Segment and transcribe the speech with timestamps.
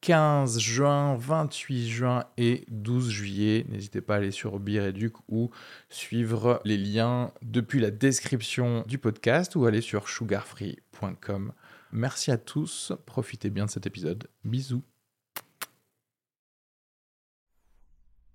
[0.00, 3.66] 15 juin, 28 juin et 12 juillet.
[3.68, 5.50] N'hésitez pas à aller sur Bireduc ou
[5.88, 11.52] suivre les liens depuis la description du podcast ou aller sur sugarfree.com.
[11.92, 14.28] Merci à tous, profitez bien de cet épisode.
[14.44, 14.82] Bisous.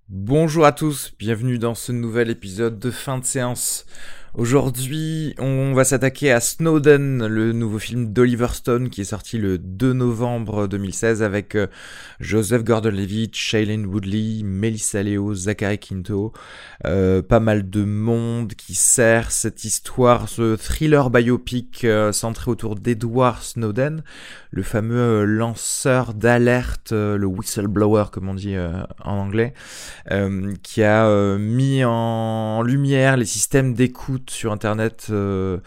[0.10, 3.86] Bonjour à tous, bienvenue dans ce nouvel épisode de fin de séance.
[4.34, 9.58] Aujourd'hui, on va s'attaquer à Snowden, le nouveau film d'Oliver Stone qui est sorti le
[9.58, 11.68] 2 novembre 2016 avec euh,
[12.22, 16.32] Joseph Gordon-Levitt, Shailene Woodley, Melissa Leo, Zachary Quinto,
[16.86, 22.76] euh, pas mal de monde qui sert cette histoire, ce thriller biopic euh, centré autour
[22.76, 24.02] d'Edward Snowden,
[24.52, 29.54] le fameux lanceur d'alerte, le whistleblower comme on dit en anglais,
[30.62, 35.60] qui a mis en lumière les systèmes d'écoute sur Internet euh,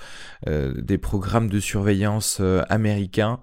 [0.46, 3.40] euh, des programmes de surveillance euh, américains,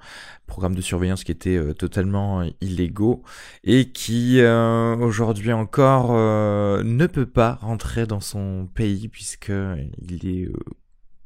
[0.48, 3.24] programmes de surveillance qui étaient totalement illégaux
[3.64, 10.52] et qui aujourd'hui encore ne peut pas rentrer dans son pays puisqu'il est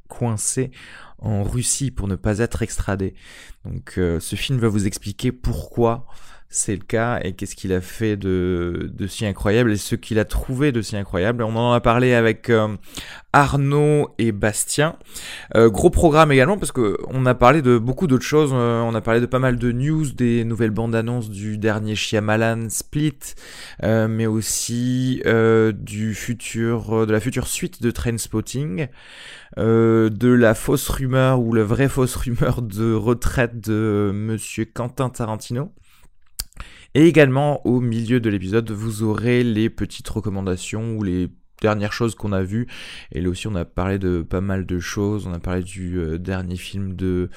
[0.10, 0.70] coincé
[1.18, 3.16] en Russie pour ne pas être extradé.
[3.64, 6.06] Donc ce film va vous expliquer pourquoi
[6.50, 10.20] c'est le cas et qu'est-ce qu'il a fait de, de, si incroyable et ce qu'il
[10.20, 11.44] a trouvé de si incroyable.
[11.44, 12.78] On en a parlé avec euh,
[13.34, 14.96] Arnaud et Bastien.
[15.56, 18.52] Euh, gros programme également parce que on a parlé de beaucoup d'autres choses.
[18.54, 21.96] Euh, on a parlé de pas mal de news, des nouvelles bandes annonces du dernier
[21.96, 23.20] Shyamalan Split,
[23.84, 25.74] mais aussi de
[27.12, 28.88] la future suite de Trainspotting,
[29.58, 35.74] de la fausse rumeur ou la vraie fausse rumeur de retraite de Monsieur Quentin Tarantino.
[36.96, 41.30] Et également, au milieu de l'épisode, vous aurez les petites recommandations ou les
[41.62, 42.68] dernières choses qu'on a vues.
[43.12, 45.28] Et là aussi, on a parlé de pas mal de choses.
[45.28, 47.30] On a parlé du euh, dernier film de,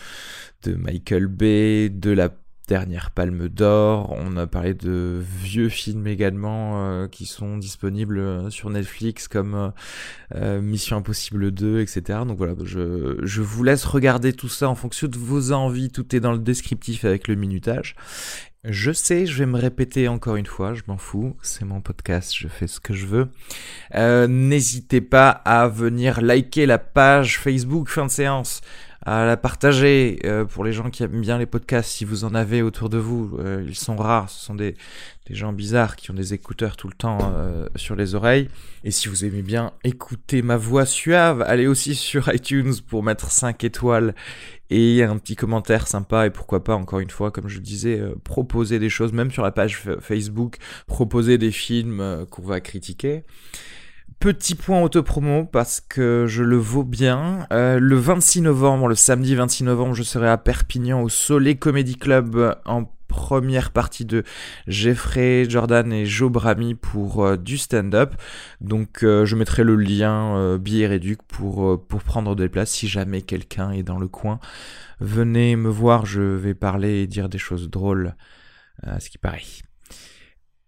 [0.62, 2.30] de Michael Bay, de la
[2.68, 4.14] dernière Palme d'Or.
[4.16, 9.72] On a parlé de vieux films également euh, qui sont disponibles euh, sur Netflix comme
[10.34, 12.20] Mission Impossible 2, etc.
[12.26, 15.90] Donc voilà, je, je vous laisse regarder tout ça en fonction de vos envies.
[15.90, 17.96] Tout est dans le descriptif avec le minutage.
[18.64, 22.34] Je sais, je vais me répéter encore une fois, je m'en fous, c'est mon podcast,
[22.36, 23.28] je fais ce que je veux.
[23.94, 28.60] Euh, n'hésitez pas à venir liker la page Facebook fin de séance,
[29.08, 32.34] à la partager euh, pour les gens qui aiment bien les podcasts, si vous en
[32.34, 34.74] avez autour de vous, euh, ils sont rares, ce sont des,
[35.30, 37.34] gens bizarres qui ont des écouteurs tout le temps
[37.76, 38.48] sur les oreilles.
[38.82, 43.30] Et si vous aimez bien écouter ma voix suave, allez aussi sur iTunes pour mettre
[43.30, 44.14] 5 étoiles
[44.70, 48.14] et un petit commentaire sympa et pourquoi pas encore une fois comme je disais euh,
[48.22, 53.24] proposer des choses même sur la page Facebook proposer des films euh, qu'on va critiquer
[54.20, 57.46] Petit point autopromo parce que je le vaux bien.
[57.52, 61.96] Euh, le 26 novembre, le samedi 26 novembre, je serai à Perpignan au Soleil Comedy
[61.96, 64.22] Club en première partie de
[64.68, 68.14] Jeffrey Jordan et Joe Brami pour euh, du stand-up.
[68.60, 72.86] Donc euh, je mettrai le lien euh, billet réduc pour, pour prendre des places si
[72.86, 74.38] jamais quelqu'un est dans le coin.
[75.00, 78.14] Venez me voir, je vais parler et dire des choses drôles
[78.82, 79.42] à ce qui paraît.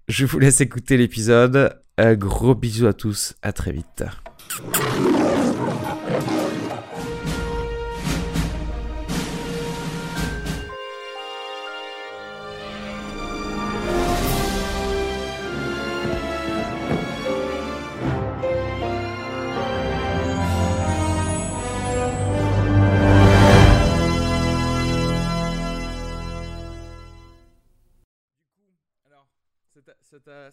[0.09, 1.81] Je vous laisse écouter l'épisode.
[2.17, 4.05] Gros bisous à tous, à très vite.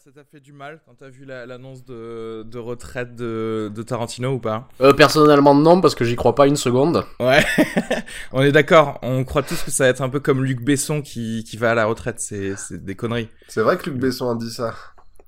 [0.03, 4.33] Ça t'a fait du mal quand t'as vu l'annonce de, de, retraite de, de, Tarantino
[4.33, 4.67] ou pas?
[4.79, 7.03] Euh, Personnellement non, parce que j'y crois pas une seconde.
[7.19, 7.43] Ouais,
[8.31, 11.01] on est d'accord, on croit tous que ça va être un peu comme Luc Besson
[11.01, 13.29] qui, qui va à la retraite, c'est des conneries.
[13.47, 14.75] C'est vrai que Luc Besson a dit ça.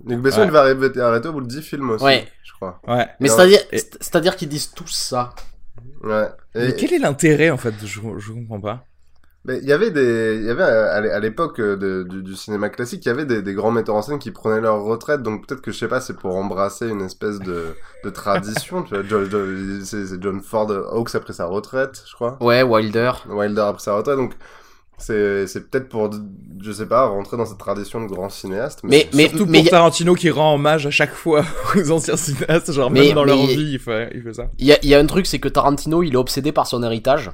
[0.05, 2.27] Luc Besson, il va arrêter au bout de 10 films aussi, ouais.
[2.43, 2.79] je crois.
[2.87, 3.07] Ouais.
[3.19, 5.33] Mais c'est-à-dire c'est-à-dire qu'ils disent tous ça.
[6.03, 6.27] Ouais.
[6.53, 7.73] Mais quel est l'intérêt en fait?
[7.83, 8.83] Je, je comprends pas.
[9.45, 13.05] Mais il y avait des, il y avait à l'époque euh, du, du, cinéma classique,
[13.05, 15.61] il y avait des, des, grands metteurs en scène qui prenaient leur retraite, donc peut-être
[15.61, 18.83] que je sais pas, c'est pour embrasser une espèce de, de tradition.
[18.83, 19.23] tu vois,
[19.83, 22.37] c'est John Ford Hawks après sa retraite, je crois.
[22.41, 23.11] Ouais, Wilder.
[23.29, 24.33] Wilder après sa retraite, donc
[24.97, 26.09] C'est c'est peut-être pour,
[26.61, 28.81] je sais pas, rentrer dans cette tradition de grand cinéaste.
[28.83, 31.45] Mais, mais, Surtout mais pour Tarantino qui rend hommage à chaque fois
[31.77, 34.47] aux anciens cinéastes, genre Mais- même dans leur vie, il fait, il fait ça.
[34.57, 36.67] il y a, il y a un truc, c'est que Tarantino, il est obsédé par
[36.67, 37.31] son héritage.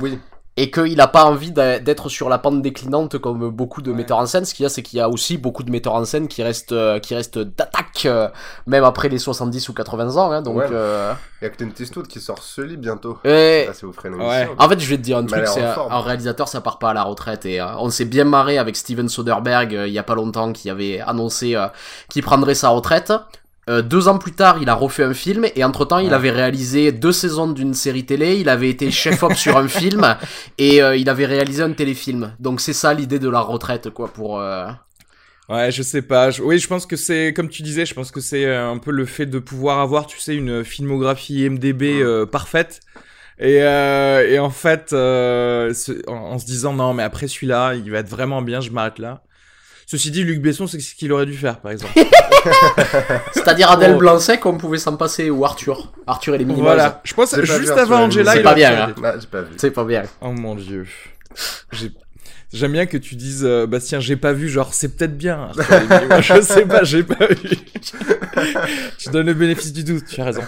[0.00, 0.18] oui.
[0.58, 3.96] Et qu'il a pas envie d'être sur la pente déclinante comme beaucoup de Ouais.
[3.96, 4.44] metteurs en scène.
[4.44, 6.42] Ce qu'il y a, c'est qu'il y a aussi beaucoup de metteurs en scène qui
[6.42, 8.28] restent, euh, qui restent d'attaque, euh,
[8.66, 10.30] même après les 70 ou 80 ans.
[10.30, 10.66] Hein, donc, Ouais.
[10.70, 13.18] euh, Il y a Clint Eastwood qui sort ce lit bientôt.
[13.24, 14.48] et- si vous Ouais.
[14.58, 16.94] en fait, je vais te dire un truc, c'est un, réalisateur, ça part pas à
[16.94, 17.46] la retraite.
[17.46, 20.52] Et euh, on s'est bien marré avec Steven Soderbergh euh, il y a pas longtemps,
[20.52, 21.66] qui avait annoncé euh,
[22.10, 23.12] qu'il prendrait sa retraite.
[23.70, 26.32] Euh, deux ans plus tard, il a refait un film et entre temps, il avait
[26.32, 28.36] réalisé deux saisons d'une série télé.
[28.36, 30.16] Il avait été chef-op sur un film
[30.58, 32.34] et euh, il avait réalisé un téléfilm.
[32.40, 34.40] Donc c'est ça l'idée de la retraite, quoi, pour.
[34.40, 34.66] euh,
[35.48, 36.30] Ouais, je sais pas.
[36.30, 38.78] Je- Oui, je pense que c'est, comme tu disais, je pense que c'est euh, un
[38.78, 42.80] peu le fait de pouvoir avoir, tu sais, une filmographie IMDB euh, parfaite.
[43.38, 45.72] Et, euh, et en fait, euh,
[46.06, 48.98] en, en se disant non, mais après celui-là, il va être vraiment bien, je m'arrête
[48.98, 49.22] là.
[49.92, 51.92] Ceci dit, Luc Besson, c'est ce qu'il aurait dû faire, par exemple.
[53.34, 53.98] C'est-à-dire Adèle Oh.
[53.98, 55.92] Blanc-Sec, on pouvait s'en passer ou Arthur.
[56.06, 56.64] Arthur et les Minimals.
[56.76, 57.00] voilà.
[57.04, 58.70] Je pense J'ai pas juste vu avant et Angela, les il C'est pas aurait bien,
[58.70, 58.82] pu hein.
[59.02, 59.20] arrêter.
[59.20, 59.48] J'ai pas vu.
[59.58, 60.02] C'est pas bien.
[60.22, 60.86] Oh mon dieu.
[61.72, 61.92] J'ai-
[62.52, 65.40] J'aime bien que tu dises, euh, Bastien, j'ai pas vu, genre, c'est peut-être bien.
[65.56, 67.56] Arthur Moi, je sais pas, j'ai pas vu.
[68.98, 70.42] tu donnes le bénéfice du doute, tu as raison.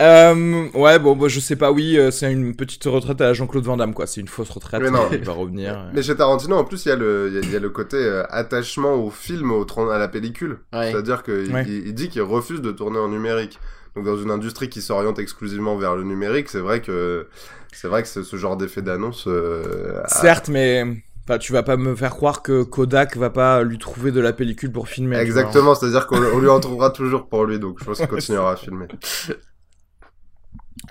[0.00, 3.32] Euh, ouais, bon, bah, je sais pas, oui, euh, c'est une petite retraite à la
[3.34, 4.06] Jean-Claude Van Damme, quoi.
[4.06, 5.08] C'est une fausse retraite, Mais non.
[5.12, 5.86] il va revenir.
[5.92, 7.60] Mais chez Tarantino, en plus, il y a le, il y a- il y a
[7.60, 10.58] le côté euh, attachement au film, au, à la pellicule.
[10.72, 10.90] Ouais.
[10.92, 11.64] C'est-à-dire qu'il Ouais.
[11.68, 13.58] il, dit qu'il refuse de tourner en numérique.
[13.96, 17.28] Donc dans une industrie qui s'oriente exclusivement vers le numérique, c'est vrai que
[17.72, 19.24] c'est vrai que ce, ce genre d'effet d'annonce.
[19.28, 20.84] euh, a- Certes, mais
[21.28, 24.32] enfin, tu vas pas me faire croire que Kodak va pas lui trouver de la
[24.32, 25.16] pellicule pour filmer.
[25.18, 28.52] Exactement, c'est-à-dire qu'on on lui en trouvera toujours pour lui, donc je pense qu'il continuera
[28.52, 28.86] à filmer.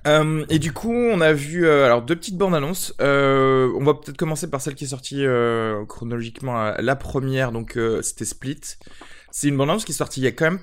[0.07, 2.94] Euh, et du coup, on a vu euh, alors deux petites bandes annonces.
[3.01, 6.59] Euh, on va peut-être commencer par celle qui est sortie euh, chronologiquement.
[6.62, 8.59] euh, La première, donc euh, c'était Split.
[9.31, 10.59] C'est une bande annonce qui est sortie il y a quand même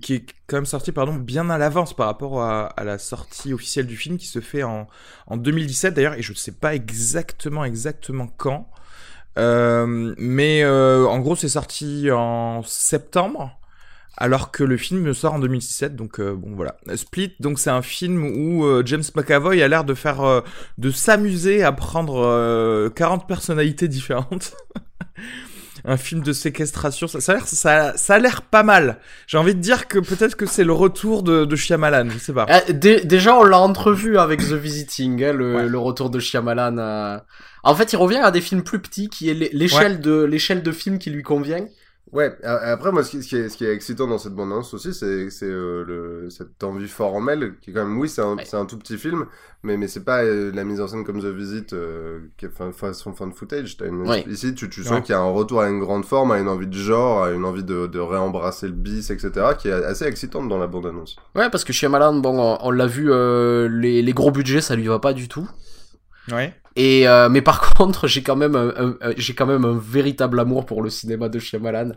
[0.00, 3.86] qui est quand même sortie pardon bien à l'avance par rapport à, la sortie officielle
[3.86, 4.88] du film qui se fait en,
[5.26, 8.68] en 2017 d'ailleurs et je ne sais pas exactement exactement quand.
[9.38, 13.56] Euh, mais euh, en gros c'est sorti en septembre
[14.16, 16.76] alors que le film sort en 2017 donc euh, bon voilà.
[16.96, 20.42] Split donc c'est un film où James McAvoy a l'air de faire
[20.78, 24.56] de s'amuser à prendre euh, 40 personnalités différentes
[25.84, 29.38] un film de séquestration ça, ça a l'air ça, ça a l'air pas mal j'ai
[29.38, 32.46] envie de dire que peut-être que c'est le retour de, de Shyamalan je sais pas
[32.70, 35.66] dé- déjà, on l'a entrevu avec The Visiting, hein, le, Ouais.
[35.68, 36.78] le retour de Shyamalan.
[36.78, 37.18] euh.
[37.62, 40.62] En fait, il revient à des films plus petits, qui est l'é- l'échelle de l'échelle
[40.62, 41.66] de film qui lui convient.
[42.12, 44.74] Ouais, après, moi, ce qui, ce qui est, ce qui est excitant dans cette bande-annonce
[44.74, 48.44] aussi, c'est euh, cette envie formelle, qui est quand même, oui, c'est un, Ouais.
[48.44, 49.26] c'est un tout petit film,
[49.62, 52.48] mais, mais c'est pas euh, la mise en scène comme The Visit, euh, qui est
[52.48, 53.76] fa- façon fan footage.
[53.76, 54.24] T'as une, Ouais.
[54.28, 55.02] Ici, tu, tu sens Ouais.
[55.02, 57.30] qu'il y a un retour à une grande forme, à une envie de genre, à
[57.30, 61.14] une envie de, de réembrasser le bis, etc., qui est assez excitante dans la bande-annonce.
[61.36, 64.74] Ouais, parce que Shyamalan, bon, on, on l'a vu, euh, les, les gros budgets, ça
[64.74, 65.48] lui va pas du tout.
[66.32, 69.64] Ouais Et euh, mais par contre, j'ai quand même un, un- un- j'ai quand même
[69.64, 71.92] un véritable amour pour le cinéma de Shyamalan.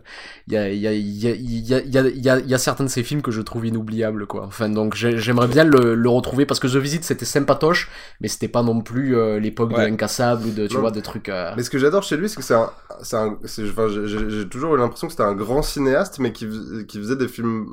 [0.48, 2.38] Il y a il y a il y a il y a il y a,
[2.40, 4.44] il y a, certains de ses films que je trouve inoubliables quoi.
[4.46, 7.88] Enfin donc j'ai- j'aimerais bien le, le retrouver parce que The Visit c'était sympatoche,
[8.20, 9.86] mais c'était pas non plus euh, l'époque Ouais.
[9.88, 10.80] de Incassable ou de tu Non.
[10.80, 11.28] vois de trucs.
[11.28, 12.70] euh, Mais ce que j'adore chez lui, c'est que c'est un,
[13.02, 16.48] c'est un, c'est, enfin, j'ai- toujours eu l'impression que c'était un grand cinéaste, mais qui,
[16.88, 17.66] qui faisait des films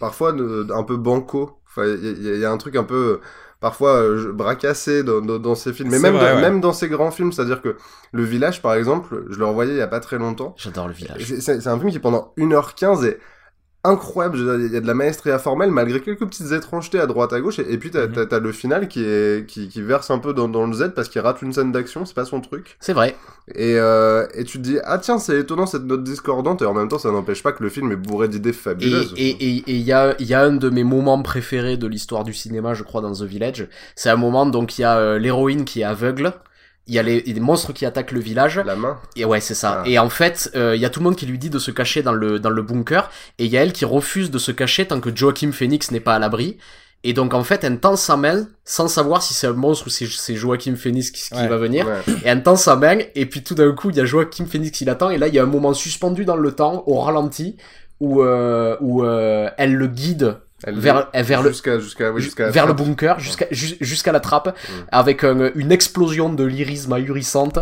[0.00, 1.58] parfois de- un peu banco.
[1.68, 3.20] Enfin, il y, a- il y a un truc un peu
[3.62, 6.42] parfois euh, je- bracassé dans, dans, dans ses films, mais même, vrai, dans, ouais.
[6.42, 7.76] même dans ses grands films, c'est-à-dire que
[8.12, 10.54] Le Village, par exemple, je le revoyais il y a pas très longtemps.
[10.58, 11.24] J'adore le village.
[11.24, 13.18] C'est c'est- c'est un film qui pendant 1h15 est
[13.84, 14.38] incroyable.
[14.38, 17.58] Il y a de la maestria formelle malgré quelques petites étrangetés à droite à gauche.
[17.58, 18.26] Et, et puis t'as Mhm.
[18.28, 21.08] t'as le final qui, est, qui, qui verse un peu dans, dans le Z parce
[21.08, 22.78] qu'il rate une scène d'action, c'est pas son truc.
[22.80, 23.16] C'est vrai.
[23.54, 26.74] Et, euh, et tu te dis, ah tiens, c'est étonnant cette note discordante, et en
[26.74, 29.12] même temps, ça n'empêche pas que le film est bourré d'idées Et fabuleuses.
[29.16, 31.86] et et et il y a il y a un de mes moments préférés de
[31.86, 33.68] l'histoire du cinéma, je crois, dans The Village.
[33.96, 36.32] C'est un moment donc il y a euh, l'héroïne qui est aveugle.
[36.88, 38.58] Il y a les, les monstres qui attaquent le village.
[38.58, 38.98] La main.
[39.14, 39.82] Et ouais, c'est ça.
[39.84, 39.88] Ah.
[39.88, 41.70] Et en fait, euh, il y a tout le monde qui lui dit de se
[41.70, 43.08] cacher dans le, dans le bunker,
[43.38, 46.00] et il y a elle qui refuse de se cacher tant que Joachim Phoenix n'est
[46.00, 46.58] pas à l'abri.
[47.04, 49.90] Et donc en fait, elle tend sa main, sans savoir si c'est un monstre ou
[49.90, 51.48] si c'est Joachim Phoenix qui, qui Ouais.
[51.48, 51.86] va venir.
[51.86, 52.00] Ouais.
[52.24, 54.76] Et elle tend sa main, et puis tout d'un coup, il y a Joachim Phoenix
[54.76, 57.56] qui l'attend, et là, il y a un moment suspendu dans le temps, au ralenti,
[58.00, 62.66] où, euh, où euh, elle le guide Elle- vers, vers le, jusqu'à, jusqu'à, oui, vers
[62.66, 64.72] le bunker jusqu'à ju- jusqu'à la trappe Mm.
[64.92, 67.58] avec un- une explosion de lyrisme ahurissante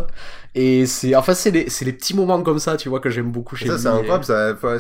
[0.55, 3.31] et c'est enfin c'est les c'est les petits moments comme ça tu vois que j'aime
[3.31, 3.81] beaucoup chez ça, lui.
[3.81, 4.25] c'est incroyable,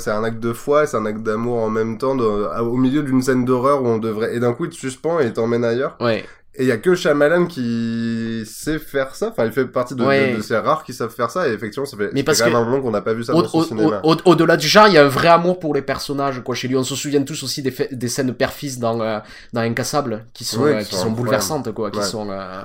[0.01, 2.25] c'est un acte de foi, c'est un acte d'amour en même temps, de-
[2.61, 5.33] au milieu d'une scène d'horreur où on devrait, et d'un coup, il te suspend et
[5.33, 5.97] t'emmène ailleurs.
[6.01, 6.25] ouais
[6.61, 9.29] Et il y a que Shyamalan qui sait faire ça.
[9.31, 10.33] Enfin, il fait partie de, Ouais.
[10.33, 11.49] de, de ces rares qui savent faire ça.
[11.49, 13.35] Et effectivement, ça fait, Mais parce quand même un moment qu'on n'a pas vu ça
[13.35, 14.01] Au- dans son au- cinéma.
[14.05, 16.55] au- au- Au-delà du genre, il y a un vrai amour pour les personnages, quoi,
[16.55, 16.77] chez lui.
[16.77, 19.21] On se souvient tous aussi des, fa- des scènes père-fils dans, euh,
[19.55, 22.63] dans Incassable, qui sont, Ouais, euh, qui qui sont sont bouleversantes, quoi, qui sont, euh,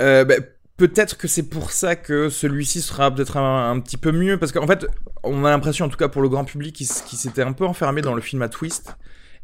[0.00, 0.36] Euh, bah,
[0.78, 4.52] peut-être que c'est pour ça que celui-ci sera peut-être un, un petit peu mieux, parce
[4.52, 4.86] qu'en fait,
[5.24, 8.00] on a l'impression, en tout cas pour le grand public, qu'il s'était un peu enfermé
[8.00, 8.96] dans le film à twist.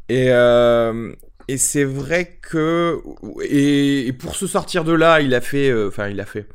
[0.09, 1.11] Et, euh,
[1.47, 2.99] et c'est vrai que...
[3.43, 5.69] Et, et pour se sortir de là, il a fait...
[5.69, 6.47] euh, Enfin, il a fait...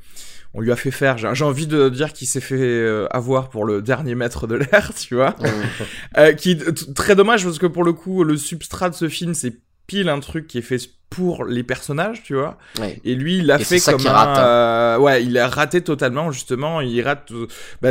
[0.52, 3.64] On lui a fait faire, j'ai envie de dire qu'il s'est fait euh, avoir pour
[3.64, 5.37] le dernier mètre de l'air, tu vois.
[6.18, 6.59] Euh, qui
[6.97, 10.18] très dommage parce que pour le coup le substrat de ce film c'est pile un
[10.18, 10.78] truc qui est fait
[11.11, 13.00] pour les personnages tu vois ouais.
[13.05, 14.38] et lui il l'a fait comme un rate.
[14.38, 14.43] hein.
[14.45, 17.47] euh, ouais il a raté totalement justement il rate euh,
[17.83, 17.90] bah,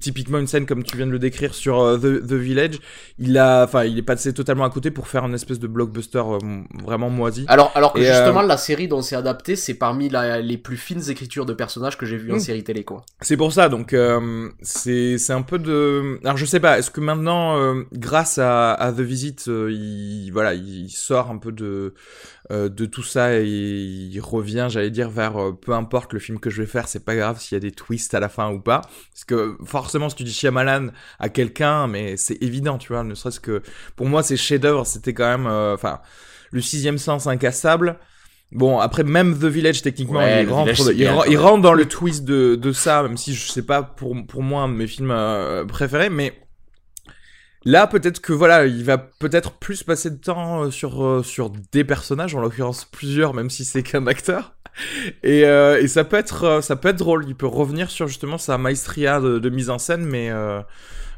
[0.00, 2.78] typiquement une scène comme tu viens de le décrire sur euh, The, The Village
[3.18, 6.22] il a enfin il est passé totalement à côté pour faire une espèce de blockbuster
[6.26, 6.38] euh,
[6.82, 10.08] vraiment moisi Alors, alors que Et, euh, justement, la série dont c'est adapté, c'est parmi
[10.08, 12.40] la- les plus fines écritures de personnages que j'ai vu en Mm.
[12.40, 13.04] série télé, quoi.
[13.20, 16.18] C'est pour ça, donc euh, c'est c'est un peu de.
[16.24, 20.54] Alors je sais pas, est-ce que maintenant, euh, grâce à, à The Visit, il voilà,
[20.54, 21.94] il sort un peu de
[22.52, 26.38] euh, de tout ça et il revient, j'allais dire, vers euh, peu importe le film
[26.38, 28.50] que je vais faire, c'est pas grave s'il y a des twists à la fin
[28.52, 28.82] ou pas,
[29.12, 33.14] parce que forcément, si tu dis Shyamalan à quelqu'un, mais c'est évident, tu vois, ne
[33.14, 33.62] serait-ce que
[33.96, 36.00] pour moi, ces chefs-d'œuvre, c'était quand même, euh, enfin,
[36.50, 37.98] le sixième sens incassable.
[38.52, 42.24] Bon, après, même The Village, techniquement, Ouais, il, rentre, Village, il, rentre dans le twist
[42.24, 46.10] de, de ça, même si je sais pas pour, pour moi mes films euh, préférés,
[46.10, 46.43] mais
[47.64, 51.50] là, peut-être que voilà, il va peut-être plus passer de temps euh, sur, euh, sur
[51.72, 54.54] des personnages, en l'occurrence plusieurs, même si c'est qu'un acteur.
[55.22, 57.24] Et, euh, et ça peut être euh, ça peut être drôle.
[57.28, 60.60] Il peut revenir sur justement sa maestria de, de mise en scène, mais euh,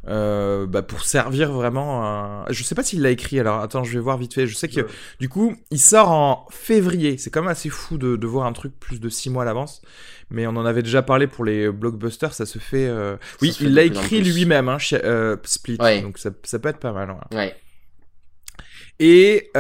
[0.09, 2.05] euh, bah, pour servir vraiment.
[2.07, 3.41] un- Je sais pas s'il l'a écrit.
[3.41, 4.47] Alors attends, je vais voir vite fait.
[4.47, 4.87] Je sais que Ouais.
[5.21, 7.19] du coup, il sort en février.
[7.19, 9.47] C'est quand même assez fou de, de voir un truc plus de six mois à
[9.47, 9.83] l'avance.
[10.31, 12.35] Mais on en avait déjà parlé pour les blockbusters.
[12.35, 12.87] Ça se fait.
[12.89, 15.79] euh, Oui, se fait il l'a écrit lui-même, hein, chez- euh, Split.
[15.81, 16.01] Ouais.
[16.03, 17.11] Donc ça, ça peut être pas mal.
[17.11, 17.37] ouais.
[17.37, 17.57] Ouais.
[18.99, 19.51] Et,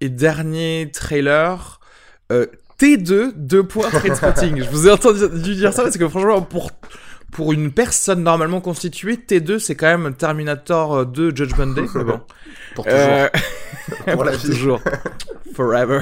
[0.00, 1.80] et dernier trailer,
[2.30, 2.46] euh,
[2.78, 4.62] T2, deux points Trainspotting.
[4.62, 6.70] Je vous ai entendu dire ça parce que franchement, pour,
[7.32, 11.82] pour une personne normalement constituée, T2, c'est quand même Terminator 2 Judgment Day.
[11.94, 12.20] Mais bon.
[12.76, 12.98] Pour toujours.
[13.00, 13.28] Euh,
[14.12, 14.46] Pour la vie.
[14.48, 14.80] toujours.
[15.54, 16.00] Forever.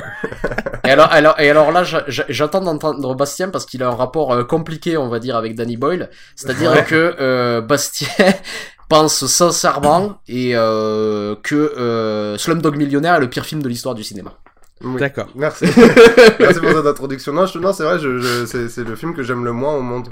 [0.85, 3.95] Et alors, alors, et alors là, j'a- j'a- j'attends d'entendre Bastien parce qu'il a un
[3.97, 6.11] rapport euh, compliqué, on va dire, avec Danny Boyle.
[6.37, 6.85] C'est-à-dire Ouais.
[6.85, 8.09] que euh, Bastien
[8.89, 14.05] pense sincèrement et euh, que euh, Slumdog Millionnaire est le pire film de l'histoire du
[14.05, 14.35] cinéma.
[14.83, 14.99] Oui.
[14.99, 15.29] D'accord.
[15.35, 15.67] Merci.
[16.41, 17.33] Merci pour cette introduction.
[17.33, 19.75] Non, je- non c'est vrai, je, je- c'est, c'est le film que j'aime le moins
[19.75, 20.09] au monde.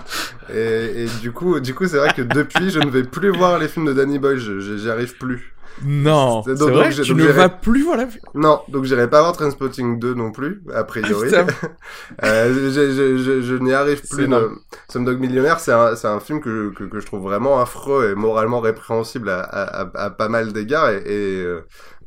[0.52, 3.58] Et, et du coup, du coup, c'est vrai que depuis, je ne vais plus voir
[3.58, 5.54] les films de Danny je- j'y arrive plus.
[5.84, 6.42] Non.
[6.44, 9.32] C'est vrai, donc tu donc ne vas plus voir la Non, donc j'irai pas voir
[9.32, 11.30] Trainspotting 2 non plus, a priori.
[12.24, 14.26] Euh, je, je, je, je n'y arrive plus.
[14.26, 14.50] De...
[14.90, 18.14] Slumdog Millionnaire, c'est un, c'est un film que, que, que je trouve vraiment affreux et
[18.14, 20.90] moralement répréhensible à, à, à, à pas mal d'égards.
[20.90, 21.60] Et, et, euh,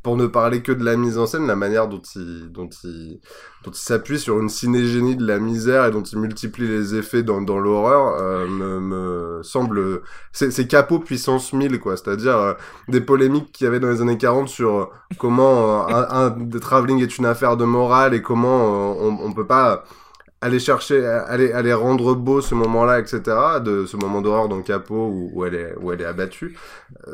[0.03, 3.19] pour ne parler que de la mise en scène, la manière dont il, dont il,
[3.63, 7.21] dont il s'appuie sur une cinégénie de la misère et dont il multiplie les effets
[7.23, 10.01] dans, dans l'horreur, euh, me, me semble...
[10.31, 11.97] C'est, capot puissance 1000, quoi.
[11.97, 12.53] C'est-à-dire euh,
[12.87, 14.85] des polémiques qu'il y avait dans les années 40 sur euh,
[15.17, 19.33] comment euh, un, un travelling est une affaire de morale et comment euh, on, on
[19.33, 19.83] peut pas
[20.41, 23.21] aller chercher, aller, aller rendre beau ce moment-là, etc.,
[23.63, 26.57] de ce moment d'horreur dans Capot où, où elle est, où elle est abattue.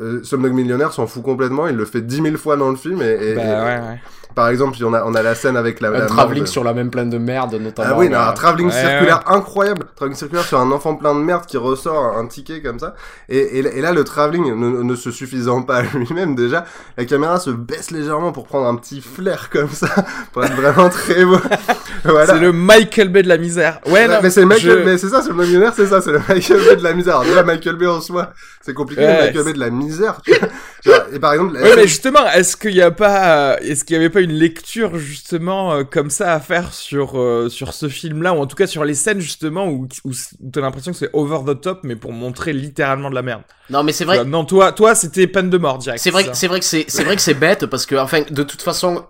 [0.00, 3.02] Euh, Slumdog Millionnaire s'en fout complètement, il le fait dix mille fois dans le film
[3.02, 3.46] et, et- Bah et-
[3.80, 4.00] ouais, ouais.
[4.34, 6.62] Par exemple, on a, on a la scène avec la, Un la travelling de- sur
[6.64, 7.94] la même plaine de merde, notamment.
[7.94, 9.86] ah oui, non, un travelling Ouais, circulaire incroyable.
[9.96, 12.94] Travelling circulaire sur un enfant plein de merde qui ressort un, ticket comme ça.
[13.28, 16.64] Et, et, et là, le travelling ne, ne se suffisant pas lui-même, déjà,
[16.96, 19.88] la caméra se baisse légèrement pour prendre un petit flair comme ça,
[20.32, 21.38] pour être vraiment très beau.
[22.04, 22.34] voilà.
[22.34, 23.80] C'est le Michael Bay de la misère.
[23.86, 26.12] Ouais, non, mais c'est Michael je- Bay, c'est ça, c'est le millionnaire, c'est ça, c'est
[26.12, 27.14] le Michael Bay de la misère.
[27.16, 28.30] Alors, déjà, Michael Bay en soi,
[28.68, 30.20] c'est compliqué, Ouais, le Bay de la misère.
[31.12, 33.94] et par exemple, la Ouais, mais justement, est-ce qu'il y a pas, euh, est-ce qu'il
[33.94, 37.88] y avait pas une lecture justement euh, comme ça à faire sur euh, sur ce
[37.88, 40.98] film-là, ou en tout cas sur les scènes justement où où, où t'as l'impression que
[40.98, 43.42] c'est over the top, mais pour montrer littéralement de la merde?
[43.70, 44.24] Non, mais c'est vrai.
[44.24, 46.02] Non, toi, toi, c'était peine de mort direct.
[46.02, 48.42] C'est vrai, c'est vrai que c'est, c'est vrai que c'est bête parce que, enfin, de
[48.42, 49.04] toute façon,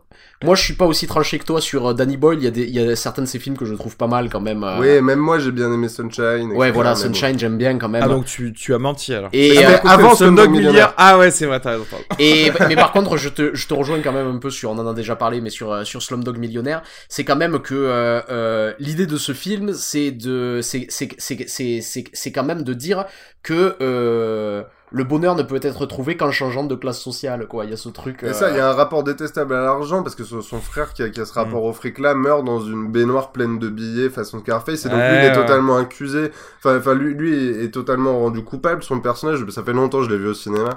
[0.45, 2.39] moi, je suis pas aussi tranché que toi sur euh, Danny Boyle.
[2.39, 4.07] Il y a des, il y a certains de ses films que je trouve pas
[4.07, 4.63] mal quand même.
[4.63, 6.53] euh, Oui, même moi, j'ai bien aimé Sunshine.
[6.53, 6.95] Ouais, voilà.
[6.95, 8.03] Sunshine, j'aime bien quand même.
[8.05, 9.31] Ah donc tu tu as menti alors.
[9.33, 10.51] Et, Ah, euh, avant Slumdog.
[10.51, 10.95] Millionnaire.
[10.97, 11.85] Ah ouais, c'est vrai, t'as raison.
[12.19, 14.79] Et mais par contre, je te je te rejoins quand même un peu sur on
[14.79, 18.21] en a déjà parlé, mais sur euh, sur Slumdog Millionnaire, c'est quand même que euh,
[18.31, 22.63] euh, l'idée de ce film, c'est de c'est c'est c'est c'est c'est c'est quand même
[22.63, 23.07] de dire
[23.43, 27.65] que euh, le bonheur ne peut être trouvé qu'en changeant de classe sociale, quoi.
[27.65, 28.23] Il y a ce truc.
[28.23, 30.93] Et ça, il y a un rapport détestable à l'argent parce que son son frère
[30.95, 33.69] qui a, qui a ce rapport au fric là meurt dans une baignoire pleine de
[33.69, 35.35] billets façon Scarface et donc Ouais, lui il est ouais.
[35.35, 36.31] totalement accusé.
[36.59, 38.83] Enfin, enfin lui, lui est, totalement rendu coupable.
[38.83, 40.71] Son personnage, ça fait longtemps que je l'ai vu au cinéma.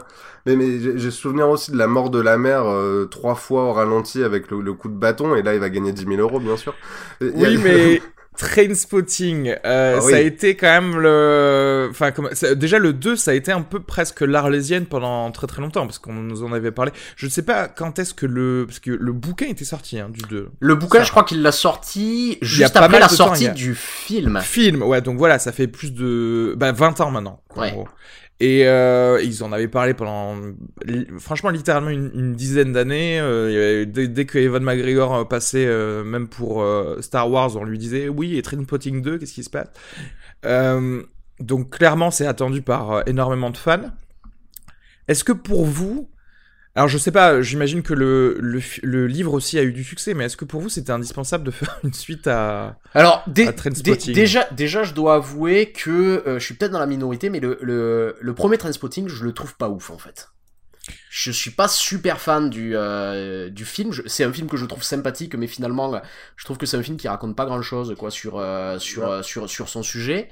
[0.46, 3.64] Mais, mais j'ai j'ai souvenir aussi de la mort de la mère euh, trois fois
[3.66, 6.16] au ralenti avec le, le coup de bâton et là il va gagner 10 000
[6.20, 6.74] euros bien sûr.
[7.22, 8.02] Et a- Oui, mais
[8.38, 10.14] Trainspotting, euh, Ah ça oui.
[10.14, 11.88] a été quand même le.
[11.92, 12.30] Enfin, comme...
[12.34, 15.86] ça- déjà le 2, ça a été un peu presque l'arlésienne pendant très très longtemps,
[15.86, 16.92] parce qu'on nous en avait parlé.
[17.16, 18.66] Je ne sais pas quand est-ce que le.
[18.68, 20.50] Parce que le bouquin était sorti, hein, du 2.
[20.60, 21.04] Le bouquin, Ça.
[21.06, 24.40] je crois qu'il l'a sorti juste après la temps, sortie y a- du film.
[24.42, 26.54] Film, ouais, donc voilà, ça fait plus de.
[26.58, 27.84] Bah, 20 ans maintenant, quoi, Ouais.
[28.44, 30.36] Et euh, ils en avaient parlé pendant,
[31.20, 33.20] franchement, littéralement une, dizaine d'années.
[33.20, 37.64] Euh, avait- dès, que Evan McGregor euh, passait, euh, même pour euh, Star Wars, on
[37.64, 39.68] lui disait oui, et Trainspotting 2, qu'est-ce qui se passe?
[40.46, 41.04] Euh,
[41.40, 43.92] Donc clairement, c'est attendu par euh, énormément de fans.
[45.08, 46.10] Est-ce que pour vous,
[46.74, 50.26] alors je sais pas, j'imagine que le, le, livre aussi a eu du succès, mais
[50.26, 52.78] est-ce que pour vous c'était indispensable de faire une suite à...
[52.94, 54.14] Alors, dé- À Trainspotting.
[54.14, 57.42] dé- déjà, déjà, je dois avouer que euh, je suis peut-être dans la minorité, mais
[57.42, 60.30] le, le, le premier Trainspotting, je le trouve pas ouf en fait.
[61.10, 63.92] Je suis pas super fan du, euh, du film.
[64.08, 66.02] C'est un film que je trouve sympathique, mais finalement,
[66.38, 69.50] je trouve que c'est un film qui raconte pas grand-chose quoi sur euh, sur, sur
[69.50, 70.30] sur son sujet.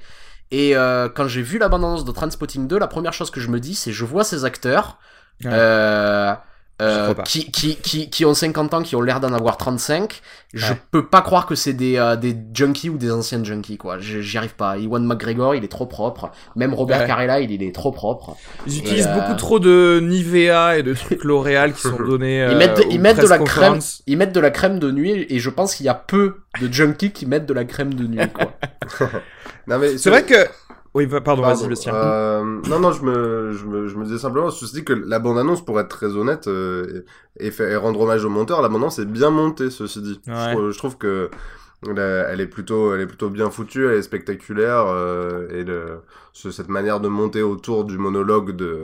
[0.50, 0.72] Et
[1.14, 3.74] quand j'ai vu la bande-annonce de Trainspotting 2, la première chose que je me dis,
[3.76, 4.98] c'est je vois ces acteurs
[5.46, 6.34] Euh,
[6.82, 10.22] euh, qui, qui, qui, qui ont 50 ans, qui ont l'air d'en avoir 35.
[10.54, 10.80] Je Ouais.
[10.90, 13.98] peux pas croire que c'est des, euh, des junkies ou des anciens junkies, quoi.
[13.98, 14.78] J'y arrive pas.
[14.78, 16.30] Iwan McGregor, il est trop propre.
[16.56, 17.06] Même Robert Ouais.
[17.06, 18.34] Carella, il, il est trop propre.
[18.66, 22.48] Ils utilisent euh, beaucoup trop de Nivea et de trucs L'Oréal qui sont donnés.
[22.50, 25.26] Ils mettent, aux ils mettent de la crème, ils mettent de la crème de nuit
[25.28, 28.06] et je pense qu'il y a peu de junkies qui mettent de la crème de
[28.06, 28.52] nuit, quoi.
[29.66, 30.46] Non, mais C'est vrai que.
[30.94, 31.94] Oui, va- pardon, Pardon, vas-y, Bastien.
[31.94, 34.92] euh, non, non, je me, je me, je me disais simplement, je me dit que
[34.92, 37.04] la bande-annonce, pour être très honnête, euh,
[37.38, 40.20] et, et, faire- et rendre hommage au monteur, la bande-annonce est bien montée, ceci dit.
[40.26, 40.34] Ouais.
[40.34, 41.30] Je, trouve, je trouve que
[41.86, 46.00] elle est plutôt, elle est plutôt bien foutue, elle est spectaculaire, euh, et le,
[46.32, 48.80] ce- cette manière de monter autour du monologue de,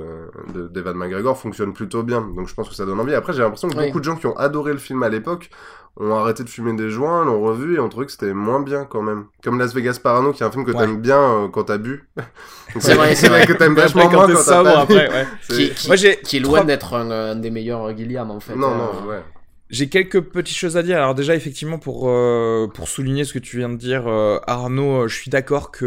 [0.54, 2.22] de d'Evan McGregor fonctionne plutôt bien.
[2.34, 3.14] Donc je pense que ça donne envie.
[3.14, 3.86] Après, j'ai l'impression que Oui.
[3.86, 5.50] beaucoup de gens qui ont adoré le film à l'époque
[5.98, 8.84] ont arrêté de fumer des joints, l'ont revu et ont trouvé que c'était moins bien
[8.84, 9.24] quand même.
[9.42, 10.78] Comme Las Vegas Parano, qui est un film que Ouais.
[10.78, 12.06] t'aimes bien euh, quand t'as bu.
[12.78, 13.46] C'est vrai, c'est vrai.
[13.46, 14.68] que t'aimes vachement après, moins quand quand t'es t'as bu.
[14.82, 15.26] après, ouais.
[15.48, 18.40] C'est- qui, qui, Moi, j'ai qui est loin d'être un, un des meilleurs Gilliam, en
[18.40, 18.54] fait.
[18.56, 19.22] Non, Euh, non, ouais.
[19.68, 20.96] J'ai quelques petites choses à dire.
[20.96, 25.02] Alors déjà, effectivement, pour euh, pour souligner ce que tu viens de dire, euh, Arnaud,
[25.02, 25.84] euh, je suis d'accord que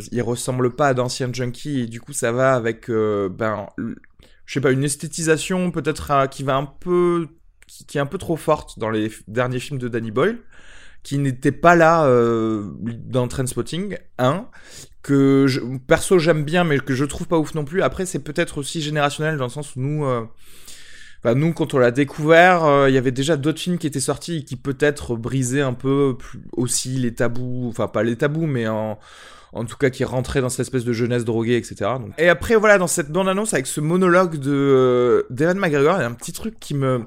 [0.00, 3.68] euh, il ressemble pas à d'anciens junkies et du coup, ça va avec ben,
[4.46, 7.28] je sais pas, une esthétisation peut-être qui va un peu
[7.68, 10.38] qui, est un peu trop forte dans les derniers films de Danny Boyle,
[11.04, 12.08] qui n'était pas là
[12.82, 14.48] dans Trainspotting 1
[15.02, 15.46] que
[15.86, 17.82] perso j'aime bien mais que je trouve pas ouf non plus.
[17.82, 20.04] Après, c'est peut-être aussi générationnel dans le sens où nous
[21.22, 24.00] Enfin, nous, quand on l'a découvert, euh, il y avait déjà d'autres films qui étaient
[24.00, 26.16] sortis et qui peut-être brisaient un peu
[26.52, 28.98] aussi les tabous, enfin pas les tabous, mais en,
[29.52, 31.90] en tout cas qui rentraient dans cette espèce de jeunesse droguée, etc.
[32.18, 36.06] Et après, voilà, dans cette bande-annonce avec ce monologue de euh, McGregor, il y a
[36.06, 37.04] un petit truc qui me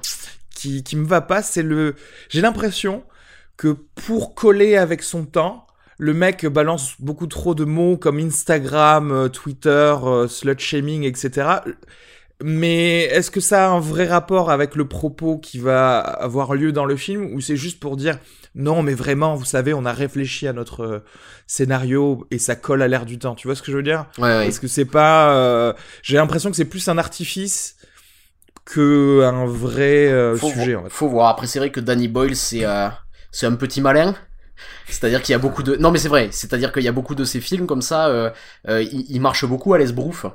[0.54, 1.96] qui, qui me va pas, c'est le,
[2.30, 3.04] j'ai l'impression
[3.58, 9.12] que pour coller avec son temps, le mec balance beaucoup trop de mots comme Instagram,
[9.12, 11.48] euh, Twitter, euh, slut shaming, etc.
[12.46, 16.74] Mais est-ce que ça a un vrai rapport avec le propos qui va avoir lieu
[16.74, 18.18] dans le film ou c'est juste pour dire
[18.54, 21.00] non mais vraiment vous savez on a réfléchi à notre euh,
[21.48, 24.06] scénario et ça colle à l'air du temps tu vois ce que je veux dire?
[24.18, 24.48] Ouais, ouais.
[24.48, 27.78] Est-ce que c'est pas euh, j'ai l'impression que c'est plus un artifice
[28.66, 30.90] que un vrai euh, faut, sujet vo- en fait.
[30.90, 31.30] faut voir.
[31.30, 32.90] Après, c'est vrai que Danny Boyle, c'est euh,
[33.32, 34.16] c'est un petit malin.
[34.88, 35.76] C'est-à-dire qu'il y a beaucoup de...
[35.78, 36.30] Non, mais c'est vrai.
[36.32, 38.08] C'est-à-dire qu'il y a beaucoup de ces films comme ça.
[38.08, 38.30] Euh,
[38.68, 40.26] euh, il, il marche beaucoup à l'esbrouf.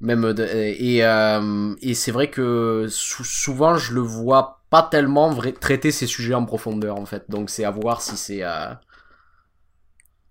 [0.00, 5.30] Même de- et euh, et c'est vrai que sou- souvent je le vois pas tellement
[5.30, 7.24] vrai, traiter ces sujets en profondeur en fait.
[7.28, 8.72] Donc c'est à voir si c'est euh,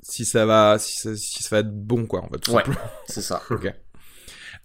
[0.02, 2.40] Si ça va si ça, si ça va être bon quoi en fait.
[2.40, 2.64] tout Ouais.
[3.08, 3.42] c'est ça.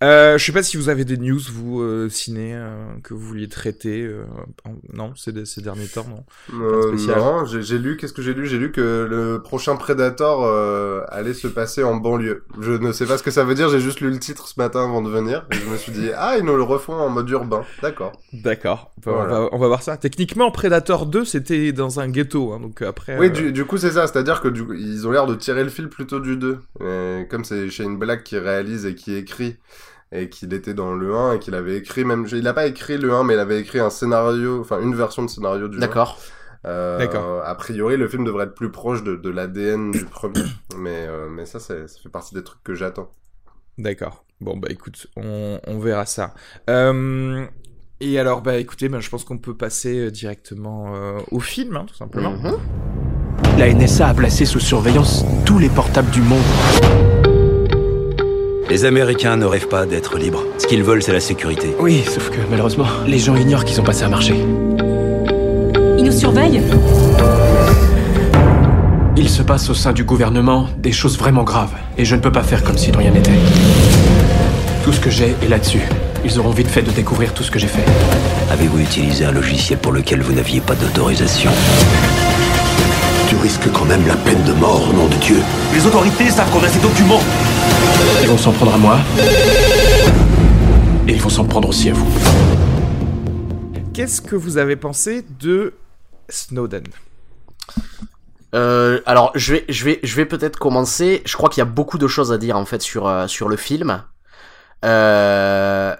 [0.03, 3.21] Euh, je sais pas si vous avez des news vous euh, ciné euh, que vous
[3.21, 4.25] vouliez traiter euh,
[4.65, 6.25] en- non ces, ces derniers temps non?
[6.61, 8.47] Euh, non, j'ai lu, qu'est-ce que j'ai lu?
[8.47, 12.45] J'ai lu que le prochain Predator euh, allait se passer en banlieue.
[12.61, 14.55] Je ne sais pas ce que ça veut dire, j'ai juste lu le titre ce
[14.59, 15.47] matin avant de venir.
[15.53, 17.63] Et je me suis dit, ah, ils nous le refont en mode urbain.
[17.83, 18.13] D'accord.
[18.33, 18.93] D'accord.
[19.05, 19.35] Bah, Voilà.
[19.35, 19.97] on, va, on va voir ça.
[19.97, 22.53] Techniquement, Predator 2, c'était dans un ghetto.
[22.53, 23.19] Hein, donc après.
[23.19, 24.07] Oui, du, du coup, c'est ça.
[24.07, 26.59] C'est-à-dire que du coup, ils ont l'air de tirer le fil plutôt du 2.
[26.81, 29.57] Et comme c'est Shane Black qui réalise et qui écrit,
[30.13, 32.27] et qu'il était dans le 1, et qu'il avait écrit même...
[32.31, 35.23] Il n'a pas écrit le 1, mais il avait écrit un scénario, enfin une version
[35.25, 35.81] de scénario du 1.
[35.81, 36.19] D'accord.
[36.67, 37.43] Euh, D'accord.
[37.45, 40.43] A priori, le film devrait être plus proche de, de l'ADN du premier.
[40.77, 43.11] mais, euh, mais ça, c'est- ça fait partie des trucs que j'attends.
[43.79, 44.25] D'accord.
[44.41, 46.35] Bon, bah écoute, on, on verra ça.
[46.69, 47.45] Euh,
[48.01, 51.87] et alors, bah écoutez, bah, je pense qu'on peut passer directement euh, au film, hein,
[51.89, 52.33] tout simplement.
[52.33, 52.59] Mhm.
[53.59, 56.43] La NSA a placé sous surveillance tous les portables du monde.
[58.73, 60.45] Les Américains ne rêvent pas d'être libres.
[60.57, 61.77] Ce qu'ils veulent, c'est la sécurité.
[61.79, 64.33] Oui, sauf que malheureusement, les gens ignorent qu'ils ont passé un marché.
[65.99, 66.63] Ils nous surveillent
[69.15, 72.33] Il se passe au sein du gouvernement des choses vraiment graves, et je ne peux
[72.33, 73.39] pas faire comme si de rien n'était.
[74.85, 75.83] Tout ce que j'ai est là-dessus.
[76.25, 77.85] Ils auront vite fait de découvrir tout ce que j'ai fait.
[78.51, 81.51] Avez-vous utilisé un logiciel pour lequel vous n'aviez pas d'autorisation?
[83.29, 85.37] Tu risques quand même la peine de mort, au nom de Dieu.
[85.75, 87.21] Les autorités savent qu'on a ces documents.
[88.23, 88.99] Ils vont s'en prendre à moi.
[91.09, 92.07] Et ils vont s'en prendre aussi à vous.
[93.93, 95.75] Qu'est-ce que vous avez pensé de
[96.29, 96.85] Snowden?
[98.55, 101.23] Euh, alors, je vais, je vais, je vais peut-être commencer.
[101.25, 103.49] Je crois qu'il y a beaucoup de choses à dire en fait sur euh, sur
[103.49, 104.03] le film.
[104.85, 105.95] Euh...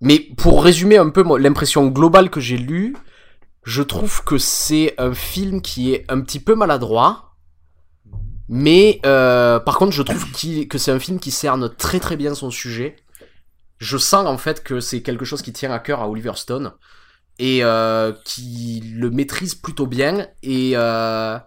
[0.00, 2.94] Mais pour résumer un peu l'impression globale que j'ai lue,
[3.62, 7.23] je trouve que c'est un film qui est un petit peu maladroit.
[8.48, 10.26] Mais euh, par contre, je trouve
[10.68, 12.96] que c'est un film qui cerne très très bien son sujet.
[13.78, 16.72] Je sens en fait que c'est quelque chose qui tient à cœur à Oliver Stone
[17.38, 21.38] et euh, qui le maîtrise plutôt bien et euh,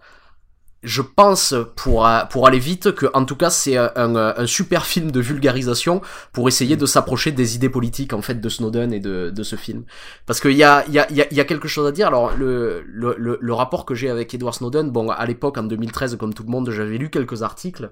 [0.87, 4.47] je pense pour euh, pour aller vite que en tout cas c'est un, un, un
[4.47, 8.93] super film de vulgarisation pour essayer de s'approcher des idées politiques en fait de Snowden
[8.93, 9.83] et de, de ce film.
[10.25, 12.07] Parce qu'il y a y a, y, y a quelque chose à dire.
[12.07, 15.63] Alors le le, le, le rapport que j'ai avec Edward Snowden bon à l'époque en
[15.63, 17.91] 2013 comme tout le monde j'avais lu quelques articles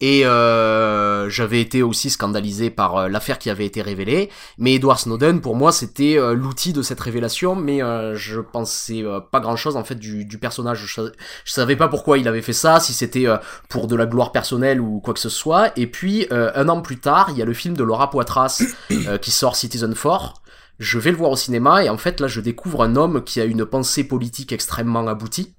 [0.00, 4.28] et euh, j'avais été aussi scandalisé par euh, l'affaire qui avait été révélée.
[4.58, 9.04] Mais Edward Snowden, pour moi, c'était euh, l'outil de cette révélation, mais euh, je pensais
[9.04, 10.84] euh, pas grand-chose en fait du, du personnage.
[10.84, 11.02] Je,
[11.44, 13.26] je, savais pas pourquoi il avait fait ça, si c'était
[13.68, 15.72] pour de la gloire personnelle ou quoi que ce soit.
[15.78, 18.62] Et puis un an plus tard, il y a le film de Laura Poitras
[19.20, 20.34] qui sort Citizen 4.
[20.80, 23.40] Je vais le voir au cinéma et en fait là, je découvre un homme qui
[23.40, 25.54] a une pensée politique extrêmement aboutie.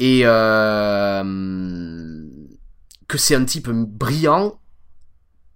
[0.00, 1.22] Et euh,
[3.10, 4.56] que c'est un type brillant,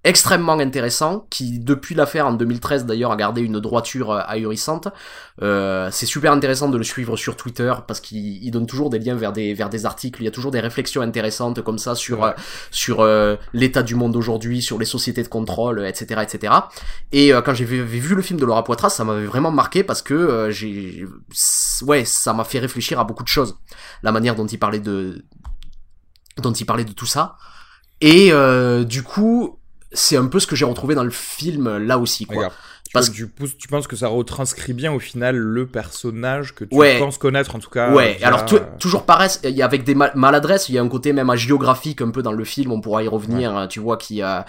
[0.07, 4.89] extrêmement intéressant, qui depuis l'affaire en 2013 d'ailleurs a gardé une droiture euh, ahurissante.
[5.41, 8.99] Euh, c'est super intéressant de le suivre sur Twitter parce qu'il il donne toujours des
[8.99, 10.21] liens vers des vers des articles.
[10.21, 12.29] Il y a toujours des réflexions intéressantes comme ça sur Ouais.
[12.29, 12.33] euh,
[12.71, 16.53] sur euh, l'état du monde aujourd'hui, sur les sociétés de contrôle, etc., etc.
[17.13, 19.85] Et euh, quand j'ai vu, vu le film de Laura Poitras, ça m'avait vraiment marqué
[19.85, 21.07] parce que euh, j'ai
[21.87, 23.57] ouais, ça m'a fait réfléchir à beaucoup de choses.
[24.03, 25.25] La manière dont il parlait de
[26.43, 27.37] dont il parlait de tout ça.
[28.01, 29.59] Et euh, du coup,
[29.93, 32.27] c'est un peu ce que j'ai retrouvé dans le film là aussi.
[32.27, 32.37] Quoi.
[32.37, 32.55] Regarde.
[32.87, 33.17] Tu, Parce Parce...
[33.17, 36.99] tu, tu penses que ça retranscrit bien au final le personnage que tu Ouais.
[36.99, 39.85] penses connaître en tout cas Ouais, via- alors tou- toujours pareil, il y a avec
[39.85, 42.71] des mal- maladresses, il y a un côté même géographique un peu dans le film,
[42.73, 44.45] on pourra y revenir, hein, tu vois, qui a...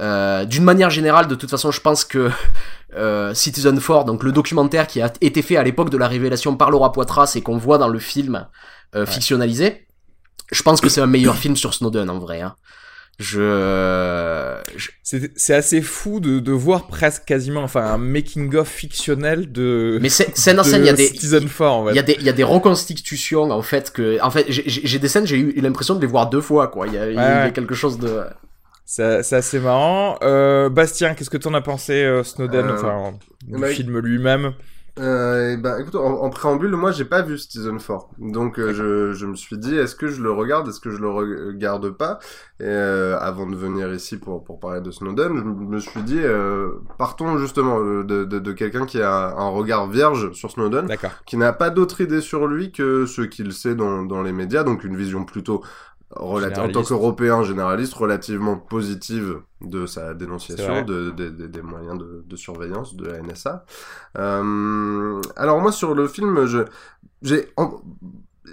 [0.00, 2.30] Euh, D'une manière générale, de toute façon, je pense que
[2.94, 6.56] euh, Citizen 4, donc le documentaire qui a été fait à l'époque de la révélation
[6.56, 8.46] par Laura Poitras et qu'on voit dans le film
[8.94, 9.87] euh, fictionnalisé,
[10.52, 12.40] je pense que c'est un meilleur film sur Snowden en vrai.
[12.40, 12.54] Hein.
[13.18, 14.56] Je...
[14.76, 14.90] je-
[15.34, 20.08] C'est assez fou de, de voir presque quasiment enfin un making of fictionnel de Mais
[20.08, 21.06] c'est scène en scène, il y a des...
[21.08, 21.92] Citizen 4 en fait.
[21.92, 24.98] Il y a des il y a des reconstitutions en fait que en fait j'ai-
[24.98, 27.16] des scènes j'ai eu l'impression de les voir deux fois quoi il y a, y
[27.16, 27.52] Ouais.
[27.52, 28.20] quelque chose de
[28.86, 30.16] C'est c'est assez marrant.
[30.22, 34.52] Euh, Bastien, qu'est-ce que t'en as pensé euh, Snowden, Euh, enfin du bah, film lui-même?
[34.98, 38.08] Euh, ben, écoute, en, en préambule, moi, j'ai pas vu Citizen 4.
[38.18, 40.98] Donc, euh, je, je me suis dit, est-ce que je le regarde, est-ce que je
[40.98, 42.18] le regarde pas?
[42.60, 46.18] Et euh, avant de venir ici pour, pour parler de Snowden, je me suis dit,
[46.20, 50.86] euh, partons justement euh, de, de, de quelqu'un qui a un regard vierge sur Snowden,
[50.86, 51.12] D'accord.
[51.26, 54.64] qui n'a pas d'autre idée sur lui que ce qu'il sait dans, dans les médias,
[54.64, 55.62] donc une vision plutôt
[56.10, 61.98] relati- en tant qu'Européen généraliste relativement positive de sa dénonciation, de, de- de- des moyens
[61.98, 63.64] de, surveillance de la NSA.
[64.16, 66.60] Euh, alors moi sur le film, je
[67.22, 67.48] j'ai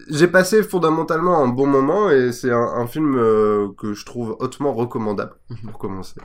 [0.10, 4.36] j'ai passé fondamentalement un bon moment et c'est un, un film euh, que je trouve
[4.40, 6.16] hautement recommandable pour commencer.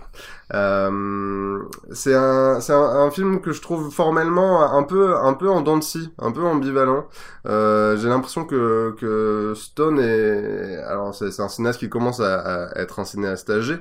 [0.54, 5.48] Euh, c'est un c'est un, un film que je trouve formellement un peu un peu
[5.48, 7.06] en dents de scie, un peu ambivalent.
[7.46, 12.66] Euh, j'ai l'impression que que Stone est alors c'est c'est un cinéaste qui commence à,
[12.68, 13.76] à être un cinéaste âgé,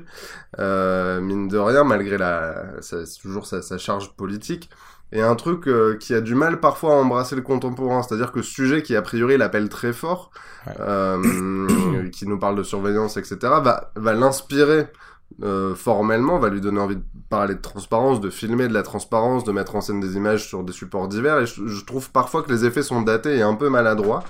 [0.59, 4.69] euh, mine de rien malgré la sa- toujours sa, sa charge politique
[5.11, 8.41] et un truc euh, qui a du mal parfois à embrasser le contemporain, c'est-à-dire que
[8.41, 10.31] ce sujet qui a priori l'appelle très fort,
[10.67, 10.73] Ouais.
[10.81, 14.87] euh, qui nous parle de surveillance, etc., va, va l'inspirer
[15.43, 19.43] euh, formellement, va lui donner envie de parler de transparence, de filmer de la transparence,
[19.43, 22.43] de mettre en scène des images sur des supports divers, et je, je trouve parfois
[22.43, 24.23] que les effets sont datés et un peu maladroits.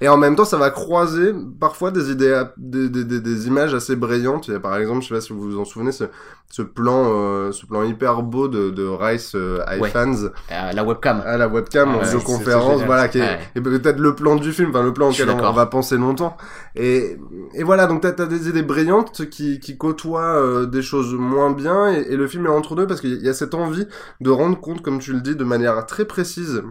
[0.00, 3.46] Et en même temps, ça va croiser parfois des idées, à- des, des, des, des
[3.46, 4.48] images assez brillantes.
[4.48, 6.04] Il y a, par exemple, je sais pas si vous vous en souvenez, ce,
[6.50, 9.88] ce plan, euh, ce plan hyper beau de, de Rice euh, Ouais.
[9.88, 11.22] iFans Euh, la webcam.
[11.24, 13.60] à la webcam en ouais, visioconférence, voilà, qui est, Ouais.
[13.62, 16.36] peut-être le plan du film, enfin le plan auquel on, va penser longtemps.
[16.74, 17.16] Et,
[17.54, 21.50] et voilà, donc t'as as des idées brillantes qui, qui côtoient euh, des choses moins
[21.52, 23.86] bien, et, et le film est entre deux parce qu'il y a cette envie
[24.20, 26.62] de rendre compte, comme tu le dis, de manière très précise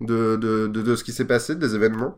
[0.00, 2.16] de, de, de, de ce qui s'est passé, des événements.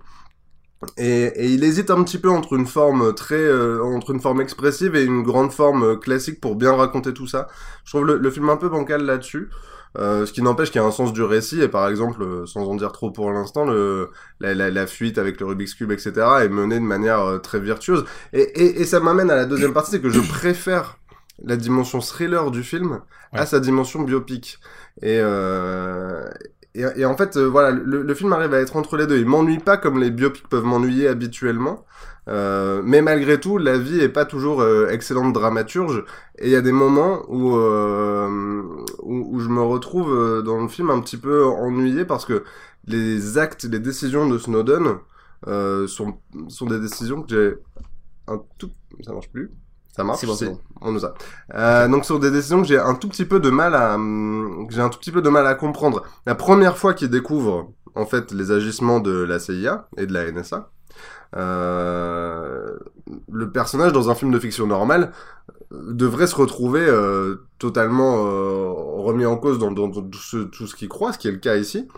[0.97, 4.40] Et, et il hésite un petit peu entre une forme très, euh, entre une forme
[4.40, 7.49] expressive et une grande forme euh, classique pour bien raconter tout ça.
[7.85, 9.51] Je trouve le, le film un peu bancal là-dessus.
[9.97, 12.47] Euh, ce qui n'empêche qu'il y a un sens du récit et par exemple, euh,
[12.47, 15.92] sans en dire trop pour l'instant, le la, la, la fuite avec le Rubik's cube,
[15.92, 16.12] etc.
[16.42, 18.05] est menée de manière euh, très virtueuse.
[18.33, 20.99] Et, et, et ça m'amène à la deuxième partie, c'est que je préfère
[21.44, 24.59] la dimension thriller du film à sa dimension biopic.
[25.03, 26.29] Et, euh,
[26.75, 29.19] et, et en fait, euh, voilà, le, le film arrive à être entre les deux.
[29.19, 31.85] Il m'ennuie pas comme les biopics peuvent m'ennuyer habituellement.
[32.27, 36.05] Euh, mais malgré tout, la vie est pas toujours euh, excellente dramaturge.
[36.39, 38.63] Et il y a des moments où, euh,
[39.03, 42.45] où, où je me retrouve euh, dans le film un petit peu ennuyé parce que
[42.87, 44.97] les actes, les décisions de Snowden
[45.47, 47.55] euh, sont, sont des décisions que j'ai
[48.27, 48.71] un tout...
[49.05, 49.51] Ça marche plus
[49.94, 50.59] ça marche C'est bon, c'est Si, bon.
[50.80, 51.14] On nous a.
[51.54, 54.66] Euh, donc sur des décisions que j'ai un tout petit peu de mal à, hum,
[54.68, 56.02] que j'ai un tout petit peu de mal à comprendre.
[56.26, 60.30] La première fois qu'il découvre en fait les agissements de la CIA et de la
[60.30, 60.68] NSA,
[61.37, 62.76] euh,
[63.30, 65.12] le personnage dans un film de fiction normal
[65.72, 70.38] euh, devrait se retrouver euh, totalement euh, remis en cause dans, dans, dans tout ce,
[70.38, 71.88] tout ce qu'il croit, ce qui est le cas ici,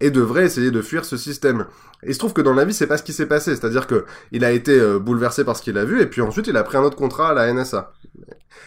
[0.00, 1.66] et devrait essayer de fuir ce système.
[2.02, 3.86] Et il se trouve que dans la vie, c'est pas ce qui s'est passé, c'est-à-dire
[3.86, 6.56] que il a été euh, bouleversé par ce qu'il a vu, et puis ensuite il
[6.56, 7.92] a pris un autre contrat à la NSA.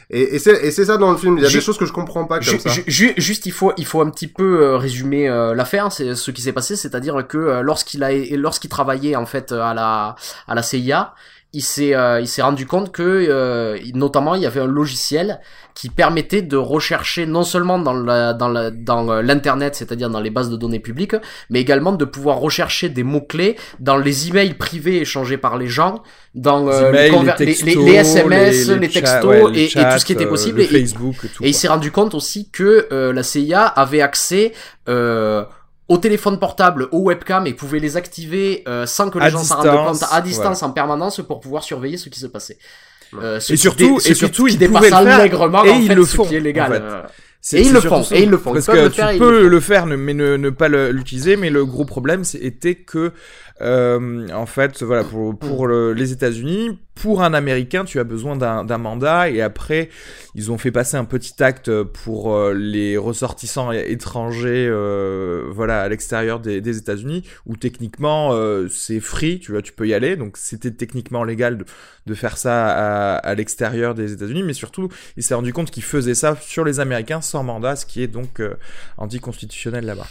[0.10, 1.38] Et, et c'est et c'est ça dans le film.
[1.38, 2.70] Il y a Ju- des choses que je comprends pas comme Ju- ça.
[2.70, 5.92] ju- ju- juste, il faut, il faut un petit peu euh, résumer euh, l'affaire.
[5.92, 9.74] C'est ce qui s'est passé, c'est-à-dire que euh, lorsqu'il a, lorsqu'il travaillait en fait à
[9.74, 10.16] la,
[10.48, 11.14] à la CIA,
[11.54, 15.40] il s'est, euh, il s'est rendu compte que, euh, notamment, il y avait un logiciel
[15.74, 20.20] qui permettait de rechercher non seulement dans la, dans la, dans euh, l'internet, c'est-à-dire dans
[20.20, 21.16] les bases de données publiques,
[21.50, 25.68] mais également de pouvoir rechercher des mots clés dans les emails privés échangés par les
[25.68, 26.04] gens,
[26.36, 29.70] dans euh, emails, les les, textos, les- les SMS, les, chats, textos ouais, les et,
[29.70, 30.58] tout ce qui était euh, possible.
[30.58, 31.44] le Et- Facebook, tout.
[31.44, 34.54] et il s'est rendu compte aussi que la CIA avait accès
[34.90, 35.44] euh,
[35.90, 39.44] au téléphone portable, aux webcams et pouvait les activer euh, sans que les À gens
[39.44, 42.58] s'en rendent distance, compte à distance en permanence pour pouvoir surveiller ce qui se passait.
[43.14, 45.80] Euh, ce Et surtout- dé- ce et surtout, ils pouvaient le faire, allègrement et en
[45.80, 46.72] ils fait, le ce font, qui est légal.
[46.72, 46.82] en fait.
[46.82, 47.02] Euh,
[47.54, 48.52] Et ils le font, et ils le font.
[48.52, 51.38] Parce que le faire, tu peux le faire, mais ne, ne pas l'utiliser.
[51.38, 53.14] Mais le gros problème, c'était que,
[53.62, 58.36] euh, en fait, voilà, pour, pour le- les États-Unis, pour un Américain, tu as besoin
[58.36, 59.30] d'un mandat.
[59.30, 59.90] Et après,
[60.34, 65.90] ils ont fait passer un petit acte pour euh, les ressortissants étrangers, euh, voilà, à
[65.90, 68.36] l'extérieur des, des États-Unis, où techniquement,
[68.72, 69.40] c'est free.
[69.40, 70.16] Tu vois, tu peux y aller.
[70.16, 71.66] Donc, c'était techniquement légal de,
[72.08, 74.42] de faire ça à, à l'extérieur des États-Unis.
[74.42, 77.86] Mais surtout, il s'est rendu compte qu'il faisait ça sur les Américains sans mandat, ce
[77.86, 78.42] qui est donc
[78.98, 80.08] anticonstitutionnel là-bas.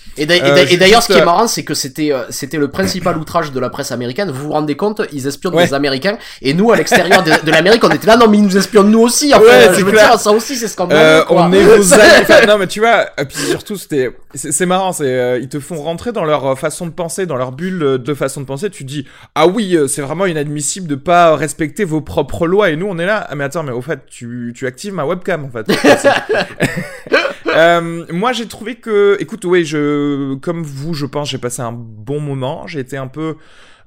[0.72, 3.70] Et d'ailleurs, ce qui est marrant, c'est que c'était, c'était le principal outrage de la
[3.70, 4.30] presse américaine.
[4.30, 5.66] Vous vous rendez compte, ils espionnent Ouais.
[5.66, 8.44] des Américains, et nous, à l'extérieur de, de l'Amérique, on était là, non, mais ils
[8.44, 9.32] nous espionnent nous aussi.
[9.34, 10.10] Enfin, Ouais, je c'est veux clair.
[10.10, 11.00] dire, ça aussi, c'est scandaleux.
[11.00, 12.02] Euh, on est vos amis.
[12.22, 15.60] Enfin, non, mais tu vois, et puis surtout, c'était, c'est marrant, c'est, euh, ils te
[15.60, 18.70] font rentrer dans leur euh, façon de penser, dans leur bulle de façon de penser.
[18.70, 22.70] Tu dis, ah oui, c'est vraiment inadmissible de pas respecter vos propres lois.
[22.70, 23.26] Et nous, on est là.
[23.28, 25.66] Ah, mais attends, mais au fait, tu, tu actives ma webcam, en fait.
[27.56, 31.72] Euh, moi, j'ai trouvé que, écoute, ouais, je, comme vous, je pense, j'ai passé un
[31.72, 32.66] bon moment.
[32.66, 33.36] J'ai été un peu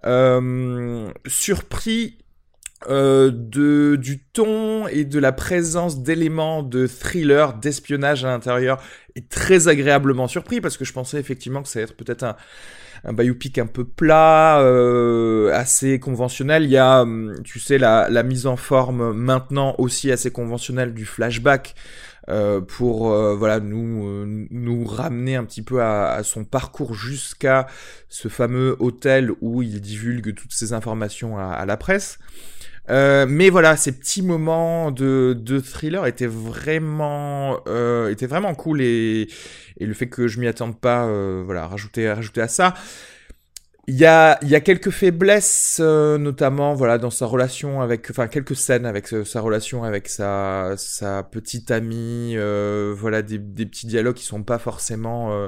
[0.05, 2.17] euh, surpris
[2.89, 8.81] euh, de du ton et de la présence d'éléments de thriller, d'espionnage à l'intérieur,
[9.15, 12.35] et très agréablement surpris parce que je pensais effectivement que ça allait être peut-être un
[13.05, 14.57] un biopic un peu plat,
[15.53, 16.63] assez conventionnel.
[16.63, 21.05] Il y a, hum, tu sais, la, mise en forme maintenant aussi assez conventionnelle du
[21.05, 21.75] flashback
[22.27, 27.67] pour euh, voilà nous euh, nous ramener un petit peu à, à son parcours jusqu'à
[28.07, 32.19] ce fameux hôtel où il divulgue toutes ces informations à, à la presse.
[32.89, 38.81] Euh, mais voilà, ces petits moments de, de thriller étaient vraiment, euh, étaient vraiment cool
[38.81, 39.27] et,
[39.77, 42.73] et le fait que je m'y attende pas, euh, voilà, rajouter, rajouter à ça.
[43.91, 48.27] Il y a, y a quelques faiblesses, euh, notamment voilà dans sa relation avec, enfin
[48.27, 53.65] quelques scènes avec euh, sa relation avec sa, sa petite amie, euh, voilà des, des
[53.65, 55.47] petits dialogues qui sont pas forcément euh,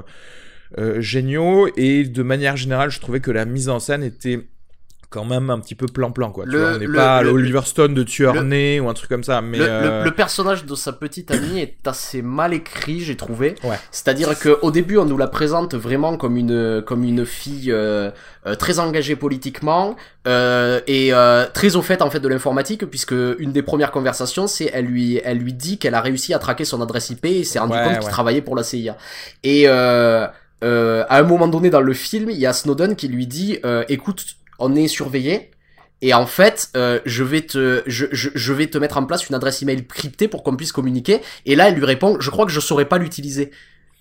[0.78, 1.68] euh, géniaux.
[1.76, 4.48] Et de manière générale, je trouvais que la mise en scène était
[5.12, 6.44] quand même un petit peu plan-plan, quoi.
[6.44, 9.22] Tu Le- vois, on n'est pas l'Oliver Stone de tueur né ou un truc comme
[9.24, 13.00] ça, mais le, le- euh, le personnage de sa petite amie est assez mal écrit,
[13.00, 13.54] j'ai trouvé.
[13.62, 13.78] Ouais.
[13.90, 18.10] C'est-à-dire que au début, on nous la présente vraiment comme une comme une fille euh,
[18.46, 19.96] euh, très engagée politiquement
[20.26, 24.46] euh, et euh, très au fait en fait de l'informatique, puisque une des premières conversations,
[24.46, 27.44] c'est elle lui elle lui dit qu'elle a réussi à traquer son adresse IP et
[27.44, 28.96] s'est rendu Ouais, compte qu'il travaillait pour la CIA.
[29.44, 30.26] Et euh,
[30.64, 33.58] euh, à un moment donné dans le film, il y a Snowden qui lui dit
[33.64, 34.24] euh, "Écoute,
[34.62, 35.50] on est surveillé."
[36.04, 39.28] Et en fait, euh, je vais te, je, je, je vais te mettre en place
[39.28, 41.20] une adresse email cryptée pour qu'on puisse communiquer.
[41.46, 43.52] Et là, elle lui répond, je crois que je saurais pas l'utiliser.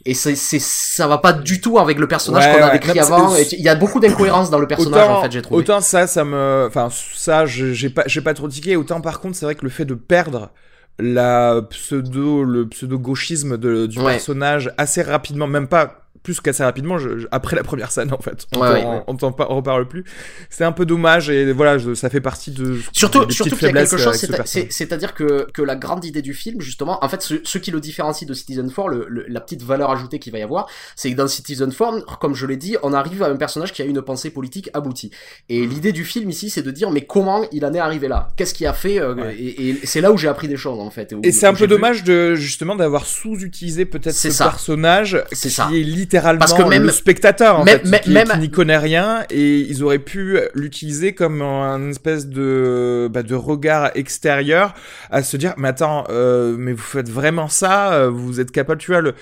[0.06, 2.80] Et c'est, c'est, ça va pas du tout avec le personnage Ouais, qu'on a ouais.
[2.80, 3.36] décrit avant.
[3.36, 5.60] il y a beaucoup d'incohérences dans le personnage, autant, en fait, j'ai trouvé.
[5.60, 8.76] autant ça, ça me, enfin ça, je- j'ai pas, j'ai pas trop tiqué.
[8.76, 10.50] Autant par contre, c'est vrai que le fait de perdre
[10.98, 14.14] la pseudo, le pseudo gauchisme de, du Ouais.
[14.14, 18.20] personnage assez rapidement, même pas plus qu'assez rapidement, je- je- après la première scène en
[18.20, 20.04] fait, on Ouais, t'en- ouais, on- reparle plus.
[20.52, 23.68] C'est un peu dommage et voilà, je- ça fait partie de Surtout, des surtout qu'il
[23.68, 27.04] y a quelque chose, ce c'est- c'est-à-dire que, que la grande idée du film, justement,
[27.04, 29.90] en fait, ce, ce qui le différencie de Citizen 4, le, le- la petite valeur
[29.90, 32.94] ajoutée qu'il va y avoir, c'est que dans Citizen 4, comme je l'ai dit, on
[32.94, 35.10] arrive à un personnage qui a une pensée politique aboutie.
[35.50, 38.28] Et l'idée du film ici, c'est de dire, mais comment il en est arrivé là?
[38.38, 39.36] Qu'est-ce qui a fait euh, Ouais.
[39.38, 41.14] Et, et c'est là où j'ai appris des choses, en fait.
[41.14, 44.46] où- Et c'est un peu vu- dommage de justement d'avoir sous-utilisé peut-être ce ça.
[44.46, 45.70] personnage qui ça.
[45.74, 48.78] est littéralement Parce que même- le spectateur en même- fait, même- qui, même- n'y connaît
[48.78, 54.74] rien et ils auraient pu l'utiliser comme un espèce de bah, de regard extérieur
[55.10, 58.82] à se dire mais attends euh, mais vous faites vraiment ça euh, vous êtes capable
[58.82, 59.14] tu vois le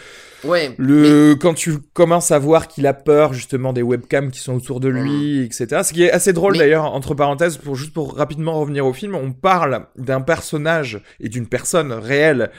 [0.46, 0.74] Ouais.
[0.78, 4.80] le quand tu commences à voir qu'il a peur justement des webcams qui sont autour
[4.80, 8.16] de lui etc ce qui est assez drôle Mais- d'ailleurs entre parenthèses pour juste pour
[8.16, 12.52] rapidement revenir au film on parle d'un personnage et d'une personne réelle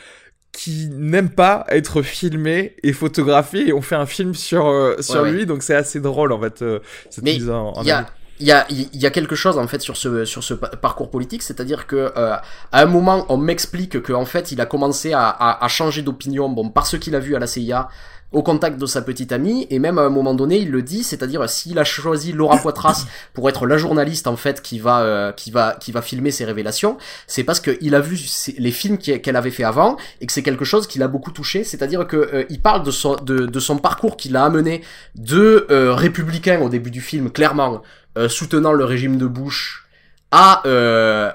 [0.53, 5.23] qui n'aime pas être filmé et photographié et on fait un film sur euh, sur
[5.23, 5.31] ouais.
[5.33, 8.07] lui donc c'est assez drôle en fait euh, cette Mais mise en, y a
[8.41, 11.11] il y a y a quelque chose en fait sur ce sur ce pa- parcours
[11.11, 12.35] politique c'est-à-dire que euh,
[12.73, 16.03] à un moment on m'explique que en fait il a commencé à, à, à changer
[16.03, 17.89] d'opinion bon parce qu'il a vu à la CIA
[18.33, 21.03] au contact de sa petite amie et même à un moment donné il le dit
[21.03, 25.33] c'est-à-dire s'il a choisi Laura Poitras pour être la journaliste en fait qui va euh,
[25.33, 28.19] qui va qui va filmer ses révélations c'est parce que il a vu
[28.57, 31.33] les films qui- qu'elle avait fait avant et que c'est quelque chose qui l'a beaucoup
[31.33, 34.83] touché c'est-à-dire que euh, il parle de son de, son parcours qu'il a amené
[35.17, 37.83] de euh, républicain au début du film clairement
[38.17, 39.87] euh, soutenant le régime de Bush
[40.31, 41.33] à euh,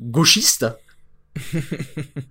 [0.00, 0.66] gauchiste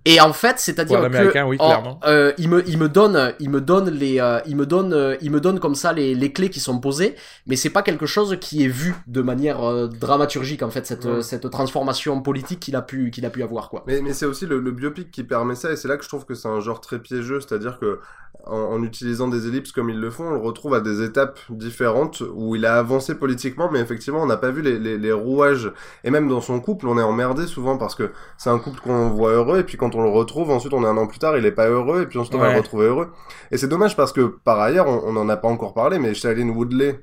[0.04, 3.60] et en fait c'est-à-dire que oui, en- euh, il me il me donne il me
[3.60, 6.50] donne les euh, il me donne euh, il me donne comme ça les, les clés
[6.50, 10.62] qui sont posées mais c'est pas quelque chose qui est vu de manière euh, dramaturgique
[10.62, 11.22] en fait cette Ouais.
[11.22, 14.46] cette transformation politique qu'il a pu qu'il a pu avoir quoi Mais, mais c'est aussi
[14.46, 16.60] le, le biopic qui permet ça, et c'est là que je trouve que c'est un
[16.60, 17.98] genre très piégeux, c'est-à-dire que
[18.46, 21.38] en, en utilisant des ellipses comme ils le font, on le retrouve à des étapes
[21.50, 25.12] différentes où il a avancé politiquement, mais effectivement on n'a pas vu les, les, les
[25.12, 25.72] rouages.
[26.04, 29.10] Et même dans son couple, on est emmerdé souvent parce que c'est un couple qu'on
[29.10, 31.36] voit heureux, et puis quand on le retrouve, ensuite on est un an plus tard,
[31.36, 32.52] il est pas heureux, et puis ensuite on va Ouais.
[32.54, 33.08] le retrouver heureux.
[33.50, 36.14] Et c'est dommage parce que par ailleurs, on on en a pas encore parlé, mais
[36.14, 37.00] Shailene Woodley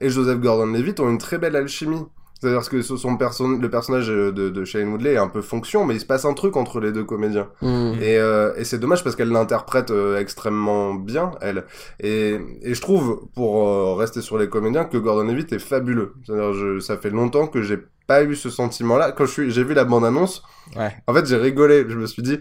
[0.00, 2.04] et Joseph Gordon-Levitt ont une très belle alchimie.
[2.42, 5.94] C'est-à-dire que son perso- le personnage de, de Shailene Woodley est un peu fonction, mais
[5.94, 7.46] il se passe un truc entre les deux comédiens.
[7.60, 7.92] Hmm.
[8.00, 11.66] Et, euh, et c'est dommage parce qu'elle l'interprète euh, extrêmement bien, elle.
[12.00, 16.14] Et, et je trouve, pour euh, rester sur les comédiens, que Gordon Levitt est fabuleux.
[16.26, 17.78] C'est-à-dire, je, ça fait longtemps que j'ai
[18.08, 19.12] pas eu ce sentiment-là.
[19.12, 20.42] Quand je suis, j'ai vu la bande-annonce,
[20.76, 20.90] Ouais.
[21.06, 21.84] en fait, j'ai rigolé.
[21.88, 22.40] Je me suis dit,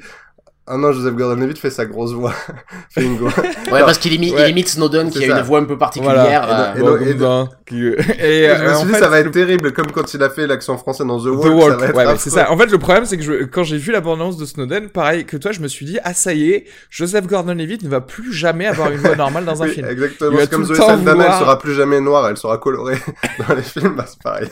[0.73, 2.33] ah non, Joseph Gordon-Levitt fait sa grosse voix.
[2.89, 3.31] fait une voix.
[3.71, 4.47] ouais parce qu'il imite, Ouais.
[4.47, 5.39] il imite Snowden qui C'est a ça.
[5.39, 6.73] une voix un peu particulière Voilà.
[6.73, 7.31] euh, Et donc-
[7.71, 10.13] et et, Et je me euh, suis dit, fait, ça va être terrible, comme quand
[10.13, 11.43] il a fait l'accent français dans The The Walk.
[11.79, 12.51] ça Walk, ouais, c'est ça.
[12.51, 15.37] En fait, le problème, c'est que je, quand j'ai vu l'abondance de Snowden, pareil que
[15.37, 18.67] toi, je me suis dit, ah, ça y est, Joseph Gordon-Levitt ne va plus jamais
[18.67, 19.87] avoir une voix normale dans un Oui, film.
[19.87, 20.37] Exactement.
[20.39, 22.97] C'est comme Zoé Saldana, vouloir- elle sera plus jamais noire, elle sera colorée
[23.47, 24.47] dans les films, bah c'est pareil.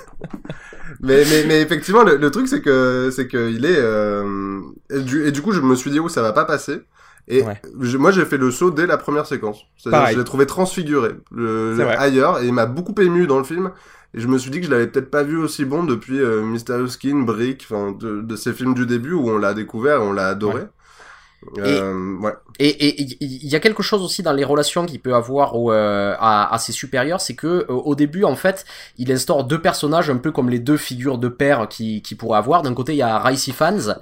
[1.01, 4.99] mais, mais, mais effectivement, le, le truc c'est que c'est que il est euh, et,
[4.99, 6.82] du, et du coup je me suis dit oh ça va pas passer.
[7.28, 7.62] Et Ouais.
[7.80, 9.65] je- moi j'ai fait le saut dès la première séquence.
[9.78, 13.72] C'est-à-dire je l'ai trouvé transfiguré le, ailleurs et il m'a beaucoup ému dans le film.
[14.15, 16.41] Et je me suis dit que je l'avais peut-être pas vu aussi bon depuis euh,
[16.41, 20.04] Mysterious Skin, Brick, enfin de, de ces films du début où on l'a découvert, et
[20.04, 20.63] on l'a adoré.
[21.58, 22.34] Euh, ouais.
[22.60, 22.67] Et
[23.02, 26.13] et il y a quelque chose aussi dans les relations qu'il peut avoir au, euh,
[26.19, 28.65] à, à ses supérieurs, c'est que euh, au début en fait,
[28.98, 32.39] il instaure deux personnages un peu comme les deux figures de père qui qui pourrait
[32.39, 32.62] avoir.
[32.62, 33.95] D'un côté, il y a Raisi Fans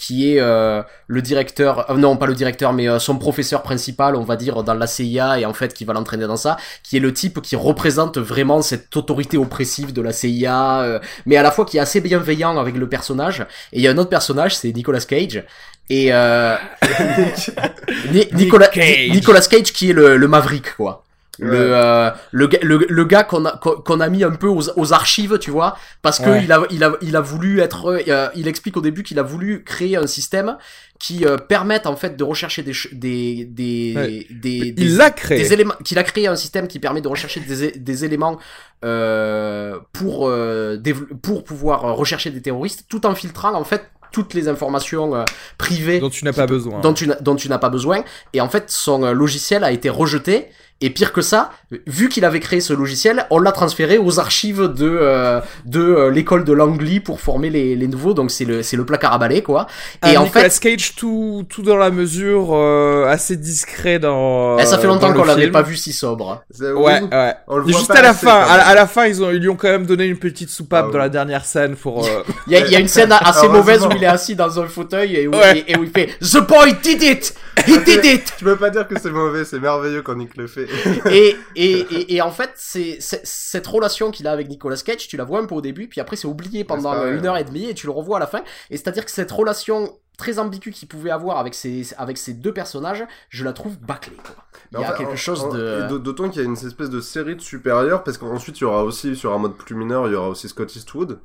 [0.00, 4.16] qui est euh, le directeur, euh, non pas le directeur, mais euh, son professeur principal,
[4.16, 6.96] on va dire dans la CIA et en fait qui va l'entraîner dans ça, qui
[6.96, 11.42] est le type qui représente vraiment cette autorité oppressive de la CIA, euh, mais à
[11.42, 13.40] la fois qui est assez bienveillant avec le personnage.
[13.72, 15.44] Et il y a un autre personnage, c'est Nicolas Cage.
[15.90, 16.56] Et euh,
[18.12, 19.10] Ni- Nicolas, Cage.
[19.10, 21.04] Nicolas Cage qui est le, le Maverick quoi.
[21.38, 24.92] Le, euh, le, le, le gars qu'on a, qu'on a mis un peu aux, aux
[24.92, 26.44] archives, tu vois, parce que Ouais.
[26.44, 29.22] il a, il a, il a voulu être, euh, il explique au début qu'il a
[29.22, 30.58] voulu créer un système
[30.98, 34.26] qui euh, permette en fait de rechercher des, des, des, Ouais.
[34.30, 35.38] des, des, Il l'a créé.
[35.38, 38.38] des éléments, qu'il a créé un système qui permet de rechercher des, des éléments
[38.84, 40.78] euh, pour, euh,
[41.22, 45.24] pour pouvoir euh, rechercher des terroristes, tout en filtrant en fait toutes les informations euh,
[45.56, 46.80] privées Dont tu n'as pas besoin.
[46.80, 48.04] dont tu n'as- dont tu n'as pas besoin.
[48.32, 50.48] Et en fait, son euh, logiciel a été rejeté.
[50.82, 51.50] Et pire que ça,
[51.86, 56.10] vu qu'il avait créé ce logiciel, on l'a transféré aux archives de euh, de euh,
[56.10, 58.14] l'école de Langley pour former les, les nouveaux.
[58.14, 59.66] Donc c'est le c'est le placard à balai quoi.
[60.00, 64.58] Un Et en Nicolas fait, Cage tout, tout dans la mesure euh, assez discret dans.
[64.58, 66.42] eh, ça fait euh, longtemps qu'on l'avait pas vu si sobre.
[66.58, 66.72] Ouais,
[67.02, 67.34] oui, ouais.
[67.46, 68.66] On le Et voit juste pas à la assez, fin, à, la- même.
[68.68, 70.86] à la fin, ils ont, ils lui ont quand même donné une petite soupape Ah
[70.86, 70.92] ouais.
[70.94, 72.06] dans la dernière scène pour.
[72.06, 73.52] euh, Il y a, il y a une scène assez Heureusement.
[73.58, 75.58] mauvaise où il est assis dans un fauteuil et où, Ouais.
[75.58, 77.34] et, et où il fait The boy did it,
[77.66, 78.32] he did it.
[78.38, 80.66] Tu peux pas dire que c'est mauvais, c'est merveilleux quand Nick le fait.
[81.10, 85.16] et, et, et, et en fait, c'est, cette relation qu'il a avec Nicolas Cage, tu
[85.16, 87.68] la vois un peu au début, puis après c'est oublié pendant une heure et demie,
[87.68, 88.42] et tu le revois à la fin.
[88.70, 92.52] Et c'est-à-dire que cette relation très ambiguë qu'il pouvait avoir avec ces, avec ces deux
[92.52, 94.16] personnages, je la trouve bâclée.
[94.16, 94.36] Quoi.
[94.72, 95.96] Il y a enfin, quelque chose de...
[95.98, 98.84] D'autant qu'il y a une espèce de série de supérieurs, parce qu'ensuite il y aura
[98.84, 101.18] aussi, sur un mode plus mineur, il y aura aussi Scott Eastwood.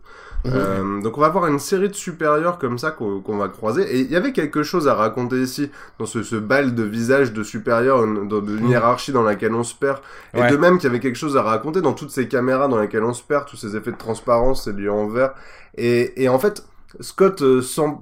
[0.46, 0.52] Mhm.
[0.56, 3.82] Euh, donc on va avoir une série de supérieurs comme ça qu'on va croiser.
[3.84, 7.34] Et il y avait quelque chose à raconter ici, dans ce, ce bal de visages
[7.34, 8.68] de supérieurs, une- Mhm.
[8.70, 10.00] hiérarchie dans laquelle on se perd.
[10.34, 10.52] Et Ouais.
[10.52, 13.04] de même qu'il y avait quelque chose à raconter dans toutes ces caméras dans lesquelles
[13.04, 15.34] on se perd, tous ces effets de transparence, ces lieux en vert.
[15.78, 16.64] Et, et en fait,
[17.02, 17.98] Scott euh, semble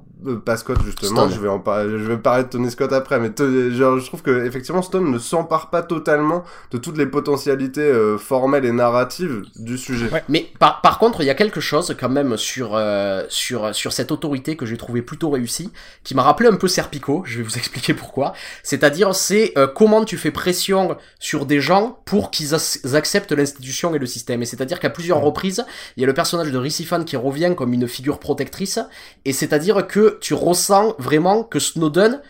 [0.45, 1.31] pas Scott justement, Stone.
[1.33, 4.05] je vais en parler, je vais parler de Tony Scott après, mais te- genre, je
[4.05, 8.71] trouve que effectivement Stone ne s'empare pas totalement de toutes les potentialités euh, formelles et
[8.71, 10.09] narratives du sujet.
[10.11, 10.23] Ouais.
[10.29, 13.91] Mais par, par contre, il y a quelque chose quand même sur, euh, sur, sur
[13.93, 15.71] cette autorité que j'ai trouvé plutôt réussie,
[16.03, 18.33] qui m'a rappelé un peu Serpico, je vais vous expliquer pourquoi.
[18.63, 23.93] C'est-à-dire, c'est euh, comment tu fais pression sur des gens pour qu'ils ac- acceptent l'institution
[23.95, 24.41] et le système.
[24.41, 25.65] Et c'est-à-dire qu'à plusieurs reprises,
[25.97, 28.79] il y a le personnage de Ricifan qui revient comme une figure protectrice,
[29.25, 32.21] et c'est-à-dire que tu ressens vraiment que Snowden,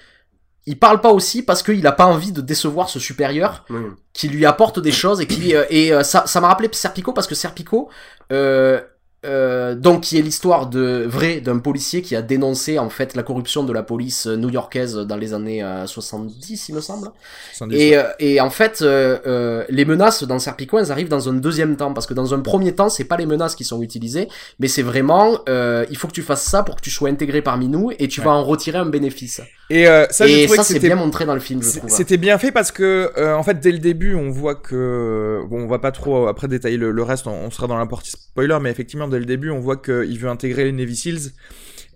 [0.65, 3.65] il parle pas aussi parce qu'il a pas envie de décevoir ce supérieur
[4.13, 7.11] qui lui apporte des choses et qui euh, et euh, ça ça m'a rappelé Serpico
[7.11, 7.89] parce que Serpico
[8.31, 8.81] euh,
[9.25, 13.23] euh, donc qui est l'histoire de vrai d'un policier qui a dénoncé en fait la
[13.23, 17.09] corruption de la police new-yorkaise dans les années euh, 70 il me semble.
[17.53, 21.29] 70, et, euh, et en fait euh, euh, les menaces dans Serpico elles arrivent dans
[21.29, 23.81] un deuxième temps parce que dans un premier temps c'est pas les menaces qui sont
[23.81, 24.27] utilisées
[24.59, 27.41] mais c'est vraiment euh, il faut que tu fasses ça pour que tu sois intégré
[27.41, 28.25] parmi nous et tu Ouais.
[28.27, 29.41] vas en retirer un bénéfice.
[29.69, 31.89] Et euh, ça, et ça c'est c'était bien montré dans le film je C'est- trouve.
[31.89, 35.63] C'était bien fait parce que euh, en fait dès le début on voit que bon
[35.63, 38.11] on va pas trop après détailler le, le reste on, on sera dans la partie
[38.11, 41.31] spoiler mais effectivement dès le début on voit qu'il veut intégrer les Navy Seals.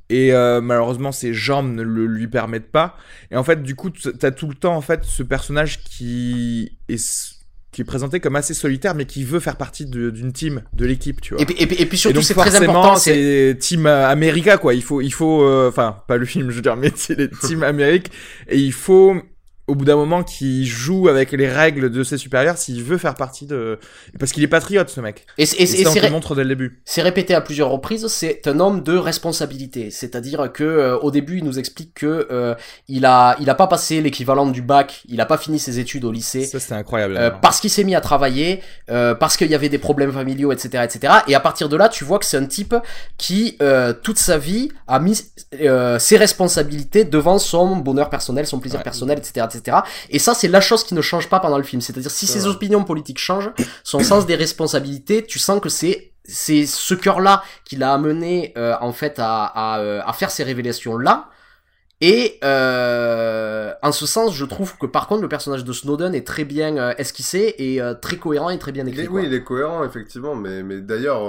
[0.10, 2.96] Et euh, malheureusement ses jambes ne le lui permettent pas.
[3.32, 7.38] Et en fait du coup t'as tout le temps en fait ce personnage qui est
[7.72, 11.20] qui est présenté comme assez solitaire mais qui veut faire partie d'une team de l'équipe
[11.22, 11.44] tu vois.
[11.44, 14.58] Et puis, et puis, et puis et surtout c'est très important c'est Team euh, America
[14.58, 14.74] quoi.
[14.74, 17.30] Il faut, il faut, euh, enfin pas le film, je veux dire, mais c'est les
[17.42, 18.10] Team Amérique
[18.48, 19.22] et il faut
[19.68, 23.16] au bout d'un moment qu'il joue avec les règles de ses supérieurs s'il veut faire
[23.16, 23.80] partie de
[24.20, 25.26] parce qu'il est patriote ce mec.
[25.38, 26.82] et, et, Et, et ça on c'est te le ré- montre dès le début.
[26.86, 29.92] c'est répété à plusieurs reprises, c'est un homme de responsabilité.
[29.92, 32.56] C'est-à-dire que euh, au début, il nous explique que euh,
[32.88, 36.06] il a il a pas passé l'équivalent du bac, il a pas fini ses études
[36.06, 36.46] au lycée.
[36.46, 37.18] Ça c'était incroyable.
[37.18, 40.52] euh, parce qu'il s'est mis à travailler, euh, parce qu'il y avait des problèmes familiaux,
[40.52, 41.14] etc., etc.
[41.28, 42.76] Et à partir de là, tu vois que c'est un type
[43.18, 45.22] qui euh, toute sa vie a mis
[45.62, 48.84] euh, ses responsabilités devant son bonheur personnel, son plaisir Ouais.
[48.84, 49.57] personnel, etc., etc.
[50.10, 51.82] Et ça, c'est la chose qui ne change pas pendant le film.
[51.82, 53.52] C'est-à-dire si ses opinions politiques changent,
[53.84, 58.76] son sens des responsabilités, tu sens que c'est c'est ce cœur-là qui l'a amené euh,
[58.82, 61.30] en fait à, à, euh, à faire ces révélations-là.
[62.02, 66.28] Et euh, en ce sens, je trouve que par contre le personnage de Snowden est
[66.28, 69.06] très bien euh, esquissé et euh, très cohérent et très bien Il écrit.
[69.06, 71.22] est- oui, il est cohérent, effectivement, mais, mais d'ailleurs,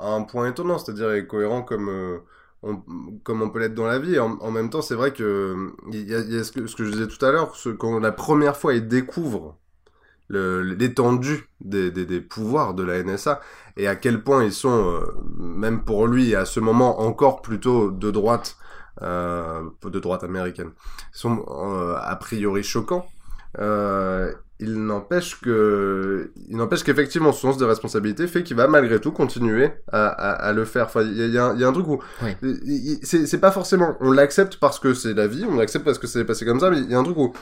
[0.00, 2.20] à un point étonnant, c'est-à-dire il est cohérent comme,
[2.62, 4.18] comme on peut l'être dans la vie.
[4.18, 7.30] En, même temps, c'est vrai que y y a ce, que, je disais tout à
[7.30, 9.56] l'heure, quand la première fois il découvre
[10.28, 13.40] le- l'étendue des pouvoirs de la NSA
[13.76, 15.00] et à quel point ils sont, euh,
[15.38, 18.56] même pour lui, à ce moment encore plutôt de droite,
[19.02, 20.72] euh, de droite américaine,
[21.12, 23.06] sont euh, a priori choquants.
[24.62, 29.10] Il n'empêche que, il n'empêche qu'effectivement, son sens de responsabilité fait qu'il va malgré tout
[29.10, 30.84] continuer à, à, à le faire.
[30.86, 32.98] Enfin, il y y a un- il y a un truc où, Oui.
[33.02, 36.24] c'est pas forcément, on l'accepte parce que c'est la vie, on l'accepte parce que c'est
[36.24, 37.32] passé comme ça, mais il y a un truc où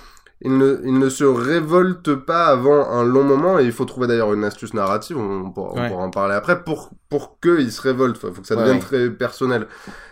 [0.40, 4.06] il ne, il ne se révolte pas avant un long moment et il faut trouver
[4.06, 5.88] d'ailleurs une astuce narrative, on, pourra, on Ouais.
[5.88, 8.80] pourra en parler après, pour, pour qu'il se révolte, faut faut que ça devienne ouais.
[8.82, 9.66] très personnel.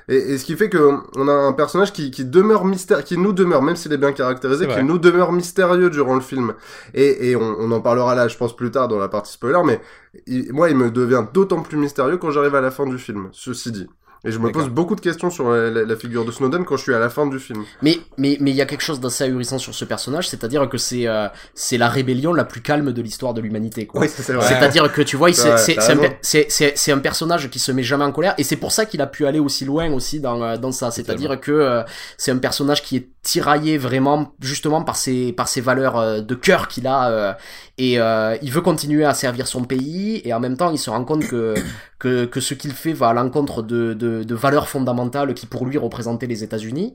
[0.08, 3.16] Et, et ce qui fait que on a un personnage qui, qui demeure mystère, qui
[3.18, 6.54] nous demeure, même s'il est bien caractérisé, qui nous demeure mystérieux durant le film.
[6.94, 9.60] Et, et on, on en parlera là, je pense plus tard dans la partie spoiler,
[9.64, 9.80] mais
[10.26, 13.28] il- moi, il me devient d'autant plus mystérieux quand j'arrive à la fin du film,
[13.32, 13.88] ceci dit.
[14.26, 16.76] Et je me pose beaucoup de questions sur la, la- la figure de Snowden quand
[16.76, 17.64] je suis à la fin du film.
[17.82, 20.78] Mais mais mais il y a quelque chose d'assez ahurissant sur ce personnage, c'est-à-dire que
[20.78, 24.00] c'est euh, c'est la rébellion la plus calme de l'histoire de l'humanité quoi.
[24.08, 24.42] c'est Ouais.
[24.42, 28.12] C'est-à-dire que tu vois, C'est c'est c'est- un, un personnage qui se met jamais en
[28.12, 30.72] colère et c'est pour ça qu'il a pu aller aussi loin aussi dans, euh, dans
[30.72, 30.90] ça.
[30.90, 31.82] C'est-à-dire que euh,
[32.18, 36.34] c'est un personnage qui est tiraillé vraiment justement par ses, par ses valeurs euh, de
[36.36, 37.32] cœur qu'il a euh,
[37.76, 40.90] et euh, il veut continuer à servir son pays et en même temps il se
[40.90, 41.54] rend compte que,
[41.98, 45.66] que, que ce qu'il fait va à l'encontre de, de, de valeurs fondamentales qui pour
[45.66, 46.94] lui représentaient les États-Unis.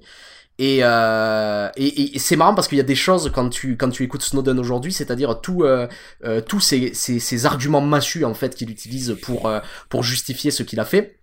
[0.59, 3.89] Et, euh, et, et- c'est marrant parce qu'il y a des choses quand tu quand
[3.89, 5.87] tu écoutes Snowden aujourd'hui, c'est-à-dire tout euh,
[6.23, 9.59] euh, tous ces, ces, ces arguments massus en fait qu'il utilise pour euh,
[9.89, 11.20] pour justifier ce qu'il a fait.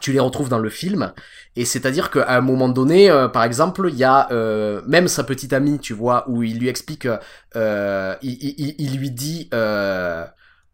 [0.00, 1.12] Tu les retrouves dans le film.
[1.56, 5.24] Et c'est-à-dire qu'à un moment donné, euh, par exemple, il y a euh, même sa
[5.24, 7.08] petite amie, tu vois, où il lui explique,
[7.56, 9.50] euh, il, lui dit,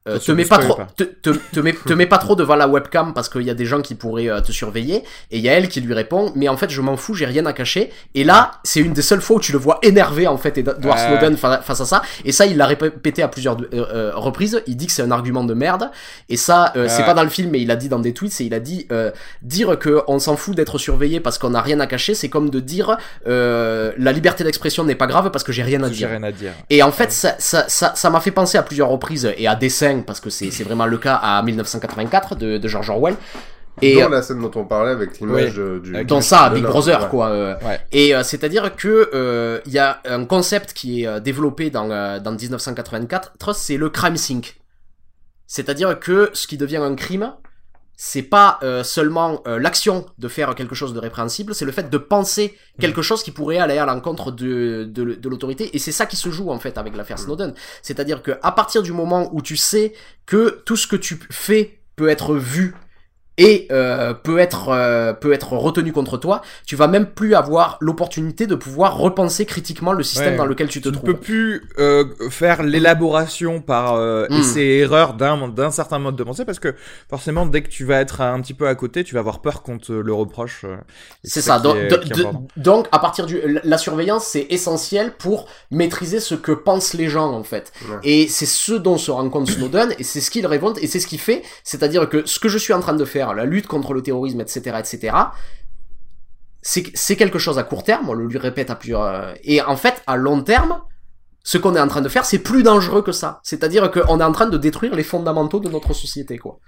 [0.08, 0.86] euh, euh, Ça te mets pas trop, pas.
[0.96, 3.54] te, te, te mets, te mets pas trop devant la webcam parce qu'il y a
[3.54, 4.96] des gens qui pourraient euh, te surveiller.
[5.30, 7.26] Et il y a elle qui lui répond, mais en fait je m'en fous, j'ai
[7.26, 7.90] rien à cacher.
[8.14, 10.84] Et là, c'est une des seules fois où tu le vois énervé en fait, Edward
[10.84, 10.92] Ouais.
[10.98, 12.02] Snowden fa- face à ça.
[12.24, 14.62] Et ça, il l'a répété à plusieurs euh, euh, reprises.
[14.66, 15.90] Il dit que c'est un argument de merde.
[16.28, 18.40] Et ça, euh, c'est pas dans le film, mais il a dit dans des tweets.
[18.40, 19.10] Et il a dit euh,
[19.42, 22.50] dire que on s'en fout d'être surveillé parce qu'on a rien à cacher, c'est comme
[22.50, 22.96] de dire
[23.26, 26.08] euh, la liberté d'expression n'est pas grave parce que j'ai rien à J'ai dire.
[26.10, 26.52] rien à dire.
[26.70, 29.54] Et en fait, ça, ça, ça, ça m'a fait penser à plusieurs reprises et à
[30.02, 33.16] parce que c'est, c'est vraiment le cas à 1984 de, de George Orwell.
[33.82, 36.04] Et dans la scène dont on parlait avec l'image euh, du...
[36.04, 37.08] Dans du- ça, de Big Brother, ouais.
[37.08, 37.28] quoi.
[37.30, 37.54] euh.
[37.64, 37.80] Ouais.
[37.90, 41.90] Et euh, c'est-à-dire que euh, il y a un concept qui est euh, développé dans
[41.90, 44.60] euh, dans 1984, c'est le crime sync.
[45.46, 47.32] C'est-à-dire que ce qui devient un crime,
[47.96, 51.90] c'est pas euh, seulement euh, l'action de faire quelque chose de répréhensible, c'est le fait
[51.90, 55.74] de penser quelque chose qui pourrait aller à l'encontre de, de, de l'autorité.
[55.74, 57.54] Et c'est ça qui se joue en fait avec l'affaire Snowden.
[57.82, 59.94] C'est-à-dire que à partir du moment où tu sais
[60.26, 62.74] que tout ce que tu fais peut être vu
[63.36, 67.78] et euh, peut être euh, peut être retenu contre toi, tu vas même plus avoir
[67.80, 70.36] l'opportunité de pouvoir repenser critiquement le système Ouais.
[70.36, 71.10] dans lequel tu te Tu ne trouves.
[71.14, 74.34] peux plus euh, faire l'élaboration par euh, Mm.
[74.34, 76.74] essai et erreur d'un d'un certain mode de pensée parce que
[77.10, 79.62] forcément dès que tu vas être un petit peu à côté, tu vas avoir peur
[79.62, 80.64] qu'on te le reproche.
[81.24, 81.58] C'est ça.
[81.58, 82.26] Donc, est- de-
[82.56, 87.32] donc, à partir du, la surveillance, c'est essentiel pour maîtriser ce que pensent les gens,
[87.32, 87.72] en fait.
[87.88, 87.96] Ouais.
[88.04, 91.00] Et c'est ce dont se rend compte Snowden, et c'est ce qu'il révolte, et c'est
[91.00, 91.42] ce qu'il fait.
[91.64, 94.40] C'est-à-dire que ce que je suis en train de faire, la lutte contre le terrorisme,
[94.40, 95.16] etc., etc.,
[96.60, 99.76] c'est, quelque chose à court terme, on le lui répète à plusieurs, euh, et en
[99.76, 100.80] fait, à long terme,
[101.42, 103.40] ce qu'on est en train de faire, c'est plus dangereux que ça.
[103.42, 106.58] C'est-à-dire qu'on est en train de détruire les fondamentaux de notre société, quoi.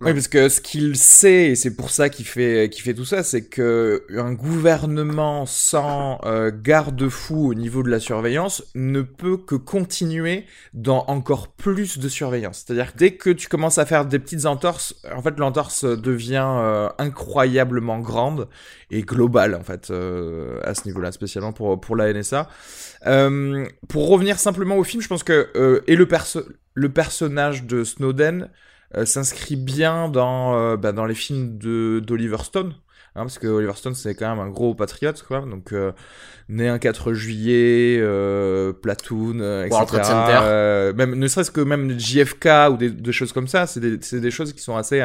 [0.00, 3.04] Oui, parce que ce qu'il sait, et c'est pour ça qu'il fait, qu'il fait tout
[3.04, 9.36] ça, c'est que un gouvernement sans euh, garde-fou au niveau de la surveillance ne peut
[9.36, 12.64] que continuer dans encore plus de surveillance.
[12.64, 16.88] C'est-à-dire dès que tu commences à faire des petites entorses, en fait, l'entorse devient euh,
[16.98, 18.48] incroyablement grande
[18.92, 22.48] et globale, en fait, euh, à ce niveau-là, spécialement pour, pour la NSA.
[23.88, 26.42] Pour revenir simplement au film, je pense que et le, perso
[26.74, 28.48] le personnage de Snowden
[28.96, 32.74] euh, s'inscrit bien dans, euh, bah, dans les films d'Oliver Stone.
[33.14, 35.92] Hein, parce que Oliver Stone c'est quand même un gros patriote quoi donc euh,
[36.48, 38.00] né un 4 juillet
[38.80, 43.80] Platoon etc même ne serait-ce que même JFK ou des, des choses comme ça c'est
[43.80, 45.02] des, des choses qui sont assez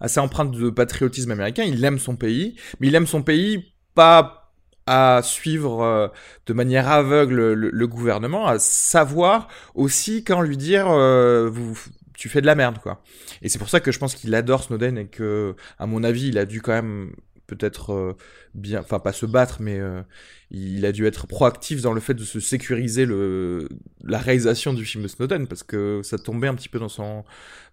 [0.00, 4.48] assez empreintes de patriotisme américain il aime son pays mais il aime son pays pas
[4.88, 6.08] à suivre euh,
[6.46, 11.78] de manière aveugle le, le gouvernement, à savoir aussi quand lui dire euh, vous,
[12.18, 13.02] tu fais de la merde quoi.
[13.42, 16.28] Et c'est pour ça que je pense qu'il adore Snowden et que, à mon avis,
[16.28, 17.12] il a dû quand même
[17.46, 18.16] peut-être euh,
[18.54, 20.02] bien, enfin pas se battre, mais euh,
[20.50, 23.68] il a dû être proactif dans le fait de se sécuriser le
[24.04, 27.24] la réalisation du film de Snowden parce que ça tombait un petit peu dans son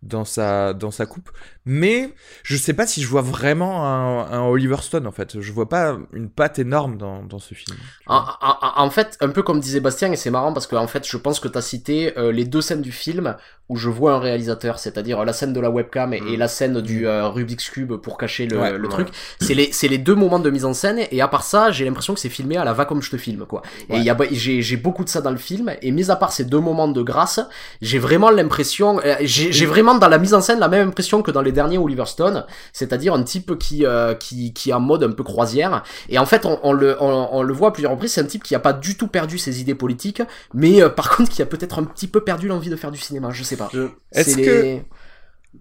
[0.04, 1.30] dans sa dans sa coupe.
[1.66, 2.14] Mais
[2.44, 5.40] je sais pas si je vois vraiment un, un Oliver Stone en fait.
[5.40, 7.78] Je vois pas une patte énorme dans dans ce film.
[8.08, 10.88] En, en- en fait, un peu comme disait Bastien, et c'est marrant parce que en
[10.88, 13.36] fait, je pense que tu as cité euh, les deux scènes du film
[13.68, 16.82] où je vois un réalisateur, c'est-à-dire la scène de la webcam et, et la scène
[16.82, 18.90] du euh, Rubik's Cube pour cacher le, Ouais, le ouais.
[18.90, 19.08] truc.
[19.40, 21.72] C'est les les, c'est les deux moments de mise en scène, et à part ça,
[21.72, 23.62] j'ai l'impression que c'est filmé à la va comme je te filme, quoi.
[23.90, 26.16] Et il y a, j'ai, j'ai beaucoup de ça dans le film, et mis à
[26.16, 27.40] part ces deux moments de grâce,
[27.82, 31.32] j'ai vraiment l'impression, euh, j'ai, vraiment dans la mise en scène la même impression que
[31.32, 35.04] dans les derniers Oliver Stone, c'est-à-dire un type qui, euh, qui, qui est en mode
[35.04, 37.92] un peu croisière, et en fait, on, on le, on, on, le voit à plusieurs
[37.92, 40.22] reprises, c'est un type qui a pas du tout perdu ses idées politiques,
[40.54, 43.00] mais euh, par contre qui a peut-être un petit peu perdu l'envie de faire du
[43.00, 43.70] cinéma, je sais pas.
[44.12, 44.80] Est-ce que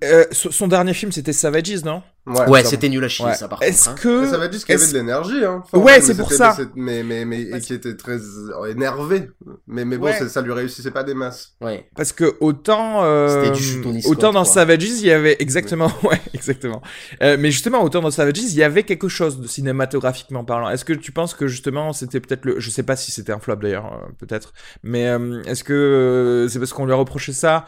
[0.04, 2.02] euh, son dernier film c'était Savages, non?
[2.26, 3.34] Ouais, Ouais, c'était nul à chier, Ouais.
[3.34, 3.70] ça par contre.
[3.70, 3.94] Est-ce hein.
[3.96, 5.62] que qu'il y avait de l'énergie, hein.
[5.74, 6.56] Ouais, c'est pour ça.
[6.74, 9.28] mais Mais, mais, mais, et qui était très euh, énervé.
[9.66, 10.28] Mais, mais bon, Ouais.
[10.28, 11.52] ça lui réussissait pas des masses.
[11.60, 11.86] Ouais.
[11.94, 14.52] Parce que autant euh, C'était du Scott, autant dans quoi.
[14.52, 16.80] Savages il y avait exactement ouais exactement
[17.22, 20.84] euh, mais justement autant dans Savages il y avait quelque chose de cinématographiquement parlant est-ce
[20.84, 23.56] que tu penses que justement c'était peut-être le je sais pas si c'était un flop
[23.56, 24.52] d'ailleurs euh, peut-être
[24.82, 27.66] mais euh, est-ce que euh, c'est parce qu'on lui a reproché ça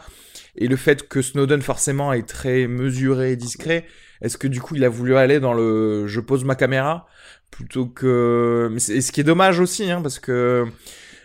[0.57, 3.85] et le fait que Snowden forcément est très mesuré et discret
[4.21, 7.07] est-ce que du coup il a voulu aller dans le je pose ma caméra
[7.51, 10.65] plutôt que mais c'est ce qui est dommage aussi hein, parce que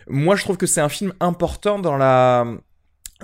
[0.07, 2.45] moi je trouve que c'est un film important dans la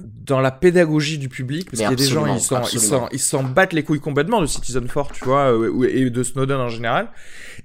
[0.02, 3.08] dans la pédagogie du public parce qu'il y a des gens ils s'en ils s'en
[3.10, 6.58] ils s'en battent les couilles complètement de Citizen Four tu vois euh, et de Snowden
[6.58, 7.12] en général.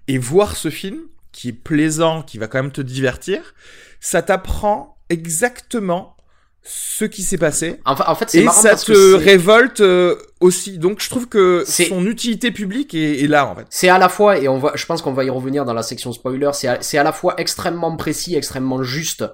[0.09, 0.99] Et voir ce film
[1.33, 3.55] qui est plaisant qui va quand même te divertir
[4.01, 6.14] ça t'apprend exactement
[6.67, 7.79] ce qui s'est passé.
[7.85, 10.79] Enfin, en fait, c'est et marrant ça parce te que révolte euh, aussi.
[10.79, 13.67] Donc je trouve que C'est- son utilité publique est, est là en fait.
[13.69, 15.83] C'est à la fois, et on va, je pense qu'on va y revenir dans la
[15.83, 19.25] section spoiler, c'est à, c'est à la fois extrêmement précis, extrêmement juste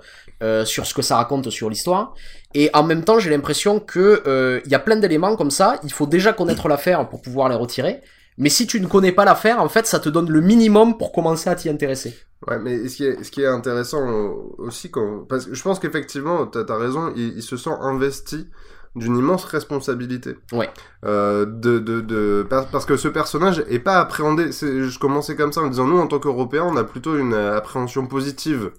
[0.43, 2.15] euh, sur ce que ça raconte sur l'histoire,
[2.55, 5.79] et en même temps j'ai l'impression que euh, il y a plein d'éléments comme ça,
[5.85, 8.01] il faut déjà connaître l'affaire pour pouvoir les retirer,
[8.41, 11.13] mais si tu ne connais pas l'affaire, en fait ça te donne le minimum pour
[11.13, 12.15] commencer à t'y intéresser.
[12.49, 14.91] Ouais, mais ce qui est, intéressant euh, aussi,
[15.29, 18.49] parce que je pense qu'effectivement, t'as as raison, il, il se sent investi
[18.97, 20.37] d'une immense responsabilité.
[20.53, 20.69] Ouais.
[21.05, 24.51] Euh, de, de, de, par- parce que ce personnage est pas appréhendé.
[24.53, 27.33] c'est- Je commençais comme ça en disant, nous, en tant qu'Européens, on a plutôt une
[27.35, 28.73] euh, appréhension positive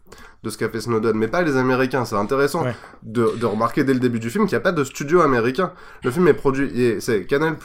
[0.43, 2.03] de ce qu'a fait Snowden, mais pas les Américains.
[2.03, 2.75] C'est intéressant Ouais.
[3.03, 5.71] de, de remarquer dès le début du film qu'il n'y a pas de studio américain.
[6.03, 7.55] Le film est produit, et c'est Canal+,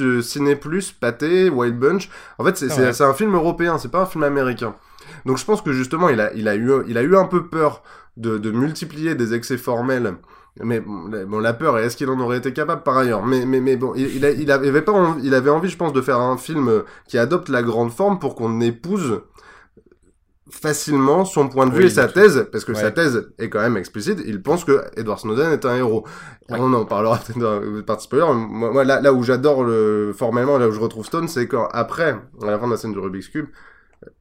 [0.00, 0.58] euh, Ciné+,
[1.00, 2.10] Pathé, Wild Bunch.
[2.38, 4.74] En fait, c'est Ah c'est un film européen, c'est pas un film américain.
[5.24, 7.46] Donc je pense que justement, il a, il a, eu, il a eu un peu
[7.46, 7.82] peur
[8.16, 10.14] de, de multiplier des excès formels.
[10.62, 13.26] Mais bon, la- peur, est-ce qu'il en aurait été capable par ailleurs?
[13.26, 16.00] Mais, mais, mais bon, il, il, avait pas envie, il avait envie, je pense, de
[16.00, 19.20] faire un film euh, qui adopte la grande forme pour qu'on épouse
[20.48, 22.80] facilement son point de vue Oui, et sa thèse, parce que Ouais.
[22.80, 24.20] sa thèse est quand même explicite.
[24.24, 26.06] Il pense que Edward Snowden est un héros.
[26.48, 26.56] Ouais.
[26.60, 28.24] On en parlera peut-être dans le partie spoiler.
[28.32, 31.68] Moi, moi, là, là où j'adore le formellement, là où je retrouve Stone, c'est quand
[31.72, 33.52] après, à la fin de la scène du Rubik's Cube, euh,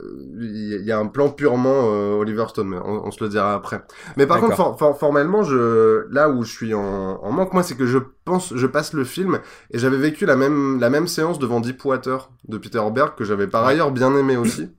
[0.01, 3.53] il y a- un plan purement euh, Oliver Stone, mais on, on se le dira
[3.53, 3.81] après.
[4.17, 4.77] Mais par contre, D'accord.
[4.77, 7.97] for- for- formellement, je, là où je suis en, en manque, moi, c'est que je
[8.23, 9.39] pense, je passe le film
[9.71, 13.47] et j'avais vécu la même, la même séance devant Deepwater de Peter Berg que j'avais
[13.47, 14.69] par ailleurs bien aimé aussi.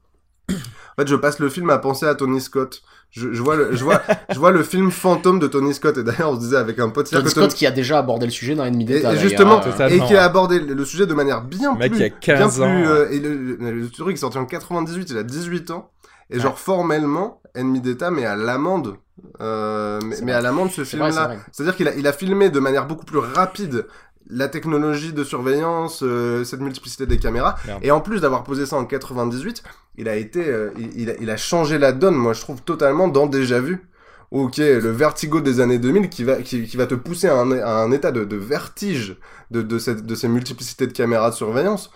[0.50, 2.82] En fait, je passe le film à penser à Tony Scott.
[3.16, 6.02] Je, je vois le, je vois, je vois le film fantôme de Tony Scott et
[6.02, 8.32] d'ailleurs, on se disait avec un pote, Tony que Scott qui a déjà abordé le
[8.32, 9.14] sujet dans Enemy et, d'État.
[9.14, 11.98] et justement, euh, et qui a abordé le, sujet de manière bien Le mec plus,
[12.20, 14.44] qui a 15 bien plus, ans, euh, et le, le, le truc est sorti en
[14.44, 15.90] 98, il a 18 ans,
[16.28, 16.42] et Ouais.
[16.42, 18.96] genre formellement, Ennemi d'État, mais à l'amende,
[19.40, 21.36] euh, mais, à l'amende ce film-là.
[21.52, 23.86] C'est-à-dire qu'il a, il a filmé de manière beaucoup plus rapide
[24.28, 27.80] la technologie de surveillance, euh, cette multiplicité des caméras, Merde.
[27.82, 29.62] et en plus d'avoir posé ça en 98,
[29.98, 32.62] il a été, euh, il, il a, il a changé la donne, moi je trouve
[32.62, 33.86] totalement dans Déjà Vu.
[34.32, 37.52] Ok, le vertigo des années 2000 qui va, qui, qui va te pousser à un,
[37.52, 39.16] à un état de, de vertige
[39.52, 41.92] de, de, cette, de ces multiplicités de caméras de surveillance.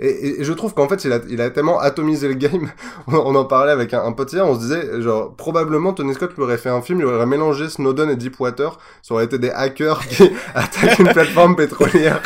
[0.00, 2.70] Et, et, et je trouve qu'en fait, il a, il a tellement atomisé le game.
[3.06, 6.32] on en parlait avec un, un pote hier, on se disait, genre, probablement Tony Scott
[6.36, 8.78] lui aurait fait un film, il aurait mélangé Snowden et Deepwater.
[9.02, 12.20] Ça aurait été des hackers qui attaquent une plateforme pétrolière.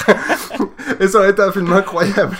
[1.00, 2.36] et ça aurait été un film incroyable.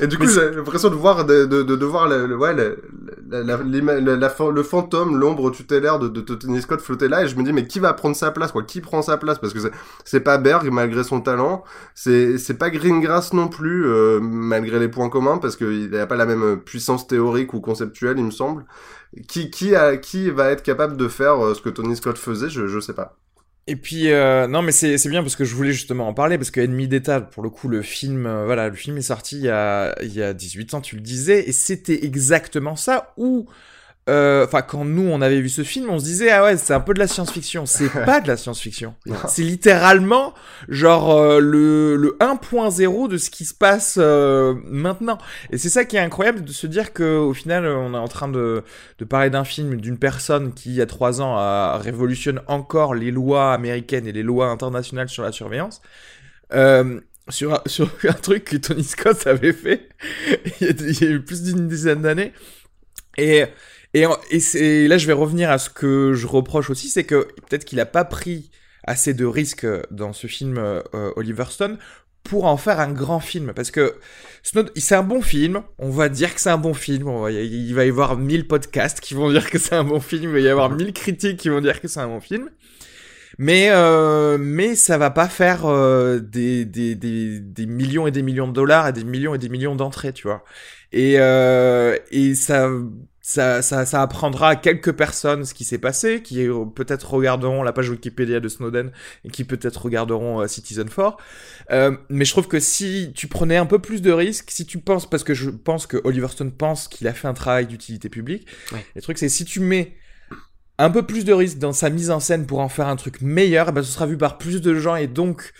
[0.00, 2.54] Et du coup, j'ai l'impression de voir, de, de, de, de voir le, le- ouais,
[2.54, 2.82] le,
[3.30, 7.24] le fantôme, l'ombre tutélaire de, de Tony Scott flotter là.
[7.24, 8.62] Et je me dis, mais qui va prendre sa place, quoi?
[8.62, 9.38] Qui prend sa place?
[9.38, 9.60] Parce que
[10.04, 11.64] c'est, pas Berg, malgré son talent.
[11.94, 16.26] C'est, pas Greengrass non plus, euh, malgré les points communs, parce qu'il n'a pas la
[16.26, 18.64] même puissance théorique ou conceptuelle, il me semble.
[19.28, 19.72] Qui, qui,
[20.02, 22.50] qui va être capable de faire euh, ce que Tony Scott faisait?
[22.50, 23.16] Je, je sais pas.
[23.68, 26.50] Et puis euh, non mais c'est bien parce que je voulais justement en parler parce
[26.50, 29.42] que Ennemi d'État pour le coup le film euh, voilà le film est sorti il
[29.42, 33.46] y a il y a 18 ans tu le disais et c'était exactement ça où
[34.08, 36.74] euh, enfin quand nous on avait vu ce film on se disait ah ouais c'est
[36.74, 38.94] un peu de la science-fiction c'est pas de la science-fiction
[39.28, 40.34] c'est littéralement
[40.68, 45.18] genre euh, le le 1.0 de ce qui se passe euh, maintenant
[45.50, 48.08] et c'est ça qui est incroyable de se dire que au final on est en
[48.08, 48.64] train de
[48.98, 52.94] de parler d'un film d'une personne qui, il y a trois ans, a révolutionne encore
[52.94, 55.80] les lois américaines et les lois internationales sur la surveillance.
[56.52, 59.88] Euh, sur un, sur un truc que Tony Scott avait fait
[60.60, 62.32] il y a, il y a eu plus d'une dizaine d'années.
[63.16, 63.44] Et,
[63.94, 67.80] et, là, je vais revenir à ce que je reproche aussi, c'est que peut-être qu'il
[67.80, 68.50] a pas pris
[68.84, 71.78] assez de risques dans ce film euh, euh, Oliver Stone
[72.22, 73.52] pour en faire un grand film.
[73.54, 73.96] Parce que
[74.42, 77.88] c'est un bon film, on va dire que c'est un bon film, il va y
[77.88, 80.70] avoir 1000 podcasts qui vont dire que c'est un bon film, il va y avoir
[80.70, 82.50] 1000 critiques qui vont dire que c'est un bon film.
[83.38, 88.22] Mais, euh, mais ça va pas faire euh, des, des, des, des millions et des
[88.22, 90.44] millions de dollars et des millions et des millions d'entrées, tu vois.
[90.90, 92.68] Et, euh, et ça,
[93.28, 97.62] ça, ça, ça apprendra à quelques personnes ce qui s'est passé, qui euh, peut-être regarderont
[97.62, 98.90] la page Wikipédia de Snowden
[99.22, 101.18] et qui peut-être regarderont euh, Citizen 4.
[101.70, 104.78] Euh, mais je trouve que si tu prenais un peu plus de risques, si tu
[104.78, 108.08] penses, parce que je pense que Oliver Stone pense qu'il a fait un travail d'utilité
[108.08, 108.82] publique, Ouais.
[108.96, 109.94] le truc c'est si tu mets
[110.78, 113.20] un peu plus de risques dans sa mise en scène pour en faire un truc
[113.20, 115.52] meilleur, eh ben, ce sera vu par plus de gens et donc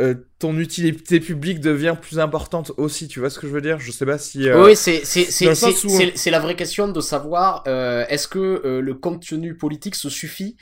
[0.00, 3.08] euh, ton utilité publique devient plus importante aussi.
[3.08, 3.78] Tu vois ce que je veux dire?
[3.78, 4.48] Je sais pas si.
[4.48, 9.94] euh, Oui, c'est la vraie question de savoir euh, est-ce que euh, le contenu politique
[9.94, 10.56] se suffit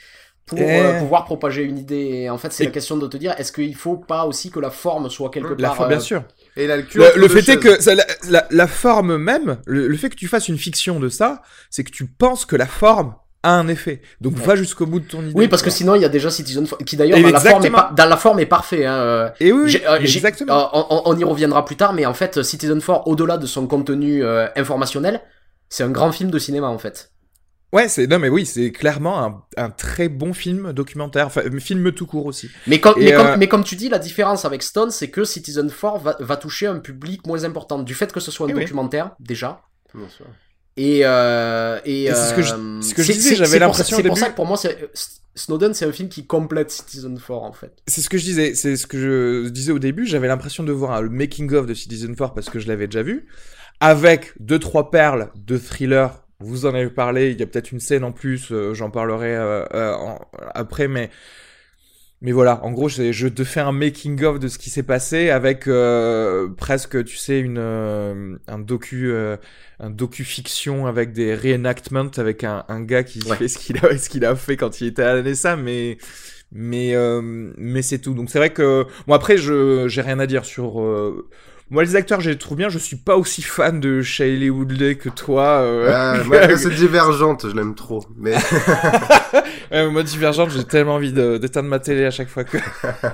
[0.45, 0.63] pour Eh.
[0.81, 1.95] euh, pouvoir propager une idée?
[2.23, 4.51] Et en fait, c'est Et- la question de te dire est-ce qu'il faut pas aussi
[4.51, 5.77] que la forme soit quelque la part.
[5.77, 6.23] forme, bien euh, sûr.
[6.57, 9.59] Et il a le cul Le, fait est que ça, la, la- la forme même,
[9.65, 12.57] le, le fait que tu fasses une fiction de ça, c'est que tu penses que
[12.57, 14.01] la forme a un effet.
[14.21, 14.45] Donc Ouais.
[14.45, 15.31] va jusqu'au bout de ton idée.
[15.35, 15.75] Oui, parce que vois.
[15.77, 17.77] sinon il y a déjà Citizen Four, qui d'ailleurs dans, la forme est exactement.
[17.77, 18.85] pas- dans la forme est parfait.
[18.85, 18.93] Hein.
[18.93, 20.75] euh, Et oui, oui, euh, exactement.
[20.75, 24.23] euh, on, y reviendra plus tard, mais en fait, Citizen 4, au-delà de son contenu
[24.23, 25.21] euh, informationnel,
[25.69, 27.11] c'est un grand film de cinéma en fait.
[27.73, 31.93] Ouais, c'est non mais oui, c'est clairement un, un très bon film documentaire, enfin film
[31.93, 32.49] tout court aussi.
[32.67, 35.23] Mais comme, Et, mais, comme, mais comme tu dis, la différence avec Stone, c'est que
[35.23, 38.49] Citizen 4 va, va toucher un public moins important du fait que ce soit un
[38.49, 38.61] Eh oui.
[38.63, 39.61] documentaire déjà.
[39.95, 40.25] Bien sûr.
[40.77, 44.03] Et, euh, et, c'est ce que je- euh, ce que je disais, j'avais l'impression C'est
[44.03, 44.57] pour ça que pour moi,
[45.35, 47.73] Snowden, c'est un film qui complète Citizen 4 en fait.
[47.87, 48.97] C'est ce que je disais, c'est ce que
[49.45, 52.33] je disais au début, j'avais l'impression de voir un- le making of de Citizen 4
[52.33, 53.27] parce que je l'avais déjà vu
[53.79, 56.23] avec deux trois perles de thriller.
[56.39, 59.35] Vous en avez parlé, il y a peut-être une scène en plus, euh, j'en parlerai
[59.35, 60.19] euh, euh, en-
[60.55, 61.09] après mais
[62.21, 65.29] mais voilà, en gros, je te fais un making of de ce qui s'est passé
[65.31, 69.37] avec euh, presque, tu sais, une euh, un docu euh,
[69.79, 73.37] un docu fiction avec des reenactments avec un, un gars qui Ouais.
[73.37, 75.97] fait ce qu'il a ce qu'il a fait quand il était à la NSA, mais
[76.51, 77.21] mais euh,
[77.57, 78.13] mais c'est tout.
[78.13, 81.27] Donc c'est vrai que bon après je j'ai rien à dire sur euh,
[81.71, 82.69] moi les acteurs je les trouve bien.
[82.69, 85.61] Je suis pas aussi fan de Shailene Woodley que toi.
[85.61, 88.03] euh, Ah, moi, c'est divergente, je l'aime trop.
[88.17, 88.35] Mais
[89.71, 92.57] Ouais, moi, Divergente, j'ai tellement envie d'éteindre ma télé à chaque fois que.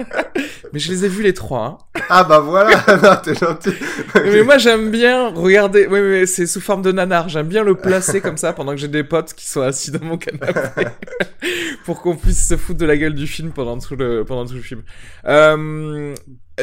[0.73, 1.65] mais je les ai vus les trois.
[1.95, 2.01] Hein.
[2.09, 3.73] ah bah voilà, non, t'es gentil.
[4.15, 5.85] Mais moi, j'aime bien regarder.
[5.85, 7.29] Oui, mais c'est sous forme de nanar.
[7.29, 10.03] J'aime bien le placer comme ça pendant que j'ai des potes qui sont assis dans
[10.03, 10.87] mon canapé
[11.85, 14.55] pour qu'on puisse se foutre de la gueule du film pendant tout le pendant tout
[14.55, 14.81] le film.
[15.27, 16.15] Euh,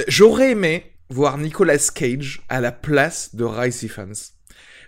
[0.09, 4.34] J'aurais aimé voir Nicolas Cage à la place de Rice Ifans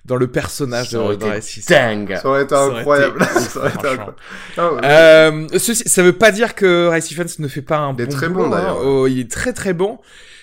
[0.06, 1.68] dans le personnage Ça de, Ifans.
[1.68, 2.18] dingue.
[2.20, 3.24] Ça aurait été incroyable.
[3.24, 4.14] Ça aurait été incroyable.
[4.56, 8.02] Ah, Euh, ceci, ça veut pas dire que Rice Ifans ne fait pas un Il
[8.02, 8.58] est bon très boulot, bon, hein.
[8.58, 8.80] d'ailleurs.
[8.84, 9.98] Oh, il est très très bon.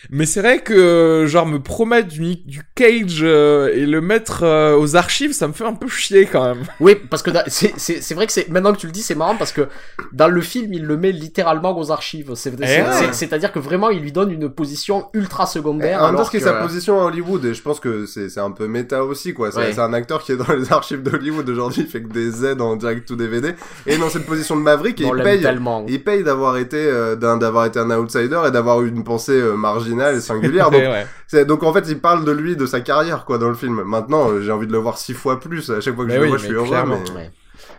[0.10, 4.78] Mais c'est vrai que genre me promettre du, du Cage euh, et le mettre euh,
[4.78, 6.64] aux archives, ça me fait un peu chier quand même.
[6.80, 9.16] Oui, parce que c'est c'est- c'est vrai que c'est maintenant que tu le dis, c'est
[9.16, 9.68] marrant parce que
[10.12, 12.32] dans le film, il le met littéralement aux archives.
[12.36, 12.86] C'est- c'est- ouais.
[12.92, 16.00] c'est- C'est-à-dire que vraiment, il lui donne une position ultra secondaire.
[16.00, 17.80] En même temps, alors ce qui est que- sa position à Hollywood, et je pense
[17.80, 19.52] que c'est c'est un peu méta aussi, quoi.
[19.52, 19.74] C'est Ouais.
[19.74, 22.60] c'est un acteur qui est dans les archives d'Hollywood aujourd'hui, il fait que des Z
[22.60, 23.54] en direct to DVD,
[23.86, 25.42] et dans cette position de Maverick, et il paye,
[25.88, 29.34] il paye d'avoir été, euh, d'un- d'avoir été un outsider et d'avoir eu une pensée
[29.40, 29.56] euh,
[30.00, 30.72] et singulière.
[30.72, 33.82] Donc, Ouais, en fait, il parle de lui, de sa carrière, quoi, dans le film.
[33.84, 35.70] Maintenant, euh, j'ai envie de le voir six fois plus.
[35.72, 37.32] À chaque fois que Mais je oui, le vois, je suis heureux, mais, Ouais.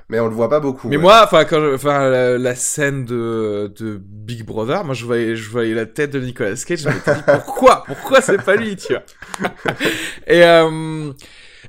[0.09, 0.89] mais on le voit pas beaucoup.
[0.89, 1.03] Mais ouais.
[1.03, 5.51] moi, enfin, quand, enfin, la, la scène de, de Big Brother, moi, je voyais, je
[5.51, 8.93] voyais la tête de Nicolas Cage, je m'étais dit, pourquoi, pourquoi c'est pas lui, tu
[8.95, 9.51] vois?
[10.27, 11.13] et, euh,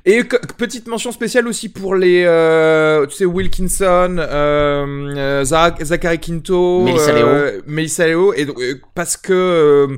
[0.08, 0.22] et
[0.56, 7.10] petite mention spéciale aussi pour les, euh, tu sais, Wilkinson, euh, Zach- Zachary Quinto, Melissa
[7.10, 8.56] euh, Melissa Leo, et donc,
[8.94, 9.96] parce que, euh,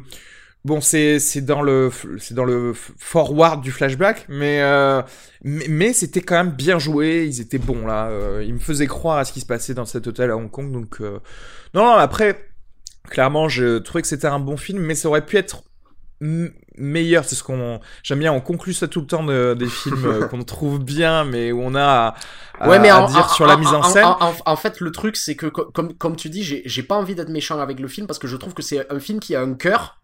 [0.69, 5.01] Bon, c'est c'est dans le c'est dans le forward du flashback, mais euh,
[5.43, 7.25] mais, mais c'était quand même bien joué.
[7.27, 8.09] Ils étaient bons là.
[8.09, 10.51] euh, ils me faisaient croire à ce qui se passait dans cet hôtel à Hong
[10.51, 10.71] Kong.
[10.71, 11.21] Donc euh,
[11.73, 12.51] non, non, après
[13.09, 15.63] clairement, je trouvais que c'était un bon film, mais ça aurait pu être
[16.77, 17.25] meilleur.
[17.25, 18.33] C'est ce qu'on j'aime bien.
[18.33, 21.75] On conclut ça tout le temps de- des films qu'on trouve bien, mais où on
[21.77, 22.15] a à,
[22.61, 24.05] à- Ouais, mais à en, dire en- sur la mise en scène.
[24.45, 27.31] En, fait, le truc, c'est que, co- comme, comme tu dis, j'ai pas envie d'être
[27.31, 29.55] méchant avec le film parce que je trouve que c'est un film qui a un
[29.55, 29.98] cœur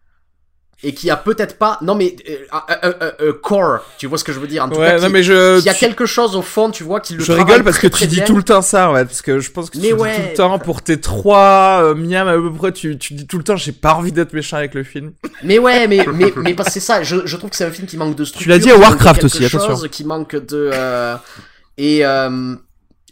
[0.87, 2.37] et qui a peut-être pas non mais euh,
[2.85, 5.07] euh, euh, core tu vois ce que je veux dire en tout Ouais, cas non,
[5.07, 5.61] qui, mais je.
[5.61, 7.97] qui a quelque chose au fond tu vois qui le Je rigole parce très, que
[7.97, 8.25] tu dis bien.
[8.27, 10.11] tout le temps ça, ouais, parce que je pense que Mais tu ouais.
[10.11, 13.39] dis tout le temps pour tes trois miam à peu près, tu, tu dis tout
[13.39, 15.13] le temps, j'ai pas envie d'être méchant avec le film.
[15.43, 17.71] mais ouais mais mais mais parce que c'est ça je, je trouve que c'est un
[17.73, 19.69] film qui manque de structure l'as dit à Warcraft aussi, attention.
[19.77, 20.71] chose, qui manque de
[21.79, 22.03] et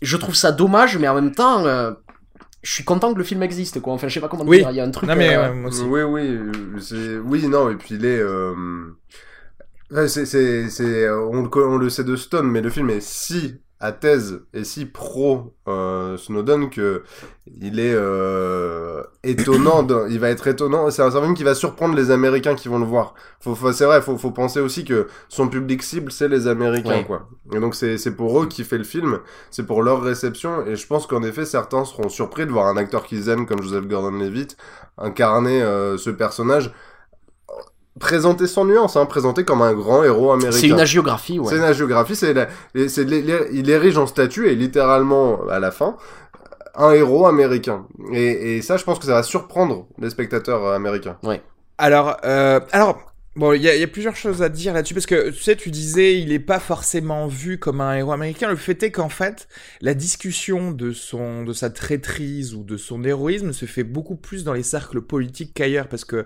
[0.02, 1.64] je trouve ça dommage mais en même temps
[2.62, 4.58] je suis content que le film existe quoi enfin je sais pas comment Oui.
[4.58, 5.82] dire il y a un truc Non mais euh, ouais, moi aussi.
[5.82, 6.38] Oui, oui,
[7.24, 8.18] oui, non, et puis il est.
[8.20, 8.54] Euh...
[9.90, 12.90] ouais, c'est, c'est, c'est, on, le, co- on le sait de Stone, mais le film
[12.90, 17.02] est si à thèse et si pro euh, Snowden que
[17.60, 19.82] il est euh, étonnant.
[19.90, 20.88] de- il va être étonnant.
[20.90, 23.14] C'est un, film qui va surprendre les Américains qui vont le voir.
[23.40, 26.98] Faut, faut- c'est vrai, faut, faut penser aussi que son public cible c'est les Américains,
[26.98, 27.04] Ouais.
[27.04, 27.28] quoi.
[27.52, 29.18] Et donc c'est, c'est pour eux qui fait le film,
[29.50, 30.64] c'est pour leur réception.
[30.66, 33.62] Et je pense qu'en effet certains seront surpris de voir un acteur qu'ils aiment comme
[33.62, 34.56] Joseph Gordon-Levitt
[34.96, 36.72] incarner euh, ce personnage
[38.00, 40.58] présenté sans nuance, hein, présenté comme un grand héros américain.
[40.58, 42.34] c'est une agiographie ouais C'est une agiographie, c'est
[42.74, 45.96] il érige en statut et littéralement à la fin
[46.74, 47.86] un héros américain.
[48.12, 51.18] Et, et ça, je pense que ça va surprendre les spectateurs euh, américains.
[51.76, 52.98] Alors, euh, alors,
[53.36, 55.42] bon, il y, a- il y a plusieurs choses à dire là-dessus parce que tu
[55.42, 58.48] sais, tu disais, il est pas forcément vu comme un héros américain.
[58.48, 59.48] Le fait est qu'en fait,
[59.82, 64.42] la discussion de son, de sa traîtrise ou de son héroïsme se fait beaucoup plus
[64.42, 66.24] dans les cercles politiques qu'ailleurs parce que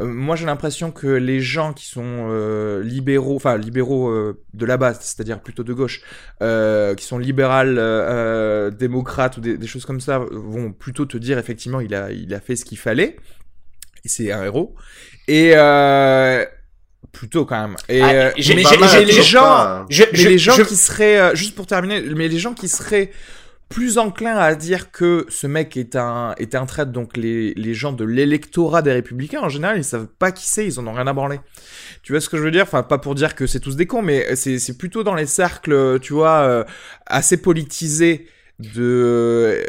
[0.00, 4.66] euh, moi j'ai l'impression que les gens qui sont euh, libéraux, enfin libéraux euh, de
[4.66, 6.00] la base, c'est-à-dire plutôt de gauche,
[6.40, 7.76] qui sont libérales,
[8.76, 12.32] démocrates ou des, des choses comme ça, vont plutôt te dire effectivement il a, il
[12.34, 13.16] a fait ce qu'il fallait.
[14.04, 14.74] C'est un héros.
[15.28, 15.54] Et
[17.12, 17.76] plutôt quand même.
[17.88, 19.86] Et Ah, j'ai- les gens.
[19.88, 22.68] Je- mais je- les gens je- qui seraient, juste pour terminer, mais les gens qui
[22.68, 23.10] seraient
[23.68, 27.74] plus enclins à dire que ce mec est un est un traître, donc les, les
[27.74, 30.92] gens de l'électorat des républicains en général ils savent pas qui c'est, ils en ont
[30.92, 31.40] rien à branler.
[32.02, 32.64] Tu vois ce que je veux dire?
[32.64, 35.98] Enfin pas pour dire que c'est tous des cons, mais c'est plutôt dans les cercles,
[36.00, 36.64] tu vois, euh,
[37.06, 38.28] assez politisés
[38.60, 39.64] de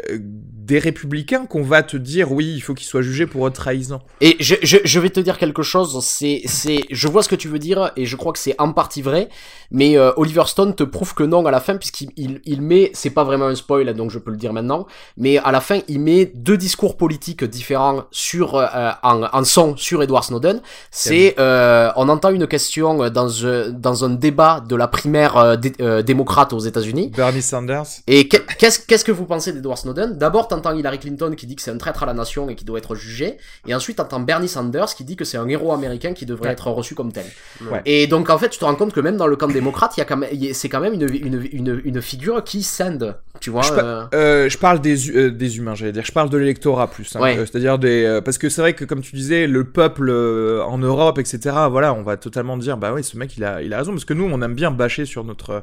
[0.66, 4.00] des républicains qu'on va te dire oui il faut qu'il soit jugé pour trahison.
[4.20, 7.36] Et je, je, je vais te dire quelque chose, c'est, c'est, je vois ce que
[7.36, 9.28] tu veux dire et je crois que c'est en partie vrai,
[9.70, 12.90] mais euh, Oliver Stone te prouve que non à la fin puisqu'il il, il met,
[12.94, 14.86] c'est pas vraiment un spoil donc je peux le dire maintenant,
[15.16, 18.66] mais à la fin il met deux discours politiques différents sur euh,
[19.02, 20.60] en, en son sur Edward Snowden.
[20.90, 25.56] C'est, euh, on entend une question dans un dans un débat de la primaire euh,
[25.56, 27.12] dé- euh, démocrate aux États-Unis.
[27.16, 27.86] Bernie Sanders.
[28.06, 30.16] Et que- qu'est-ce qu'est-ce que vous pensez d'Edward Snowden?
[30.18, 32.64] D'abord, t'entends Hillary Clinton qui dit que c'est un traître à la nation et qui
[32.64, 33.36] doit être jugé,
[33.66, 36.52] et ensuite t'entends Bernie Sanders qui dit que c'est un héros américain qui devrait Ouais.
[36.52, 37.24] être reçu comme tel.
[37.70, 37.82] Ouais.
[37.86, 40.00] Et donc en fait, tu te rends compte que même dans le camp démocrate, il
[40.00, 43.50] y a quand même, c'est quand même une, une, une, une figure qui scinde, tu
[43.50, 43.62] vois.
[43.62, 46.04] Je pa- euh, Euh, je parle des, euh, des humains, j'allais dire.
[46.04, 47.14] Je parle de l'électorat plus.
[47.16, 47.20] hein.
[47.20, 47.36] Ouais.
[47.38, 48.04] Euh, C'est-à-dire des.
[48.04, 51.54] euh, parce que c'est vrai que, comme tu disais, le peuple euh, en Europe, etc.,
[51.70, 53.92] voilà, on va totalement dire, bah oui, ce mec, il a, il a raison.
[53.92, 55.62] Parce que nous, on aime bien bâcher sur notre.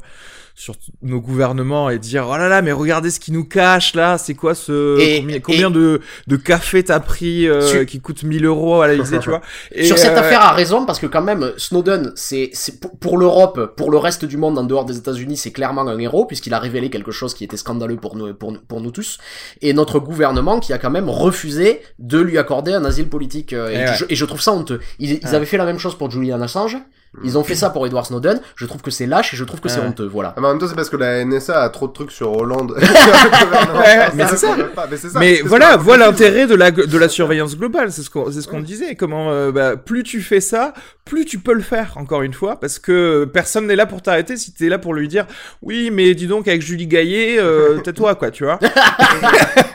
[0.56, 4.18] Sur nos gouvernements et dire oh là là mais regardez ce qu'ils nous cachent là
[4.20, 8.22] c'est quoi ce Et- combien, et- de de café t'as pris euh, Sur- qui coûte
[8.24, 9.42] 1000 euros à l'Elysée tu vois
[9.72, 13.18] et, Sur cette euh, affaire a raison parce que quand même Snowden c'est c'est pour,
[13.18, 16.54] l'Europe pour le reste du monde en dehors des États-Unis c'est clairement un héros puisqu'il
[16.54, 19.18] a révélé quelque chose qui était scandaleux pour nous pour, pour nous tous.
[19.62, 23.70] Et notre gouvernement qui a quand même refusé de lui accorder un asile politique euh,
[23.70, 23.96] et, Eh ouais.
[23.98, 24.80] je, et je trouve ça honteux.
[25.00, 26.78] Ils, avaient fait la même chose pour Julian Assange
[27.24, 29.60] ils ont fait ça pour Edward Snowden je trouve que c'est lâche et je trouve
[29.62, 29.86] que c'est Ouais.
[29.88, 31.94] honteux voilà Ah, mais en même temps, c'est parce que la NSA a trop de
[31.94, 32.74] trucs sur Hollande.
[33.76, 34.56] Ouais, mais c'est ça.
[34.90, 35.20] Mais, ça.
[35.20, 38.60] Mais voilà, l'intérêt de la de la surveillance globale, c'est ce qu'on c'est ce qu'on
[38.62, 38.96] disait.
[38.96, 40.74] Comment euh, bah, plus tu fais ça,
[41.06, 41.94] plus tu peux le faire.
[41.98, 44.38] Encore une fois, parce que personne n'est là pour t'arrêter.
[44.38, 45.26] Si t'es là pour lui dire,
[45.62, 48.60] oui, mais dis donc avec Julie Gaillet, euh, tais-toi quoi, tu vois.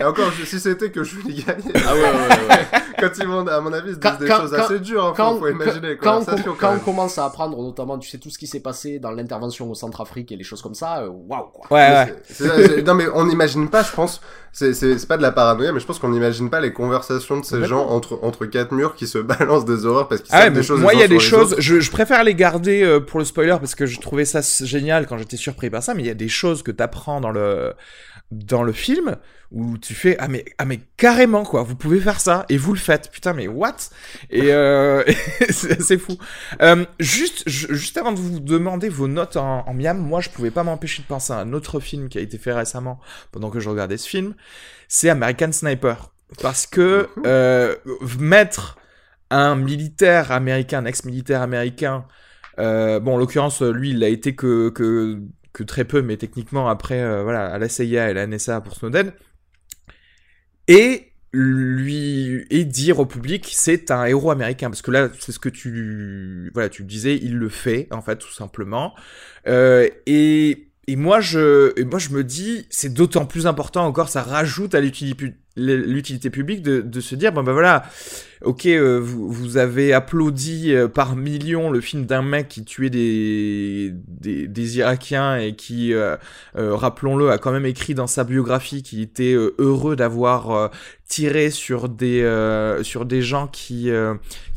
[0.00, 1.82] Et encore, si c'était que Julie Gaillet.
[1.86, 2.80] ah ouais, ouais, ouais, ouais.
[3.00, 5.04] Quand ils vont, à mon avis, ils disent des quand- choses quand- assez dures.
[5.06, 5.96] Hein, quand, faut, faut imaginer.
[5.96, 6.24] quand,
[6.58, 9.70] quand on commence à apprendre notamment tu sais tout ce qui s'est passé dans l'intervention
[9.70, 12.14] au Centrafrique et les choses comme ça euh, waouh quoi Ouais, ouais.
[12.24, 14.20] c'est- c'est- c'est- non mais on n'imagine pas, je pense,
[14.52, 17.38] c'est c'est- c'est pas de la paranoïa, mais je pense qu'on n'imagine pas les conversations
[17.38, 19.18] de ces gens entre entre quatre murs qui se
[19.58, 20.80] balancent des horreurs parce qu'ils Ah savent des choses.
[20.80, 23.56] moi il y a des choses, je, je préfère les garder euh, pour le spoiler
[23.60, 26.14] parce que je trouvais ça génial quand j'étais surpris par ça, mais il y a
[26.14, 27.74] des choses que t'apprends dans le
[28.30, 29.16] dans le film
[29.50, 32.74] où tu fais ah mais ah mais carrément quoi, vous pouvez faire ça et vous
[32.74, 33.76] le faites, putain mais what?
[34.30, 35.02] Et euh,
[35.50, 36.16] c'est fou.
[36.60, 40.28] Euh, juste ju- juste avant de vous demander vos notes en, en miam, moi je
[40.30, 43.00] pouvais pas m'empêcher de penser à un autre film qui a été fait récemment
[43.32, 44.34] pendant que je regardais ce film,
[44.86, 46.10] c'est American Sniper
[46.42, 47.74] parce que euh,
[48.18, 48.76] mettre
[49.30, 52.04] un militaire américain, un ex-militaire américain.
[52.58, 55.20] Euh, bon, en l'occurrence, lui, il a été que, que,
[55.52, 58.60] que très peu, mais techniquement, après, euh, voilà, à la CIA et à la NSA
[58.60, 59.12] pour Snowden.
[60.68, 64.70] Et lui et dire au public c'est un héros américain.
[64.70, 68.16] Parce que là c'est ce que tu voilà tu disais il le fait en fait
[68.16, 68.94] tout simplement.
[69.46, 74.08] Euh, et et moi je et moi je me dis c'est d'autant plus important encore
[74.08, 77.84] ça rajoute à l'utilité l'utilité publique de, de se dire bon ben voilà
[78.44, 82.90] ok euh, vous, vous avez applaudi euh, par millions le film d'un mec qui tuait
[82.90, 86.16] des des, Irakiens et qui euh,
[86.54, 90.70] rappelons-le a quand même écrit dans sa biographie qu'il était heureux d'avoir
[91.08, 92.22] tiré sur des
[92.82, 93.90] sur des gens qui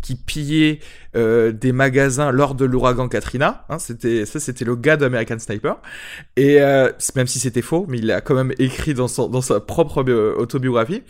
[0.02, 0.80] qui pillaient
[1.14, 3.66] des magasins lors de l'ouragan Katrina.
[3.70, 5.78] Hein, c'était ça c'était le gars d'American Sniper.
[6.36, 6.60] Et
[7.16, 10.04] même si c'était faux mais il l'a quand même écrit dans son dans sa propre
[10.38, 11.04] autobiographie.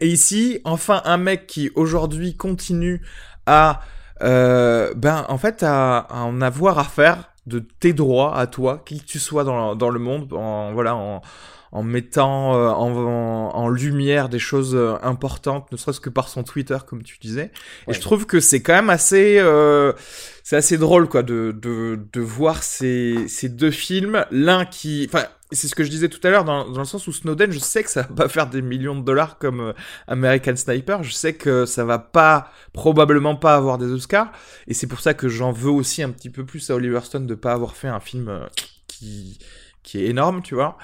[0.00, 3.02] Et ici, enfin, un mec qui aujourd'hui continue
[3.46, 3.80] à,
[4.22, 9.00] euh, ben, en fait, à, en avoir à faire de tes droits à toi, qui
[9.00, 10.94] que tu sois dans, dans le monde, en, voilà,
[11.72, 16.28] en mettant euh, en, en, en, lumière des choses euh, importantes, ne serait-ce que par
[16.28, 17.52] son Twitter, comme tu disais.
[17.86, 17.92] Ouais.
[17.92, 19.92] Et je trouve que c'est quand même assez, euh,
[20.42, 25.26] c'est assez drôle, quoi, de, de, de voir ces, ces deux films, l'un qui, enfin,
[25.52, 27.58] c'est ce que je disais tout à l'heure, dans, dans, le sens où Snowden, je
[27.58, 29.72] sais que ça va pas faire des millions de dollars comme euh,
[30.06, 34.32] American Sniper, je sais que ça va pas, probablement pas avoir des Oscars,
[34.66, 37.26] et c'est pour ça que j'en veux aussi un petit peu plus à Oliver Stone
[37.26, 38.46] de pas avoir fait un film euh,
[38.88, 39.38] qui,
[39.90, 40.76] qui est énorme, tu vois.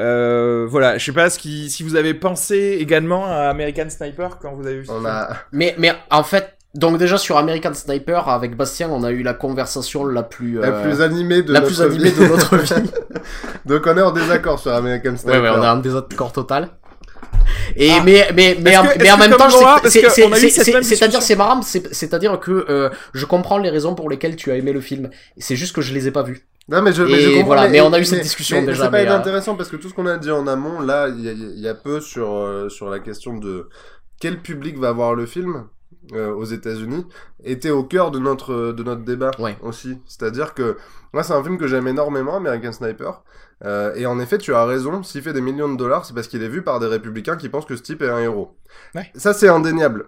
[0.00, 4.38] Euh, voilà, je sais pas ce qui, si vous avez pensé également à American Sniper
[4.38, 5.28] quand vous avez vu On a...
[5.52, 9.34] Mais, mais en fait, donc déjà sur American Sniper avec Bastien, on a eu la
[9.34, 12.18] conversation la plus la euh, plus animée de la notre plus animée vie.
[12.20, 12.90] de notre vie.
[13.66, 15.42] Donc on est en désaccord sur American Sniper.
[15.42, 16.70] Ouais, ouais, on a un désaccord total.
[17.76, 18.02] Et ah.
[18.04, 19.48] mais mais mais, que, mais en même temps,
[19.84, 20.08] c'est
[20.82, 24.72] c'est-à-dire c'est marrant, c'est-à-dire que euh, je comprends les raisons pour lesquelles tu as aimé
[24.72, 25.10] le film.
[25.38, 26.46] C'est juste que je les ai pas vus.
[26.68, 27.46] Non mais je, mais je comprends.
[27.46, 28.84] Voilà, mais, mais, on a eu cette discussion déjà.
[28.84, 29.16] C'est pas mais, euh...
[29.16, 31.68] intéressant parce que tout ce qu'on a dit en amont, là, il y a, y
[31.68, 33.68] a, peu sur euh, sur la question de
[34.20, 35.66] quel public va voir le film.
[36.12, 37.04] Euh, aux États-Unis
[37.42, 39.56] était au cœur de notre de notre débat ouais.
[39.60, 39.98] aussi.
[40.06, 40.76] C'est-à-dire que
[41.12, 43.24] moi c'est un film que j'aime énormément, American Sniper.
[43.64, 45.02] Euh, et en effet, tu as raison.
[45.02, 47.48] S'il fait des millions de dollars, c'est parce qu'il est vu par des républicains qui
[47.48, 48.56] pensent que ce type est un héros.
[48.94, 49.10] Ouais.
[49.16, 50.06] Ça c'est indéniable.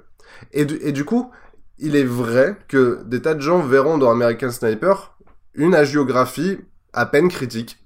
[0.52, 1.32] Et du, et du coup,
[1.78, 5.16] il est vrai que des tas de gens verront dans American Sniper
[5.54, 6.58] une agiographie
[6.92, 7.78] à peine critique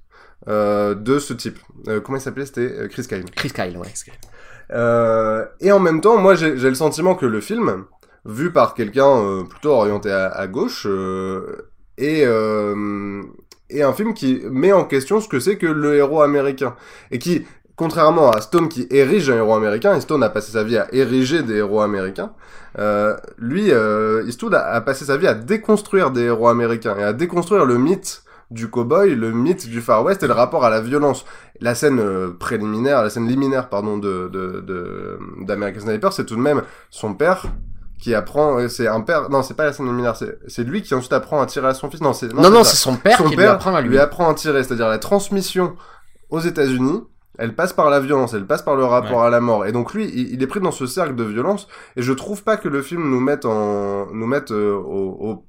[0.48, 1.58] euh, de ce type.
[1.88, 2.46] Euh, comment il s'appelait?
[2.46, 3.24] C'était Chris Kyle.
[3.34, 3.88] Chris Kyle, ouais.
[4.72, 7.84] Euh, et en même temps, moi j'ai le sentiment que le film,
[8.24, 11.68] vu par quelqu'un euh, plutôt orienté à, à gauche, euh,
[11.98, 12.22] est,
[13.70, 16.74] est un film qui met en question ce que c'est que le héros américain.
[17.10, 17.44] Et qui,
[17.76, 20.92] contrairement à Stone qui érige un héros américain, et Stone a passé sa vie à
[20.92, 22.32] ériger des héros américains,
[22.78, 27.02] euh, lui, euh, Eastwood a, a, passé sa vie à déconstruire des héros américains et
[27.02, 30.70] à déconstruire le mythe du cowboy, le mythe du Far West et le rapport à
[30.70, 31.24] la violence.
[31.60, 34.28] La scène euh, préliminaire, la scène liminaire, pardon, de
[35.40, 37.46] d'American de, de, Sniper, c'est tout de même son père
[38.02, 41.12] qui apprend, c'est un père, non, c'est pas la scène liminaire, c'est lui qui ensuite
[41.12, 42.00] apprend à tirer à son fils.
[42.00, 43.90] Non, c'est non, non, c'est son père son qui père lui apprend à lui.
[43.90, 45.74] lui apprend à tirer, c'est-à-dire la transmission
[46.30, 47.02] aux États-Unis
[47.38, 49.26] elle passe par la violence, elle passe par le rapport Ouais.
[49.26, 49.64] à la mort.
[49.64, 51.66] Et donc lui, il, il est pris dans ce cercle de violence.
[51.96, 55.44] Et je trouve pas que le film nous mette en, nous mette euh, au, au-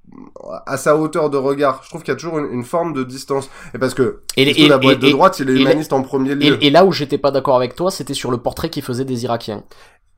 [0.66, 1.82] à sa hauteur de regard.
[1.84, 3.50] Je trouve qu'il y a toujours une, une forme de distance.
[3.76, 6.36] Et parce que Et, la boîte de et- droite, il est et- humaniste en premier
[6.36, 6.58] lieu.
[6.64, 9.06] et, et là où j'étais pas d'accord avec toi, c'était sur le portrait qu'il faisait
[9.06, 9.66] des Irakiens.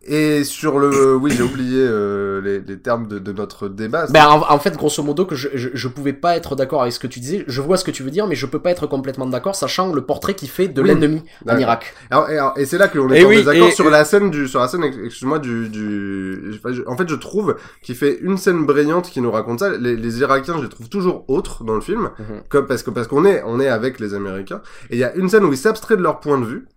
[0.07, 4.05] Et sur le, oui, j'ai oublié euh, les, les termes de, de notre débat.
[4.11, 6.93] Ben, en, en fait, grosso modo, que je, je, je pouvais pas être d'accord avec
[6.93, 7.43] ce que tu disais.
[7.47, 9.91] Je vois ce que tu veux dire, mais je peux pas être complètement d'accord, sachant
[9.93, 11.57] le portrait qu'il fait de l'ennemi en.
[11.57, 11.95] Irak.
[12.11, 14.47] Alors, et, c'est là qu'on est Et en oui, désaccord et- sur la scène du,
[14.47, 18.65] sur la scène, ex- excuse-moi, du, du, en fait, je trouve qu'il fait une scène
[18.65, 19.69] brillante qui nous raconte ça.
[19.75, 22.41] Les, les Irakiens, je les trouve toujours autres dans le film, Mhm.
[22.49, 24.61] comme parce que parce qu'on est, on est avec les Américains.
[24.91, 26.67] Et il y a une scène où il s'abstrait de leur point de vue.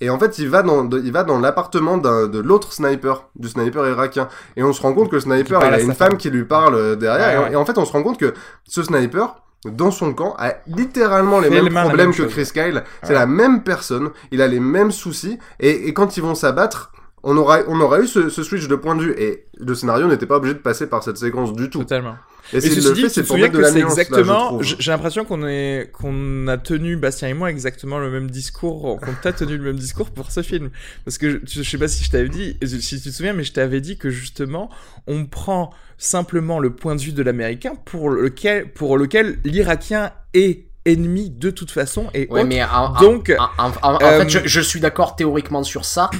[0.00, 3.86] Et en fait, il va dans, il va dans l'appartement de l'autre sniper, du sniper
[3.88, 4.28] irakien.
[4.56, 6.16] Et on se rend compte que le sniper, il a une femme femme.
[6.18, 7.28] qui lui parle euh, derrière.
[7.28, 7.52] Ouais, Et en- ouais.
[7.52, 8.32] Et, en fait, on se rend compte que
[8.66, 12.32] ce sniper, dans son camp, a littéralement les mêmes le problèmes même que chose.
[12.32, 12.82] Chris Kyle.
[13.02, 13.14] C'est Ouais.
[13.14, 15.38] la même personne, il a les mêmes soucis.
[15.58, 16.92] Et, et quand ils vont s'abattre,
[17.22, 19.14] on aura, on aura eu ce, ce switch de point de vue.
[19.18, 21.80] Et le scénario n'était pas obligé de passer par cette séquence du tout.
[21.80, 22.16] Totalement.
[22.52, 23.96] Et ceci le dit, fait, c'est te pour souviens mettre de que la c'est nuance,
[23.96, 24.62] là, je exactement.
[24.62, 29.12] J'ai l'impression qu'on est qu'on a tenu Bastien et moi exactement le même discours, qu'on
[29.22, 30.70] t'a tenu le même discours pour ce film.
[31.04, 33.44] Parce que je, je sais pas si je t'avais dit, si tu te souviens, mais
[33.44, 34.68] je t'avais dit que justement,
[35.06, 40.64] on prend simplement le point de vue de l'américain pour lequel pour lequel l'Irakien est
[40.86, 42.48] ennemi de toute façon et Ouais, autre.
[42.48, 45.84] mais en, en- Donc, en, en- en euh, fait, je, je suis d'accord théoriquement sur
[45.84, 46.10] ça,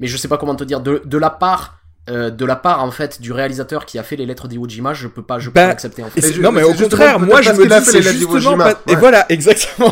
[0.00, 0.80] mais je sais pas comment te dire.
[0.80, 1.78] De, de la part
[2.10, 4.92] euh, de la part en fait du réalisateur qui a fait les lettres d'Iwo Jima,
[4.92, 6.38] je peux pas, je peux Bah, pas l'accepter en fait.
[6.38, 9.90] non mais au contraire, moi je me dis fait c'est justement pas- et voilà exactement.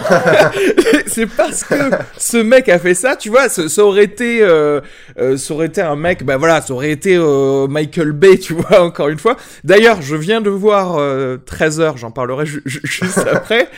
[1.07, 1.75] c'est parce que
[2.19, 4.83] ce mec a fait ça, tu vois, ça, ça aurait été, euh,
[5.19, 8.53] euh, ça aurait été un mec, bah voilà, ça aurait été euh, Michael Bay, tu
[8.53, 9.39] vois, encore une fois.
[9.65, 13.69] D'ailleurs, je viens de voir euh, 13 heures, j'en parlerai ju- ju- juste après,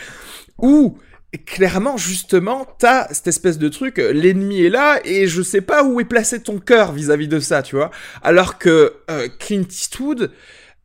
[0.58, 0.98] où
[1.38, 5.82] clairement justement t'as cette espèce de truc euh, l'ennemi est là et je sais pas
[5.82, 7.90] où est placé ton cœur vis-à-vis de ça tu vois.
[8.22, 10.30] Alors que euh, Clint Eastwood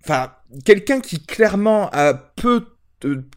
[0.03, 0.33] enfin
[0.65, 2.65] quelqu'un qui clairement a peut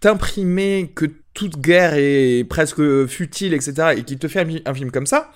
[0.01, 5.07] t'imprimer que toute guerre est presque futile etc et qui te fait un, film comme
[5.07, 5.31] ça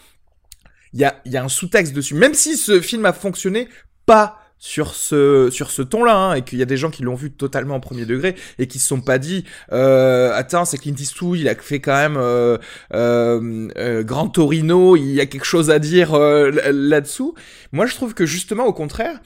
[0.93, 2.15] il y a, il y a un sous-texte dessus.
[2.15, 3.69] Même si ce film a fonctionné
[4.07, 7.15] pas sur ce sur ce ton-là hein, et qu'il y a des gens qui l'ont
[7.15, 10.95] vu totalement en premier degré et qui se sont pas dit euh, attends c'est Clint
[10.99, 12.57] Eastwood il a fait quand même euh,
[12.95, 17.35] euh, euh, Grand Torino il y a quelque chose à dire euh, là- là-dessous.
[17.73, 19.21] Moi je trouve que justement au contraire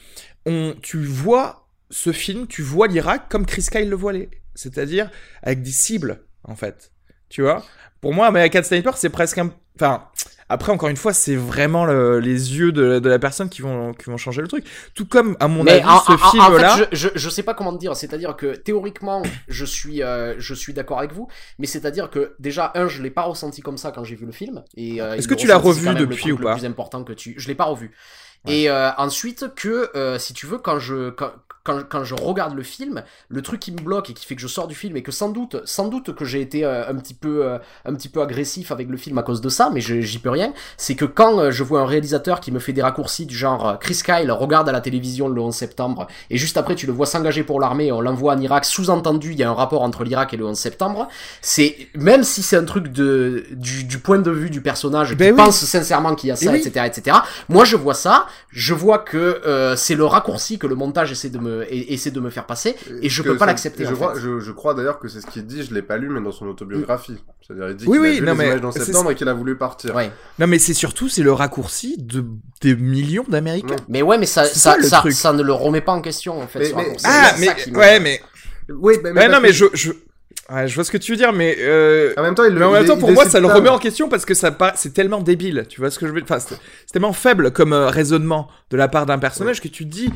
[0.46, 5.10] on tu vois ce film tu vois l'Irak comme Chris Kyle le voilait c'est-à-dire
[5.42, 6.90] avec des cibles en fait.
[7.28, 7.64] Tu vois?
[8.00, 10.04] Pour moi American Sniper c'est presque un enfin
[10.50, 13.94] après, encore une fois, c'est vraiment le- les yeux de, de la personne qui vont,
[13.94, 14.64] qui vont changer le truc.
[14.94, 16.76] Tout comme, à mon Mais avis, en, ce en film-là.
[16.76, 17.96] fait, je, je, je sais pas comment te dire.
[17.96, 21.28] C'est-à-dire que théoriquement, je suis, euh, je suis d'accord avec vous,
[21.58, 24.32] mais c'est-à-dire que déjà un, je l'ai pas ressenti comme ça quand j'ai vu le
[24.32, 24.62] film.
[24.76, 27.34] Et euh, Est-ce que tu l'as revu depuis ou pas Le plus important que tu,
[27.38, 27.92] je l'ai pas revu.
[28.48, 31.30] Et euh, ensuite que, euh, si tu veux, quand je, quand,
[31.62, 34.40] quand, quand je regarde le film, le truc qui me bloque et qui fait que
[34.40, 36.94] je sors du film et que sans doute, sans doute que j'ai été euh, un
[36.94, 39.80] petit peu, euh, un petit peu agressif avec le film à cause de ça, mais
[39.80, 40.52] j'y peux rien.
[40.76, 43.78] C'est que quand euh, je vois un réalisateur qui me fait des raccourcis du genre
[43.78, 47.06] Chris Kyle regarde à la télévision le 11 septembre et juste après tu le vois
[47.06, 50.32] s'engager pour l'armée, on l'envoie en Irak, sous-entendu il y a un rapport entre l'Irak
[50.32, 51.08] et le 11 septembre.
[51.42, 55.34] C'est même si c'est un truc de du, du point de vue du personnage Ben
[55.34, 55.44] qui oui.
[55.46, 56.58] pense sincèrement qu'il y a ça, oui.
[56.58, 57.18] etc., etc.
[57.48, 61.28] Moi je vois ça, je vois que euh, c'est le raccourci que le montage essaie
[61.28, 63.84] de me et- essaie de me faire passer et je peux pas l'accepter.
[63.84, 64.20] Je, crois, fait.
[64.20, 66.32] je, je crois d'ailleurs que c'est ce qu'il dit, je l'ai pas lu, mais dans
[66.32, 67.16] son autobiographie.
[67.46, 69.14] C'est-à-dire, il dit Oui, qu'il oui, a vu non, les mais images dans septembre et
[69.14, 69.94] qu'il a voulu partir.
[69.94, 70.10] Ouais.
[70.38, 72.24] Non, mais c'est surtout, c'est le raccourci de
[72.60, 73.68] des millions d'Américains.
[73.74, 73.82] Ouais.
[73.88, 74.76] Mais ouais, mais ça, ça,
[75.10, 76.72] ça, ne le remet pas en question en fait.
[76.74, 76.96] Mais- mais-.
[77.04, 78.20] Ah, mais me- ouais, mais
[78.68, 79.90] Oui, mais, non, mais je, je,
[80.50, 82.60] ouais, je vois ce que tu veux dire, mais euh, En même temps, il le
[82.60, 84.34] mais en même il- temps, il pour moi, ça le remet en question parce que
[84.34, 85.66] ça paraît- c'est tellement débile.
[85.68, 86.26] Tu vois ce que je veux dire?
[86.30, 86.54] Enfin, c'est
[86.86, 90.10] c'est tellement faible comme euh, raisonnement de la part d'un personnage que tu te dis.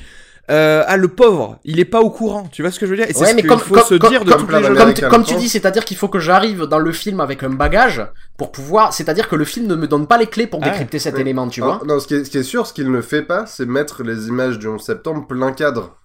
[0.50, 2.96] Euh, ah le pauvre, il est pas au courant, tu vois ce que je veux
[2.98, 3.08] dire?
[3.08, 4.46] Et c'est Ouais, ce qu'il faut comme- se comme- dire de comme.
[4.46, 7.42] Comme, tu- comme je tu dis, c'est-à-dire qu'il faut que j'arrive dans le film avec
[7.42, 8.92] un bagage pour pouvoir.
[8.92, 10.68] C'est-à-dire que le film ne me donne pas les clés pour Ah.
[10.68, 11.22] décrypter cet Ouais.
[11.22, 11.80] élément, tu Ah, vois.
[11.86, 14.02] Non, ce qui, est, ce qui est sûr, ce qu'il ne fait pas, c'est mettre
[14.02, 15.96] les images du 11 septembre plein cadre.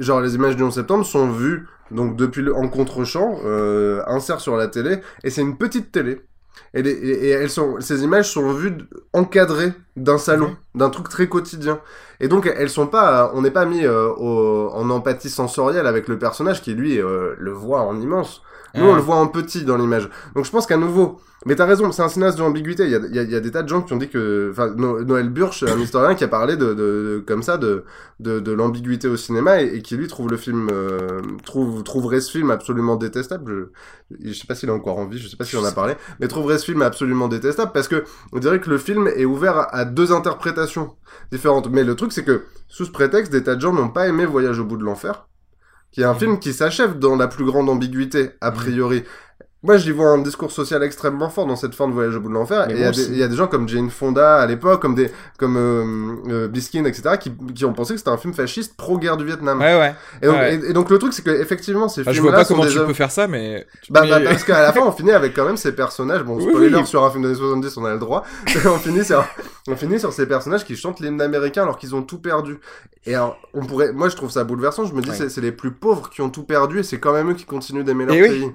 [0.00, 4.40] Genre, les images du 11 septembre sont vues donc depuis le, en contre-champ, euh, insert
[4.40, 6.20] sur la télé, et c'est une petite télé.
[6.74, 8.76] Et, les- et- et elles sont, ces images sont vues
[9.12, 11.80] encadrées d'un salon, d'un truc très quotidien.
[12.20, 16.08] Et donc elles sont pas, on n'est pas mis euh, au- en empathie sensorielle avec
[16.08, 18.42] le personnage qui lui euh, le voit en immense.
[18.78, 20.08] Nous on le voit en petit dans l'image.
[20.34, 22.84] Donc je pense qu'à nouveau, mais t'as raison, c'est un cinéaste de l'ambiguïté.
[22.84, 24.48] Il y a, y a- y a des tas de gens qui ont dit que,
[24.50, 27.84] enfin No- Noël Burch, un historien qui a parlé de, de, de- comme ça de
[28.20, 32.20] de, de l'ambiguïté au cinéma et, et qui lui trouve le film euh, trouve trouverait
[32.20, 33.70] ce film absolument détestable.
[34.10, 35.72] Je, je sais pas s'il est encore en vie, je sais pas s'il en a
[35.72, 39.24] parlé, mais trouverait ce film absolument détestable parce que on dirait que le film est
[39.24, 40.96] ouvert à deux interprétations
[41.30, 41.68] différentes.
[41.70, 44.26] Mais le truc c'est que sous ce prétexte, des tas de gens n'ont pas aimé
[44.26, 45.28] Voyage au bout de l'enfer,
[45.98, 49.02] qui est un film qui s'achève dans la plus grande ambiguïté a priori.
[49.64, 52.28] Moi, j'y vois un discours social extrêmement fort dans cette fin de Voyage au bout
[52.28, 52.70] de l'enfer.
[52.70, 53.10] Et il y, a des- aussi.
[53.10, 56.48] il y a des gens comme Jane Fonda à l'époque, comme des comme euh, euh,
[56.48, 59.58] Biskin, etc., qui, qui ont pensé que c'était un film fasciste pro-guerre du Vietnam.
[59.58, 59.94] Ouais, ouais.
[60.22, 60.54] Et, donc, Ouais.
[60.54, 62.66] et- et donc le truc, c'est que effectivement, ces Enfin, je vois films-là pas comment
[62.66, 63.66] tu peux faire ça, mais.
[63.90, 66.22] bah, bah, parce qu'à la fin, on finit avec quand même ces personnages.
[66.22, 66.86] Bon, Oui, spoiler oui.
[66.86, 68.22] sur un film des années 70, on a le droit.
[68.64, 69.24] on finit sur,
[69.66, 72.58] on finit sur ces personnages qui chantent l'hymne américain alors qu'ils ont tout perdu.
[73.06, 74.84] Et alors, on pourrait, moi, je trouve ça bouleversant.
[74.84, 75.28] Je me dis, Ouais.
[75.28, 77.82] c'est, les plus pauvres qui ont tout perdu et c'est quand même eux qui continuent
[77.82, 78.52] d'aimer leur Et oui.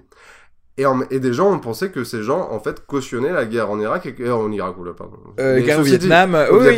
[0.78, 3.70] Et, en- et des gens ont pensé que ces gens, en fait, cautionnaient la guerre
[3.70, 5.18] en Irak et que, euh, en Irak, oula, pardon.
[5.40, 6.36] Euh, au dit, Vietnam.
[6.52, 6.78] au oui,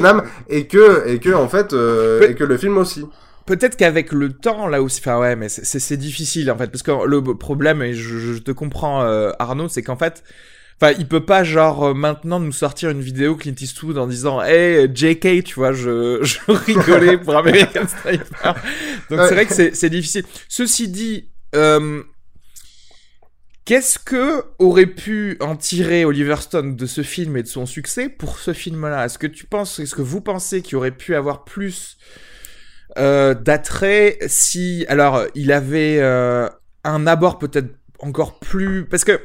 [0.50, 3.06] et que, et que, en fait, euh, et que le film aussi.
[3.46, 6.68] Peut-être qu'avec le temps, là aussi, enfin ouais, mais c'est- c'est c'est difficile en fait,
[6.72, 10.24] parce que le problème, et je, je te comprends euh, Arnaud, c'est qu'en fait,
[10.82, 14.42] enfin il peut pas genre euh, maintenant nous sortir une vidéo Clint Eastwood en disant,
[14.42, 18.56] hey JK, tu vois, je, je rigolais pour American Sniper.
[19.12, 19.28] Donc Ouais.
[19.28, 20.24] c'est vrai que c'est c'est difficile.
[20.50, 22.02] Ceci dit, euh,
[23.66, 28.10] qu'est-ce que aurait pu en tirer Oliver Stone de ce film et de son succès
[28.10, 29.06] pour ce film-là?
[29.06, 31.98] Est-ce que tu penses, est-ce que vous pensez qu'il aurait pu avoir plus
[32.98, 36.48] euh, d'attrait si alors il avait euh,
[36.86, 39.20] un abord peut-être encore plus parce que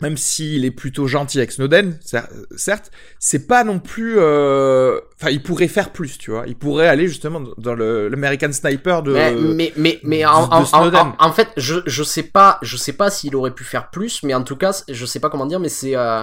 [0.00, 4.14] même s'il est plutôt gentil avec Snowden, cer- certes, c'est pas non plus.
[4.18, 6.44] euh, Enfin, il pourrait faire plus, tu vois.
[6.46, 9.12] Il pourrait aller justement dans le l'American Sniper de.
[9.12, 11.00] Mais, mais, mais, mais de- en, de en, en, Snowden.
[11.00, 14.22] en- en fait, je, je sais pas, je sais pas s'il aurait pu faire plus,
[14.22, 16.22] mais en tout cas, je sais pas comment dire, mais c'est, euh,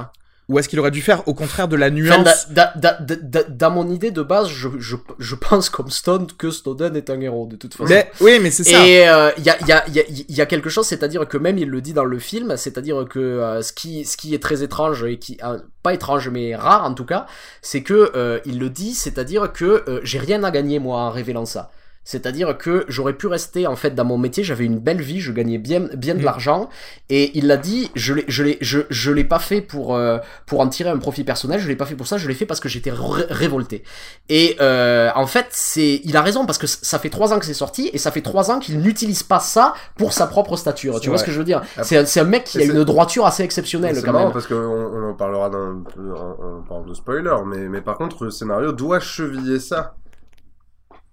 [0.50, 3.44] Ou est-ce qu'il aurait dû faire au contraire de la nuance da- da- da- da-
[3.44, 7.20] dans mon idée de base, je, je, je pense comme Stone que Snowden est un
[7.20, 7.90] héros, de toute façon.
[7.90, 8.88] Mais- Oui, mais c'est ça.
[8.88, 9.02] Et
[9.38, 11.68] il y, a, y, a, y, a, y a quelque chose, c'est-à-dire que même il
[11.70, 15.04] le dit dans le film, c'est-à-dire que euh, ce, qui, ce qui est très étrange,
[15.04, 17.26] et qui euh, pas étrange mais rare en tout cas,
[17.62, 21.10] c'est que euh, il le dit, c'est-à-dire que euh, j'ai rien à gagner moi en
[21.10, 21.72] révélant ça.
[22.10, 25.34] C'est-à-dire que j'aurais pu rester en fait dans mon métier, j'avais une belle vie, je
[25.34, 26.24] gagnais bien bien de Mm.
[26.24, 26.70] l'argent
[27.10, 30.18] et il l'a dit, je l'ai je l'ai je, je l'ai pas fait pour euh,
[30.46, 32.46] pour en tirer un profit personnel, je l'ai pas fait pour ça, je l'ai fait
[32.46, 33.84] parce que j'étais ré- révolté.
[34.30, 37.46] Et euh, en fait, c'est il a raison parce que ça fait trois ans que
[37.46, 41.02] c'est sorti et ça fait trois ans qu'il n'utilise pas ça pour sa propre stature.
[41.02, 41.22] Tu vois vrai.
[41.22, 41.62] ce que je veux dire?
[41.78, 41.84] Ah.
[41.84, 44.32] C'est un, mec qui a une droiture assez exceptionnelle quand même.
[44.32, 48.24] parce qu'on on en parlera dans, on, on parle de spoiler, mais, mais par contre,
[48.24, 49.96] le scénario doit cheviller ça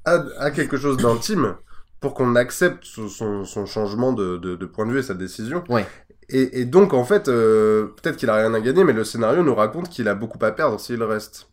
[0.04, 1.54] à, à quelque chose d'intime
[2.00, 5.64] pour qu'on accepte son, changement de, de, de point de vue et sa décision.
[5.68, 5.86] Ouais.
[6.28, 9.42] Et, et donc, en fait, euh, peut-être qu'il a rien à gagner, mais le scénario
[9.42, 11.48] nous raconte qu'il a beaucoup à perdre s'il reste.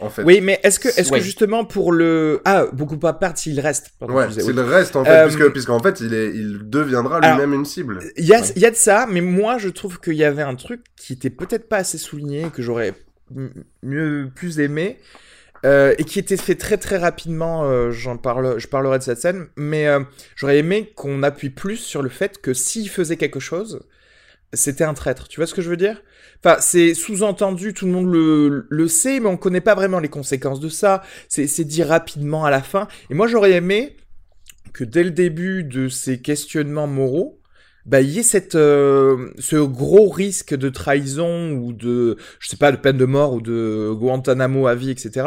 [0.00, 0.24] En fait.
[0.24, 1.18] Oui, mais est-ce que, est-ce Ouais.
[1.20, 2.40] que justement pour le.
[2.44, 3.92] Ah, beaucoup pas perdre s'il reste.
[3.98, 4.66] Pardon, Ouais, tu disais, s'il oui.
[4.66, 8.00] reste, en fait, Euh, puisque, puisqu'en fait, il, est, il deviendra Alors, lui-même une cible.
[8.16, 8.46] Il y, a, Ouais.
[8.56, 11.12] il y a de ça, mais moi je trouve qu'il y avait un truc qui
[11.12, 12.94] était peut-être pas assez souligné, que j'aurais
[13.82, 14.98] mieux plus aimé,
[15.64, 17.64] euh, et qui était fait très très rapidement.
[17.64, 20.00] euh, parle, je parlerai de cette scène, mais euh,
[20.36, 23.80] j'aurais aimé qu'on appuie plus sur le fait que s'il faisait quelque chose,
[24.52, 25.28] c'était un traître.
[25.28, 26.02] Tu vois ce que je veux dire?
[26.42, 30.08] Enfin, c'est sous-entendu, tout le monde le, le sait, mais on connaît pas vraiment les
[30.08, 31.02] conséquences de ça.
[31.28, 32.88] C'est dit rapidement à la fin.
[33.10, 33.96] Et moi, j'aurais aimé
[34.72, 37.40] que dès le début de ces questionnements moraux,
[37.88, 42.58] bah, il y ait cette, euh, ce gros risque de trahison ou de, je sais
[42.58, 45.26] pas, de peine de mort ou de Guantanamo à vie, etc.,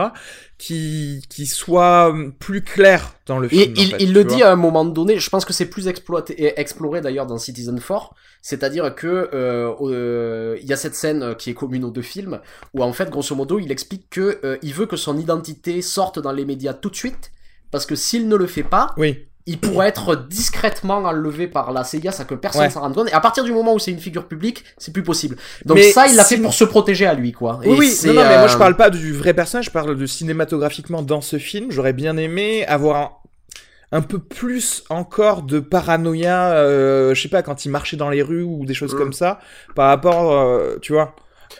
[0.59, 3.61] qui, qui soit plus clair dans le film.
[3.61, 5.87] Et il, fait, il le dit à un moment donné, je pense que c'est plus
[5.87, 8.13] exploité, et exploré d'ailleurs dans Citizen 4,
[8.43, 12.41] c'est-à-dire que euh, euh, il y a cette scène qui est commune aux deux films,
[12.75, 16.19] où en fait, grosso modo, il explique que euh, il veut que son identité sorte
[16.19, 17.31] dans les médias tout de suite,
[17.71, 19.30] parce que s'il ne le fait pas, Oui.
[19.51, 22.69] Il pourrait être discrètement enlevé par la CIA sans que personne Ouais.
[22.69, 23.09] s'en rende compte.
[23.09, 25.35] Et à partir du moment où c'est une figure publique, c'est plus possible.
[25.65, 27.59] Donc Mais ça, il l'a fait pour se protéger à lui, quoi.
[27.63, 29.65] Oui, Et oui, c'est, non, non, mais moi je euh, parle pas du vrai personnage,
[29.65, 31.71] je parle de cinématographiquement dans ce film.
[31.71, 37.41] J'aurais bien aimé avoir un, un peu plus encore de paranoïa, euh, je sais pas,
[37.43, 38.97] quand il marchait dans les rues ou des choses Mm.
[38.97, 39.39] comme ça,
[39.75, 41.15] par rapport, euh, tu vois.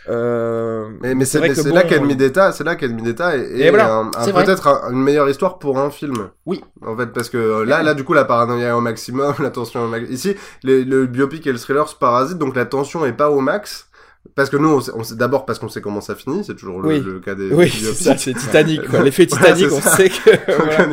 [0.10, 3.70] Euh, Mais, mais c'est bon, là qu'Enemy d'État, c'est là qu'Enemy d'État est, Et est
[3.70, 6.30] voilà, un- un- peut-être un- une meilleure histoire pour un film.
[6.46, 6.62] Oui.
[6.86, 9.50] En fait, parce que euh, là, là, du coup, la paranoïa est au maximum, la
[9.50, 10.10] tension est au max.
[10.10, 13.40] Ici, les- le biopic et le thriller se parasitent, donc la tension est pas au
[13.42, 13.88] max.
[14.36, 16.56] Parce que nous, on sait, on sait- d'abord parce qu'on sait comment ça finit, c'est
[16.56, 17.00] toujours le, Oui.
[17.00, 18.82] le cas des Oui, c'est Titanic.
[19.04, 19.96] L'effet Titanic, on ça.
[19.98, 20.30] sait que.
[20.58, 20.88] Voilà.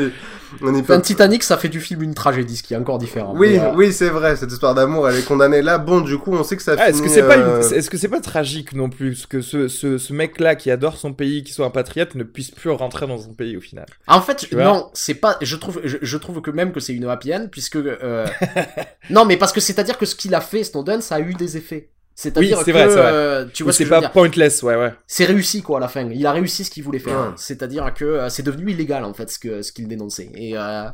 [0.62, 3.34] On Titanic, ça fait du film une tragédie, ce qui est encore différent.
[3.36, 5.78] Oui, Mais, euh, oui, c'est vrai, cette histoire d'amour, elle est condamnée là.
[5.78, 6.88] Bon, du coup, on sait que ça Ah, finit.
[6.90, 9.68] est-ce que c'est pas euh, une- est-ce que c'est pas tragique non plus que ce,
[9.68, 13.06] ce, ce mec-là qui adore son pays, qui soit un patriote, ne puisse plus rentrer
[13.06, 15.36] dans son pays au final En fait, non, c'est pas.
[15.40, 18.26] Je trouve, je, je trouve que même que c'est une happy end, puisque euh,
[19.10, 21.56] non, mais parce que c'est-à-dire que ce qu'il a fait, Snowden, ça a eu des
[21.56, 21.90] effets.
[22.20, 24.10] C'est-à-dire Oui, c'est que vrai, euh, tu vois ce c'est veux pas dire.
[24.10, 24.92] pointless, ouais, ouais.
[25.06, 26.02] C'est réussi quoi à la fin.
[26.10, 27.16] Il a réussi ce qu'il voulait faire.
[27.20, 27.32] Ouais.
[27.36, 30.28] C'est-à-dire que euh, c'est devenu illégal en fait ce que ce qu'il dénonçait.
[30.34, 30.88] Et euh,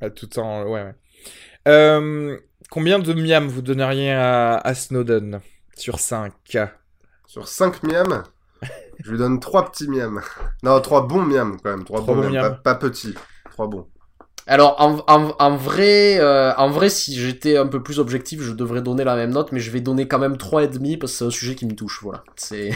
[0.00, 0.94] À tout temps, ouais, ouais.
[1.68, 2.38] Euh,
[2.70, 5.40] combien de miam vous donneriez à, à Snowden
[5.76, 6.32] sur 5
[7.26, 8.22] Sur 5 miams,
[9.04, 10.22] je lui donne 3 petits miams.
[10.62, 11.84] Non, 3 bons miams quand même.
[11.84, 12.58] 3 Trois bons bons miams, miams.
[12.64, 13.14] pas, pas petits.
[13.50, 13.86] 3 bons.
[14.46, 18.52] Alors en, en, en vrai, euh, en vrai, si j'étais un peu plus objectif, je
[18.52, 21.12] devrais donner la même note, mais je vais donner quand même trois et demi parce
[21.12, 22.00] que c'est un sujet qui me touche.
[22.02, 22.24] Voilà.
[22.36, 22.70] C'est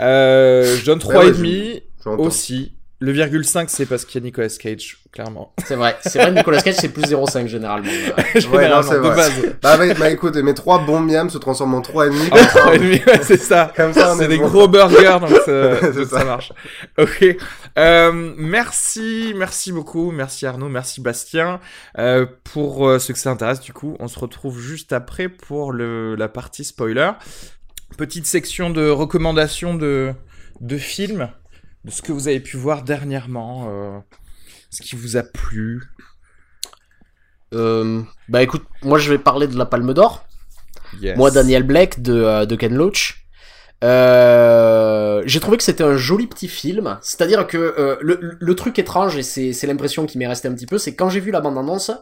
[0.00, 2.24] euh, Je donne Ouais, ouais, 3,5 j'entends.
[2.26, 2.77] aussi.
[3.00, 5.52] Le virgule 5, c'est parce qu'il y a Nicolas Cage, clairement.
[5.64, 5.96] c'est vrai.
[6.04, 6.32] C'est vrai.
[6.32, 7.88] Nicolas Cage c'est plus 0,5 généralement.
[8.34, 9.14] Généralement, c'est de vrai.
[9.14, 9.32] base.
[9.62, 12.28] Bah, mais, bah écoute, mes 3 bons miams se transforment en 3,5.
[12.32, 12.36] Ah,
[12.72, 13.72] 3,5, ouais, c'est ça.
[13.76, 14.48] Comme ça, on C'est est des bon.
[14.48, 16.24] gros burgers, donc ça, C'est donc ça ça.
[16.24, 16.52] marche.
[16.98, 17.24] Ok.
[17.78, 20.10] Euh, merci, merci beaucoup.
[20.10, 21.60] Merci Arnaud, merci Bastien.
[21.98, 25.70] Euh, pour euh, ceux que ça intéresse, du coup, on se retrouve juste après pour
[25.72, 27.12] le, la partie spoiler.
[27.96, 30.12] Petite section de recommandations de,
[30.60, 31.28] de films,
[31.84, 33.98] de ce que vous avez pu voir dernièrement, euh,
[34.70, 35.82] ce qui vous a plu.
[37.54, 40.24] Euh, bah écoute, moi je vais parler de la Palme d'Or.
[41.00, 41.16] Yes.
[41.16, 43.26] Moi, Daniel Blake de, euh, de Ken Loach.
[43.84, 46.98] Euh, j'ai trouvé que c'était un joli petit film.
[47.02, 50.66] C'est-à-dire que euh, le, le truc étrange, et c'est l'impression qui m'est restée un petit
[50.66, 51.92] peu, c'est quand j'ai vu la bande-annonce,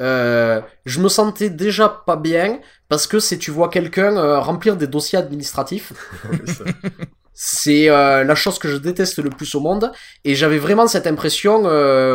[0.00, 4.76] euh, je me sentais déjà pas bien parce que c'est tu vois quelqu'un euh, remplir
[4.76, 5.92] des dossiers administratifs.
[7.34, 9.92] c'est euh, la chose que je déteste le plus au monde
[10.24, 11.62] et j'avais vraiment cette impression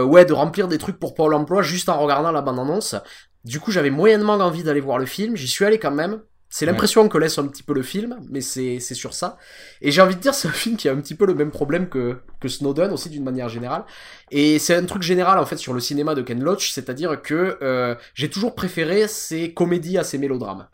[0.04, 2.96] ouais de remplir des trucs pour Pôle emploi juste en regardant la bande annonce.
[3.44, 6.22] Du coup, j'avais moyennement envie d'aller voir le film, j'y suis allé quand même.
[6.60, 9.38] C'est l'impression que laisse un petit peu le film, mais c'est sur ça.
[9.80, 11.52] Et j'ai envie de dire, c'est un film qui a un petit peu le même
[11.52, 13.84] problème que, que Snowden aussi d'une manière générale.
[14.32, 17.60] Et c'est un truc général en fait sur le cinéma de Ken Loach, c'est-à-dire que
[17.62, 20.68] euh, j'ai toujours préféré ces comédies à ces mélodrames.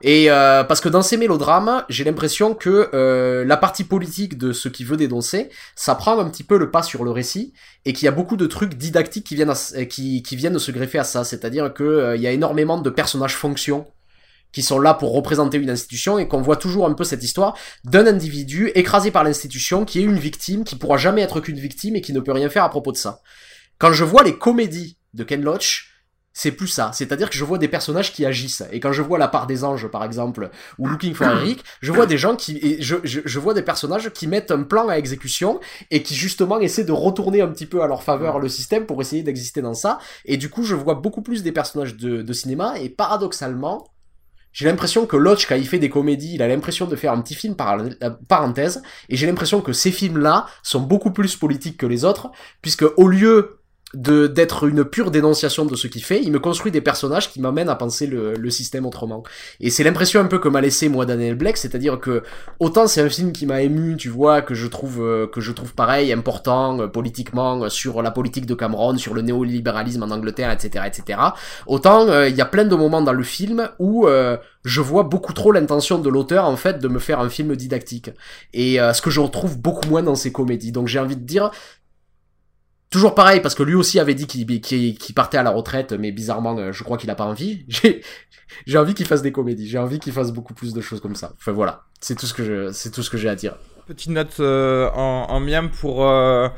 [0.00, 4.52] Et euh, parce que dans ces mélodrames, j'ai l'impression que euh, la partie politique de
[4.52, 7.52] ce qui veut dénoncer, ça prend un petit peu le pas sur le récit
[7.84, 10.70] et qu'il y a beaucoup de trucs didactiques qui viennent à- qui, qui viennent se
[10.70, 11.24] greffer à ça.
[11.24, 13.86] C'est-à-dire que euh, il y a énormément de personnages fonctions
[14.54, 17.58] qui sont là pour représenter une institution et qu'on voit toujours un peu cette histoire
[17.84, 21.96] d'un individu écrasé par l'institution qui est une victime, qui pourra jamais être qu'une victime
[21.96, 23.20] et qui ne peut rien faire à propos de ça.
[23.78, 25.90] Quand je vois les comédies de Ken Loach,
[26.36, 26.90] c'est plus ça.
[26.92, 28.64] C'est-à-dire que je vois des personnages qui agissent.
[28.72, 31.92] Et quand je vois La part des anges, par exemple, ou Looking for Eric, je
[31.92, 34.96] vois des gens qui, je, je, je vois des personnages qui mettent un plan à
[34.96, 35.60] exécution
[35.92, 39.00] et qui justement essaient de retourner un petit peu à leur faveur le système pour
[39.00, 40.00] essayer d'exister dans ça.
[40.24, 43.86] Et du coup, je vois beaucoup plus des personnages de, de cinéma et paradoxalement,
[44.54, 47.20] j'ai l'impression que Loach, quand il fait des comédies, il a l'impression de faire un
[47.20, 51.76] petit film par euh, parenthèse, et j'ai l'impression que ces films-là sont beaucoup plus politiques
[51.76, 52.30] que les autres,
[52.62, 53.58] puisque au lieu
[53.94, 57.40] de d'être une pure dénonciation de ce qu'il fait, il me construit des personnages qui
[57.40, 59.22] m'amènent à penser le, le système autrement.
[59.60, 62.22] Et c'est l'impression un peu que m'a laissé moi Daniel Blake, c'est-à-dire que
[62.60, 65.52] autant c'est un film qui m'a ému, tu vois, que je trouve euh, que je
[65.52, 70.10] trouve pareil important euh, politiquement euh, sur la politique de Cameron, sur le néolibéralisme en
[70.10, 71.18] Angleterre, etc., etc.
[71.66, 75.32] Autant il y a plein de moments dans le film où euh, je vois beaucoup
[75.32, 78.10] trop l'intention de l'auteur en fait de me faire un film didactique
[78.52, 80.72] et euh, ce que je retrouve beaucoup moins dans ses comédies.
[80.72, 81.50] Donc j'ai envie de dire
[82.94, 85.92] Toujours pareil, parce que lui aussi avait dit qu'il qu'il- qu'il partait à la retraite,
[85.92, 87.64] mais bizarrement, euh, je crois qu'il a pas envie.
[87.68, 88.02] J'ai
[88.66, 91.16] j'ai envie qu'il fasse des comédies, j'ai envie qu'il fasse beaucoup plus de choses comme
[91.16, 91.32] ça.
[91.36, 93.56] Enfin voilà, c'est tout ce que je, c'est tout ce que j'ai à dire.
[93.88, 96.48] Petite note euh, en, en miam pour, euh,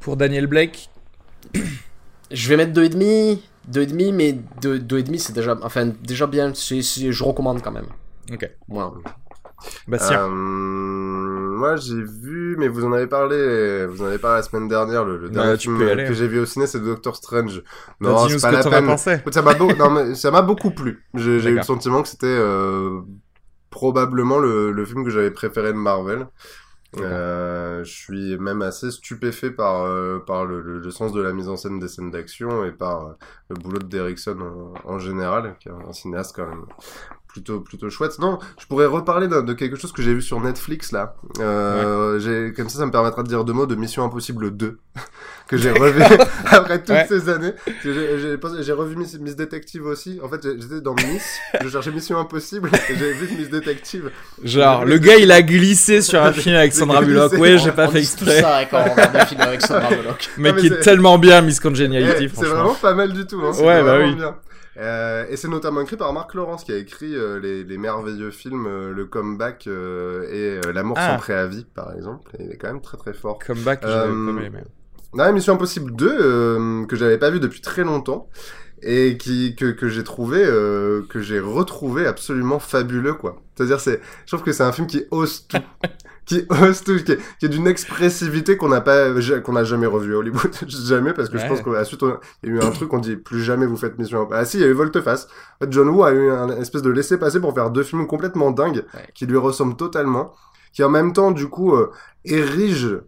[0.00, 0.90] pour Daniel Blake.
[2.30, 5.32] Je vais mettre deux et demi, deux et demi, mais deux, deux et demi c'est
[5.32, 7.86] déjà, enfin déjà bien, je recommande quand même.
[8.30, 8.50] Ok.
[8.68, 8.90] Voilà.
[9.88, 10.28] Bastien.
[10.28, 14.68] Euh, moi, j'ai vu, mais vous en avez parlé, vous en avez parlé la semaine
[14.68, 16.14] dernière, le, le Bah, dernier film aller, que hein.
[16.14, 17.62] j'ai vu au ciné, c'est Doctor Strange.
[18.00, 18.86] Non, c'est ce pas la peine.
[18.86, 19.18] pensé.
[19.32, 19.54] Ça m'a
[20.42, 21.04] beau- beaucoup plu.
[21.14, 23.00] J'ai eu le sentiment que c'était euh,
[23.70, 26.26] probablement le, le film que j'avais préféré de Marvel.
[26.98, 31.34] Euh, je suis même assez stupéfait par euh, par le, le, le sens de la
[31.34, 33.12] mise en scène des scènes d'action et par euh,
[33.50, 34.38] le boulot de Derrickson
[34.86, 36.64] en, en général, qui est un cinéaste quand même
[37.36, 38.18] plutôt plutôt chouette.
[38.18, 41.16] Non, je pourrais reparler de, de quelque chose que j'ai vu sur Netflix là.
[41.38, 44.78] Euh, j'ai comme ça, ça me permettra de dire deux mots de Mission Impossible 2
[45.48, 46.02] que j'ai revu
[46.46, 47.06] après toutes Ouais.
[47.08, 47.52] ces années.
[47.84, 50.18] J'ai- J'ai j'ai revu Miss, Miss Detective aussi.
[50.22, 54.10] En fait, j'ai- j'étais dans Miss, je cherchais Mission Impossible et j'avais vu Miss Detective.
[54.42, 57.32] Genre, le gars, il a glissé sur un film avec Sandra J'ai Bullock.
[57.34, 58.40] Ouais, j'ai pas On fait dit tout exprès.
[58.40, 60.30] ça quand on regarde des films avec Sandra Bullock.
[60.38, 63.40] Mais qui est tellement bien, Miss Congeniality, Eh, C'est vraiment pas mal du tout.
[63.44, 63.52] Hein.
[63.60, 64.14] Ouais, bah oui.
[64.14, 64.34] bien.
[64.78, 68.30] Euh, et c'est notamment écrit par Marc Laurence qui a écrit euh, les, les merveilleux
[68.30, 71.12] films euh, Le Comeback et L'amour Ah.
[71.12, 72.30] sans préavis par exemple.
[72.38, 73.38] Et il est quand même très très fort.
[73.38, 74.50] Comeback, j'avais
[75.16, 78.28] pas Mission Impossible 2 euh, que j'avais pas vu depuis très longtemps
[78.82, 83.40] et qui que, que j'ai trouvé euh, que j'ai retrouvé absolument fabuleux quoi.
[83.54, 85.56] C'est-à-dire c'est je trouve que c'est un film qui ose tout
[86.26, 87.12] qui ose tout qui
[87.44, 89.10] est, d'une expressivité qu'on n'a pas
[89.44, 92.02] qu'on n'a jamais revu à Hollywood jamais parce que je pense qu'à la suite
[92.42, 94.36] il y a eu un truc on dit plus jamais vous faites Mission Impossible.
[94.40, 95.28] Ah si, il y a eu Volteface.
[95.68, 99.08] John Woo a eu un espèce de laisser-passer pour faire deux films complètement dingues Ouais.
[99.14, 100.32] qui lui ressemblent totalement
[100.72, 101.90] qui en même temps du coup euh,
[102.24, 102.98] érige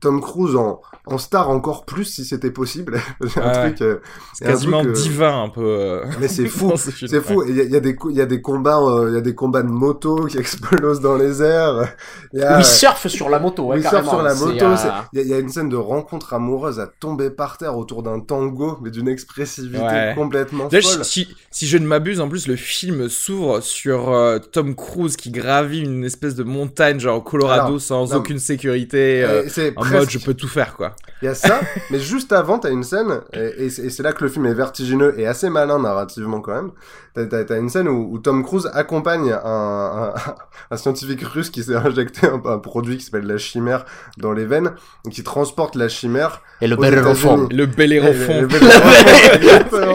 [0.00, 3.00] Tom Cruise en, en star encore plus si c'était possible.
[3.28, 3.68] C'est un Ouais.
[3.72, 3.82] truc.
[3.82, 3.96] euh,
[4.34, 5.60] C'est un quasiment truc, euh, divin, un peu.
[5.64, 6.72] euh, Mais c'est fou.
[6.76, 7.42] ce C'est fou.
[7.48, 9.14] Il y, a- il y a des cou- il y a des combats, euh, il
[9.14, 11.94] y a des combats de moto qui explosent dans les airs.
[12.32, 14.52] Il a, surfe sur la moto, ouais, il surfe sur la moto.
[15.12, 17.76] Il y, a- il y a une scène de rencontre amoureuse à tomber par terre
[17.76, 20.12] autour d'un tango, mais d'une expressivité Ouais.
[20.14, 21.04] complètement folle.
[21.04, 21.26] si,
[21.66, 26.04] je ne m'abuse, en plus, le film s'ouvre sur euh, Tom Cruise qui gravit une
[26.04, 30.18] espèce de montagne, genre au Colorado, Alors, sans non, aucune sécurité, euh, c'est mode je
[30.18, 30.94] peux tout faire, quoi.
[31.22, 31.60] Il y a ça,
[31.90, 35.14] mais juste avant, t'as une scène, et, et c'est là que le film est vertigineux
[35.18, 36.70] et assez malin narrativement quand même.
[37.14, 40.14] T'as t'as une scène où, où Tom Cruise accompagne un, un,
[40.70, 43.84] un scientifique russe qui s'est injecté un, un produit qui s'appelle la chimère
[44.18, 44.72] dans les veines,
[45.06, 46.42] et qui transporte la chimère.
[46.60, 47.10] Et le aux bel États-Unis.
[47.10, 47.46] enfant.
[47.50, 48.32] Le bel Et- fond.
[48.32, 49.94] et- et- exactement.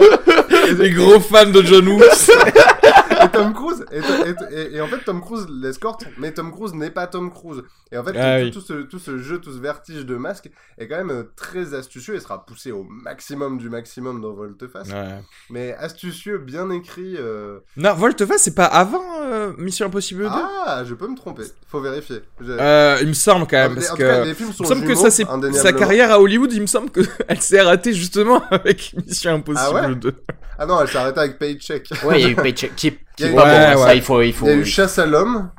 [0.78, 2.00] Les gros fans de John Woo.
[2.02, 6.74] Et Tom Cruise et, et- et- et en fait Tom Cruise l'escorte, mais Tom Cruise
[6.74, 7.62] n'est pas Tom Cruise.
[7.92, 8.50] Et en fait Ah tout, oui.
[8.50, 11.74] tout ce, tout ce jeu, tout ce vertige de masque est quand même euh, très
[11.74, 14.88] astucieux et sera poussé au maximum du maximum dans Volteface.
[14.88, 15.20] Ouais.
[15.50, 17.16] Mais astucieux, bien écrit.
[17.18, 21.44] euh, Non, Volteface, c'est pas avant euh, Mission Impossible 2 Ah, je peux me tromper.
[21.68, 22.22] Faut vérifier.
[22.42, 24.26] Euh, Il me semble quand même, En parce cas, que...
[24.26, 26.66] les films sont Il me semble que ça, c'est sa carrière à Hollywood, il me
[26.66, 27.06] semble qu'elle
[27.40, 29.94] s'est ratée justement avec Mission Impossible Ah ouais?
[29.94, 30.14] 2.
[30.58, 31.88] Ah non, elle s'est arrêtée avec Paycheck.
[32.04, 33.42] Ouais, il y a eu Paycheck qui est, qui pas Ouais, bon.
[33.70, 33.82] Ouais.
[33.82, 34.46] Ça, il faut, il faut.
[34.46, 35.50] Il y a eu Chasse à l'homme.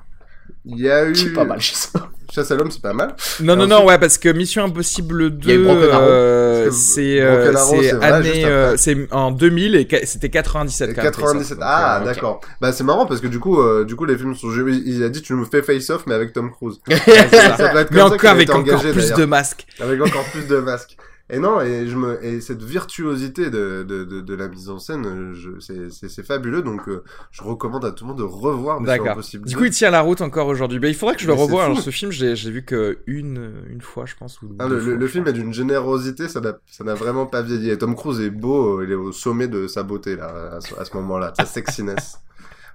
[0.65, 1.13] Il y a eu.
[1.13, 1.89] qui est pas mal chez ça.
[2.33, 3.15] Chasse à l'homme, c'est pas mal.
[3.39, 5.89] Non, non, ensuite- non, ouais, parce que Mission Impossible Il y a eu 2, Broken
[5.91, 6.03] Arrow.
[6.03, 11.47] euh, c'est euh, c'est c'est euh, c'est en 2000 et c'était 97 quand même, 97.
[11.49, 11.57] Face Off.
[11.61, 12.41] Ah, d'accord.
[12.59, 14.49] Bah, c'est marrant parce que du coup, euh, du coup, les films sont.
[14.67, 16.79] Il a dit, tu nous fais face off, mais avec Tom Cruise.
[16.89, 19.65] ça, ça Mais encore avec encore engagé, plus de masques.
[19.79, 20.97] Avec encore plus de masques.
[21.31, 24.77] Et non, et je me, et cette virtuosité de, de, de, de la mise en
[24.77, 29.07] scène, c'est, fabuleux, donc, euh, je recommande à tout le monde de revoir Mission.
[29.07, 29.47] Impossible.
[29.47, 29.59] Du 2.
[29.59, 30.77] coup, il tient la route encore aujourd'hui.
[30.77, 31.63] Bah, il faudrait que je le Mais revoie.
[31.63, 31.81] Alors, fou.
[31.83, 34.39] ce film, j'ai vu que une, une fois, je pense.
[34.43, 37.71] Ou Ah, le, fois, le, le film est d'une générosité, ça n'a, vraiment pas vieilli.
[37.71, 40.75] Et Tom Cruise est beau, il est au sommet de sa beauté, là, à ce,
[40.75, 42.19] ce moment-là, de sa sexiness.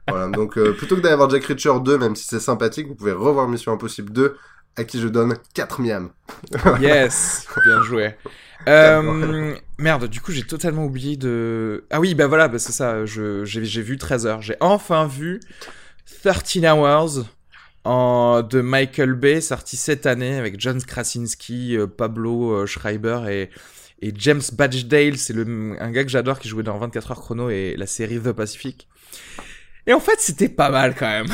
[0.09, 2.97] voilà, donc, euh, plutôt que d'aller voir Jack Reacher 2, même si c'est sympathique, vous
[2.97, 4.35] pouvez revoir Mission Impossible 2,
[4.77, 6.11] à qui je donne 4 miams.
[6.81, 8.15] Yes, bien joué.
[8.69, 11.85] Euh, merde, du coup, j'ai totalement oublié de.
[11.91, 13.05] Ah oui, bah voilà, bah c'est ça.
[13.07, 14.43] J'ai vu 13 heures.
[14.43, 15.41] J'ai enfin vu
[16.23, 17.25] 13 Hours
[17.85, 23.51] en, de Michael Bay, sorti cette année avec John Krasinski, euh, Pablo euh, Schreiber et,
[24.03, 25.17] et James Badgedale.
[25.17, 28.33] C'est un gars que j'adore qui jouait dans 24 heures chrono et la série The
[28.33, 28.87] Pacific.
[29.87, 31.27] Et en fait, c'était pas mal quand même.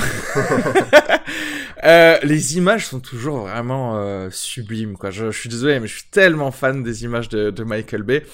[1.87, 5.11] Euh, les images sont toujours vraiment euh, sublimes, quoi.
[5.11, 8.25] Je, suis désolé, mais je suis tellement fan des images de, de Michael Bay.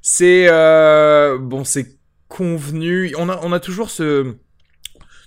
[0.00, 3.12] C'est euh, bon, c'est convenu.
[3.18, 4.36] On a, on a toujours ce, tu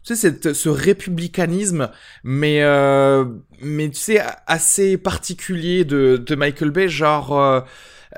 [0.03, 1.89] sais, cette, ce républicanisme,
[2.23, 3.25] mais euh,
[3.61, 7.37] mais tu sais assez particulier de, de Michael Bay, genre.
[7.39, 7.61] euh,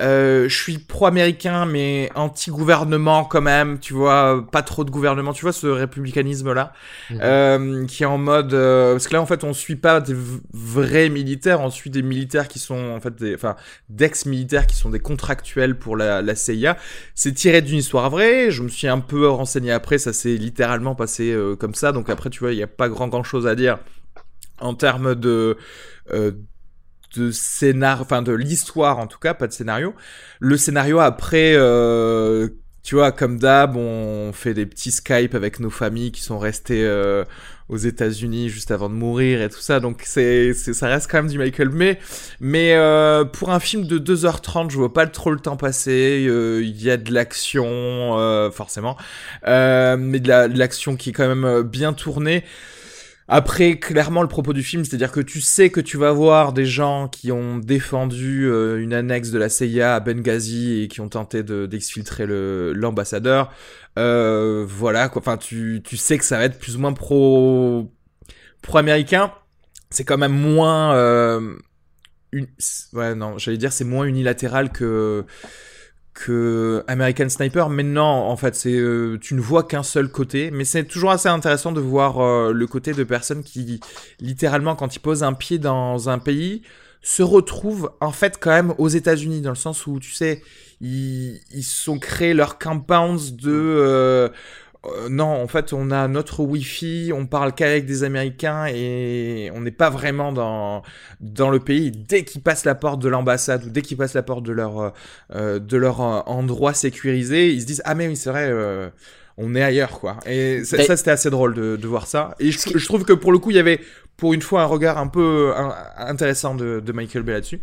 [0.01, 5.43] euh, je suis pro-américain, mais anti-gouvernement quand même, tu vois, pas trop de gouvernement, tu
[5.43, 6.73] vois, ce républicanisme-là,
[7.11, 7.19] Mhm.
[7.21, 8.53] euh, qui est en mode...
[8.53, 10.15] euh, parce que là, en fait, on suit pas des
[10.53, 13.55] vrais militaires, on suit des militaires qui sont, en fait, des, enfin,
[13.89, 16.77] d'ex-militaires qui sont des contractuels pour la, la CIA.
[17.13, 20.95] C'est tiré d'une histoire vraie, je me suis un peu renseigné après, ça s'est littéralement
[20.95, 23.55] passé comme ça, donc après, tu vois, il n'y a pas grand, grand chose à
[23.55, 23.77] dire
[24.59, 25.57] en termes de...
[26.11, 26.31] euh,
[27.17, 29.93] de scénar, enfin de l'histoire en tout cas, pas de scénario.
[30.39, 32.49] Le scénario après, euh,
[32.83, 36.83] tu vois, comme d'hab, on fait des petits Skype avec nos familles qui sont restées
[36.85, 37.23] euh,
[37.67, 39.79] aux États-Unis juste avant de mourir et tout ça.
[39.79, 41.99] Donc c'est, ça reste quand même du Michael Bay.
[42.39, 46.25] Mais euh, pour un film de 2h30, je vois pas trop le temps passer.
[46.27, 48.97] Euh, Il y a de l'action, euh, forcément,
[49.45, 52.43] mais de, la, de l'action qui est quand même bien tournée.
[53.27, 56.65] Après, clairement, le propos du film, c'est-à-dire que tu sais que tu vas voir des
[56.65, 61.09] gens qui ont défendu euh, une annexe de la CIA à Benghazi et qui ont
[61.09, 63.51] tenté de d'exfiltrer l'ambassadeur.
[63.97, 65.21] Euh, voilà, quoi.
[65.23, 67.91] Enfin, tu, tu sais que ça va être plus ou moins pro
[68.61, 69.33] pro-américain.
[69.89, 71.55] C'est quand même moins euh,
[72.31, 72.47] une...
[72.93, 75.25] ouais non, j'allais dire c'est moins unilatéral que
[76.15, 80.49] que American Sniper, mais non, en fait, c'est euh, tu ne vois qu'un seul côté,
[80.49, 83.81] mais c'est toujours assez intéressant de voir euh, le côté de personnes qui,
[84.21, 86.63] littéralement, quand ils posent un pied dans un pays,
[87.01, 90.41] se retrouvent en fait quand même aux États-Unis, dans le sens où tu sais,
[90.79, 94.31] ils, ils sont créés leurs compounds de
[94.87, 99.49] euh, euh, non, en fait, on a notre Wi-Fi, on parle qu'avec des Américains et
[99.53, 100.83] on n'est pas vraiment dans
[101.19, 101.91] dans le pays.
[101.91, 104.93] Dès qu'ils passent la porte de l'ambassade ou dès qu'ils passent la porte de leur
[105.33, 108.47] euh, de leur euh, endroit sécurisé, ils se disent ah mais oui c'est vrai.
[108.49, 108.89] euh,
[109.37, 112.35] on est ailleurs quoi et ça, Mais- ça, c'était assez drôle de, de voir ça
[112.39, 113.81] et je, je trouve que pour le coup il y avait
[114.15, 117.59] pour une fois un regard un peu un- intéressant de, de Michael Bay là-dessus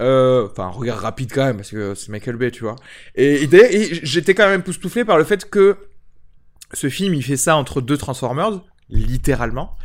[0.00, 2.76] Euh, enfin un regard rapide quand même parce que c'est Michael Bay tu vois
[3.14, 5.76] et, et j'étais quand même époustouflé par le fait que
[6.74, 8.60] ce film, il fait ça entre deux Transformers,
[8.90, 9.76] littéralement.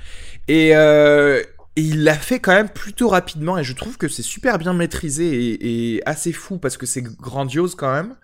[0.47, 1.41] Et, euh,
[1.75, 3.57] et il l'a fait quand même plutôt rapidement.
[3.57, 7.75] Et je trouve que c'est super bien maîtrisé et assez fou parce que c'est grandiose
[7.75, 8.15] quand même.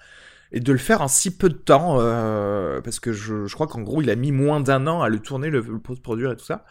[0.57, 3.67] Et de le faire en si peu de temps, euh, parce que je, je crois
[3.67, 6.37] qu'en gros il a mis moins d'un an à le tourner, le, le post-produire et
[6.37, 6.63] tout ça.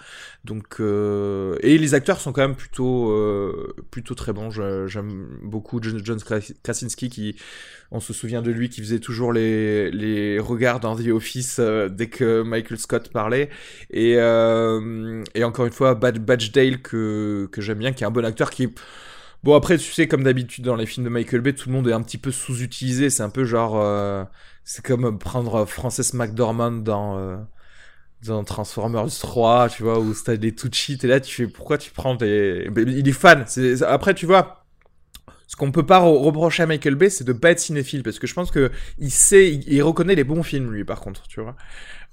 [0.45, 4.49] Donc euh, et les acteurs sont quand même plutôt euh, plutôt très bons.
[4.49, 6.19] J'aime beaucoup John, John
[6.63, 7.37] Krasinski qui,
[7.91, 11.91] on se souvient de lui qui faisait toujours les les regards dans The Office euh,
[11.91, 13.51] dès que Michael Scott parlait.
[13.91, 18.11] Et euh, et encore une fois Bad Batchdale que que j'aime bien, qui est un
[18.11, 18.73] bon acteur qui
[19.45, 21.87] Bon après tu sais comme d'habitude dans les films de Michael Bay tout le monde
[21.87, 24.25] est un petit peu sous-utilisé c'est un peu genre euh,
[24.65, 27.37] c'est comme prendre Frances McDormand dans euh,
[28.25, 31.91] dans Transformers 3, tu vois, où t'as des Tucci, t'es là, tu fais pourquoi tu
[31.93, 32.69] prends des.
[32.77, 33.45] Il est fan.
[33.87, 34.65] Après, tu vois,
[35.47, 38.19] ce qu'on peut pas re- reprocher à Michael Bay, c'est de pas être cinéphile, parce
[38.19, 41.41] que je pense que il sait, il reconnaît les bons films, lui, par contre, tu
[41.41, 41.57] vois.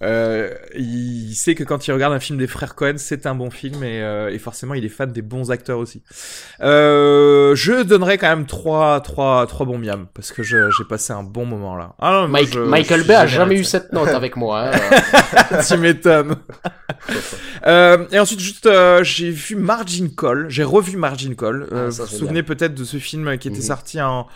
[0.03, 3.49] Euh, il sait que quand il regarde un film des frères Cohen, c'est un bon
[3.51, 6.01] film, et, euh, et forcément, il est fan des bons acteurs aussi.
[6.61, 11.23] Euh, je donnerais quand même trois, trois, trois bons miams, parce que j'ai passé un
[11.23, 11.93] bon moment là.
[11.99, 14.71] Ah non, moi, Mike- je- Michael je Bay a jamais eu cette note avec moi.
[14.73, 15.59] hein.
[15.67, 16.35] tu m'étonnes.
[17.67, 20.47] Euh, et ensuite, juste, euh, j'ai vu Margin Call.
[20.49, 21.67] J'ai revu Margin Call.
[21.71, 23.63] Euh, Ah, vous vous souvenez peut-être de ce film qui était Mhm.
[23.63, 24.27] sorti en,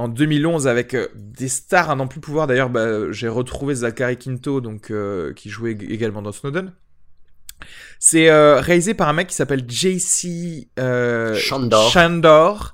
[0.00, 2.46] en 2011 avec euh, des stars à n'en plus pouvoir.
[2.46, 6.72] D'ailleurs, bah, j'ai retrouvé Zachary Quinto, donc, euh, qui jouait ég- également dans Snowden.
[7.98, 11.90] C'est euh, réalisé par un mec qui s'appelle JC euh, Chandor.
[11.90, 12.72] Chandor,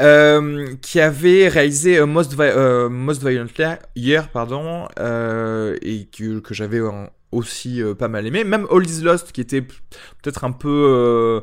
[0.00, 6.80] euh, qui avait réalisé Most, Vi- Most Violent Year, pardon, et que, que j'avais
[7.32, 8.44] aussi pas mal aimé.
[8.44, 11.42] Même All Is Lost, qui était peut-être un peu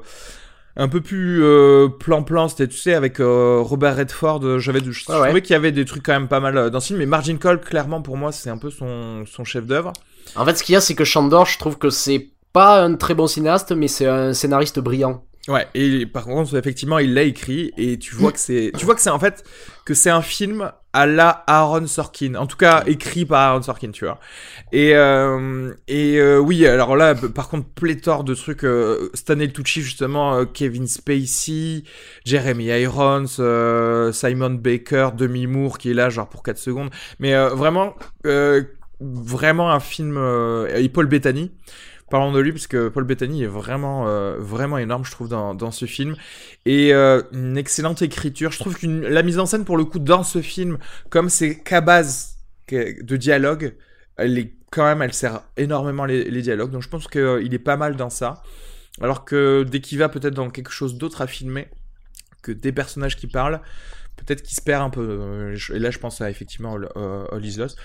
[0.79, 4.39] un peu plus euh, plan-plan, c'était tu sais avec euh, Robert Redford.
[4.43, 6.79] euh, J'avais, je, Ouais, trouvais qu'il y avait des trucs quand même pas mal dans
[6.79, 6.99] ce film.
[6.99, 9.93] Mais Margin Call, clairement pour moi, c'est un peu son son chef-d'œuvre.
[10.35, 12.95] En fait, ce qu'il y a, c'est que Chandor, je trouve que c'est pas un
[12.95, 15.23] très bon cinéaste, mais c'est un scénariste brillant.
[15.47, 18.95] Ouais, et par contre, effectivement, il l'a écrit et tu vois que c'est, tu vois
[18.95, 19.43] que c'est en fait
[19.85, 23.91] que c'est un film à la Aaron Sorkin, en tout cas écrit par Aaron Sorkin,
[23.91, 24.19] tu vois.
[24.71, 28.63] Et euh, et euh, oui, alors là, par contre, pléthore de trucs.
[28.63, 31.83] Euh, Stanley Tucci justement, euh, Kevin Spacey,
[32.25, 36.89] Jeremy Irons, euh, Simon Baker, Demi Moore qui est là genre pour 4 secondes,
[37.19, 37.95] mais euh, vraiment,
[38.25, 38.63] euh,
[38.99, 41.51] vraiment un film euh, et Paul Bettany.
[42.09, 45.71] Parlons de lui parce que Paul Bettany est vraiment euh, vraiment énorme je trouve dans,
[45.71, 46.15] ce film
[46.65, 48.51] et euh, une excellente écriture.
[48.51, 50.77] Je trouve que la mise en scène pour le coup dans ce film
[51.09, 52.37] comme c'est qu'à base
[52.71, 53.75] de dialogue,
[54.17, 57.77] elle est quand même elle sert énormément les, dialogues donc je pense qu'il est pas
[57.77, 58.41] mal dans ça.
[59.01, 61.67] Alors que dès qu'il va peut-être dans quelque chose d'autre à filmer
[62.41, 63.61] que des personnages qui parlent,
[64.25, 65.01] peut-être qu'il se perd un peu.
[65.01, 67.77] Euh, Et là, je pense à effectivement All, euh, All Is Lost.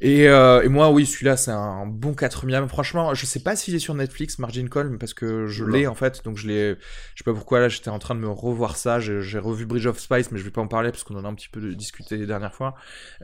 [0.00, 2.68] Et, euh, et moi, oui, celui-là, c'est un bon 4 miam.
[2.68, 5.94] Franchement, je sais pas s'il est sur Netflix, Margin Call, parce que je l'ai en
[5.94, 6.24] fait.
[6.24, 6.70] Donc, je l'ai.
[7.14, 9.00] Je sais pas pourquoi, là, j'étais en train de me revoir ça.
[9.00, 11.24] J'ai j'ai revu Bridge of Spice, mais je vais pas en parler parce qu'on en
[11.24, 12.74] a un petit peu discuté les dernières fois.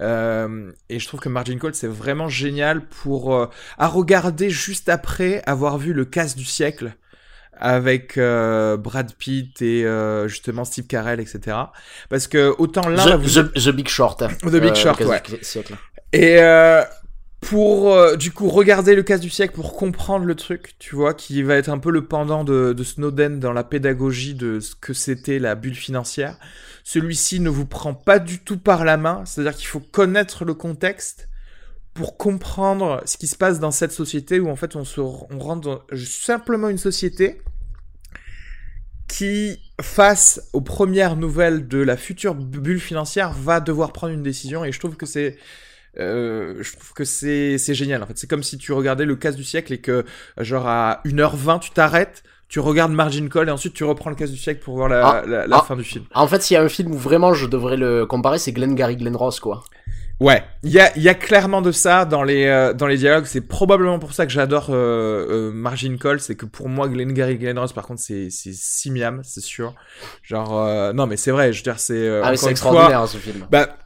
[0.01, 3.35] Euh, et je trouve que Margin Call, c'est vraiment génial pour.
[3.35, 3.47] euh,
[3.79, 6.95] à regarder juste après avoir vu le casse du siècle
[7.59, 11.57] avec euh, Brad Pitt et euh, justement Steve Carell, etc.
[12.09, 14.23] Parce que autant l'un, The, vous- The- The Big Short.
[14.23, 14.29] hein.
[14.43, 15.23] The Big Short, quasi- ouais.
[16.13, 16.83] et euh,
[17.41, 21.15] pour euh, du coup regarder le cas du siècle pour comprendre le truc, tu vois,
[21.15, 24.75] qui va être un peu le pendant de, de Snowden dans la pédagogie de ce
[24.75, 26.37] que c'était la bulle financière.
[26.83, 30.55] Celui-ci ne vous prend pas du tout par la main, c'est-à-dire qu'il faut connaître le
[30.55, 31.29] contexte
[31.97, 35.39] pour comprendre ce qui se passe dans cette société où en fait on se on
[35.39, 37.41] rentre dans simplement une société
[39.09, 44.65] qui face aux premières nouvelles de la future bulle financière va devoir prendre une décision
[44.65, 45.39] et je trouve que c'est
[45.99, 49.37] euh, je trouve que c'est génial en fait c'est comme si tu regardais le casse
[49.37, 50.05] du siècle et que
[50.39, 54.31] genre à 1h20 tu t'arrêtes tu regardes Margin Call et ensuite tu reprends le casse
[54.31, 55.63] du siècle pour voir la, Ah, la, la ah.
[55.63, 58.07] fin du film En fait, s'il y a un film où vraiment je devrais le
[58.07, 59.65] comparer, c'est Glengarry Glen Ross, quoi.
[60.19, 63.27] Ouais, il y a, y a clairement de ça dans les, euh, dans les dialogues.
[63.27, 66.21] C'est probablement pour ça que j'adore euh, euh, Margin Call.
[66.21, 69.75] C'est que pour moi, Glengarry Glen Ross, par contre, c'est c'est si miam, c'est sûr.
[70.23, 71.53] Genre, euh, non, mais c'est vrai.
[71.53, 73.47] Je veux dire, c'est euh, ah, c'est fois- extraordinaire, hein, ce film.
[73.51, 73.77] Bah,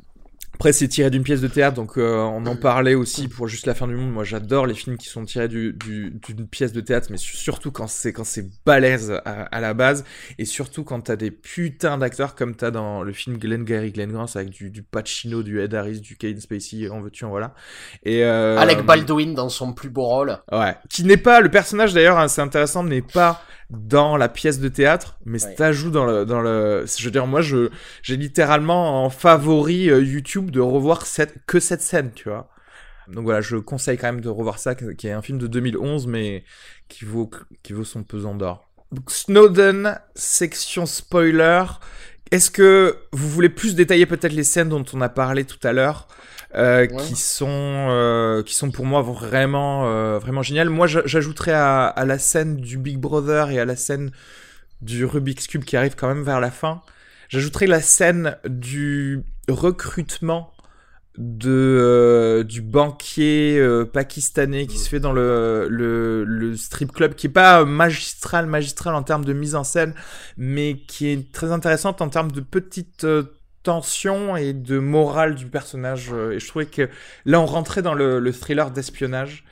[0.61, 3.65] après, c'est tiré d'une pièce de théâtre, donc euh, on en parlait aussi pour juste
[3.65, 4.13] la fin du monde.
[4.13, 7.35] Moi, j'adore les films qui sont tirés du- du- d'une pièce de théâtre, mais su-
[7.35, 10.05] surtout quand c'est quand c'est balèze à, à la base,
[10.39, 14.37] et surtout quand t'as des putains d'acteurs comme t'as dans le film Glengarry Glen Ross
[14.37, 17.55] avec du, du Pacino, du Ed Harris, du Kevin Spacey, en veux-tu, en voilà.
[18.03, 20.37] Et euh, Alec Baldwin dans son plus beau rôle.
[20.53, 20.75] Ouais.
[20.91, 24.69] Qui n'est pas, le personnage d'ailleurs, hein, c'est intéressant, n'est pas dans la pièce de
[24.69, 25.55] théâtre, mais Ouais.
[25.57, 27.71] s'ajoute dans le, dans le, je veux dire, moi, je,
[28.03, 32.51] j'ai littéralement en favori euh, YouTube de revoir cette, que cette scène, tu vois.
[33.09, 36.07] Donc voilà, je conseille quand même de revoir ça, qui est un film de 2011,
[36.07, 36.45] mais
[36.89, 37.31] qui vaut,
[37.63, 38.69] qui vaut son pesant d'or.
[39.09, 41.65] Snowden, section spoiler.
[42.31, 45.73] Est-ce que vous voulez plus détailler peut-être les scènes dont on a parlé tout à
[45.73, 46.07] l'heure?
[46.57, 46.97] Euh, Ouais.
[46.97, 50.69] qui sont euh, qui sont pour moi vraiment euh, vraiment géniales.
[50.71, 54.11] Moi, j'a- j'ajouterais à, à la scène du Big Brother et à la scène
[54.83, 56.83] du Rubik's Cube qui arrive quand même vers la fin.
[57.29, 60.53] J'ajouterais la scène du recrutement
[61.19, 67.15] de euh, du banquier euh, pakistanais qui se fait dans le, le le strip club
[67.15, 69.93] qui est pas magistral magistral en termes de mise en scène
[70.37, 73.05] mais qui est très intéressante en termes de petites
[73.63, 76.89] tensions et de morale du personnage euh, et je trouvais que
[77.25, 79.45] là on rentrait dans le, le thriller d'espionnage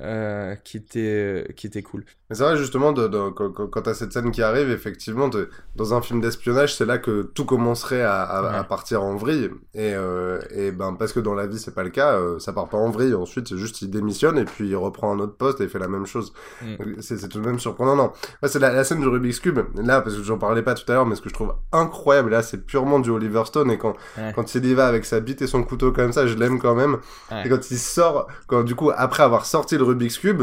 [0.00, 2.04] euh, qui était qui était cool.
[2.30, 5.94] Mais c'est vrai justement de, de- quand, t'as cette scène qui arrive, effectivement, de- dans
[5.94, 9.50] un film d'espionnage, c'est là que tout commencerait à, à, à partir en vrille.
[9.74, 12.52] Et, euh, et ben parce que dans la vie c'est pas le cas, euh, ça
[12.52, 13.14] part pas en vrille.
[13.14, 15.78] Ensuite, c'est juste il démissionne et puis il reprend un autre poste et il fait
[15.78, 16.32] la même chose.
[16.62, 17.00] Mm.
[17.00, 17.96] C'est tout de même surprenant.
[17.96, 19.60] Non, ouais, c'est la, la scène du Rubik's cube.
[19.76, 22.30] Là, parce que j'en parlais pas tout à l'heure, mais ce que je trouve incroyable,
[22.30, 23.70] là, c'est purement du Oliver Stone.
[23.70, 24.32] Et quand Ouais.
[24.34, 26.74] quand il y va avec sa bite et son couteau comme ça, je l'aime quand
[26.74, 26.98] même.
[27.44, 30.42] Et quand il sort, quand du coup après avoir sorti le Rubik's cube,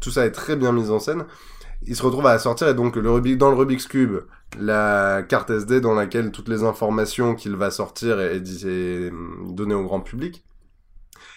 [0.00, 1.23] tout ça est très bien mis en scène,
[1.86, 4.20] il se retrouve à sortir et donc le dans le Rubik's cube,
[4.58, 9.12] la carte SD dans laquelle toutes les informations qu'il va sortir est, est, est
[9.48, 10.44] données au grand public.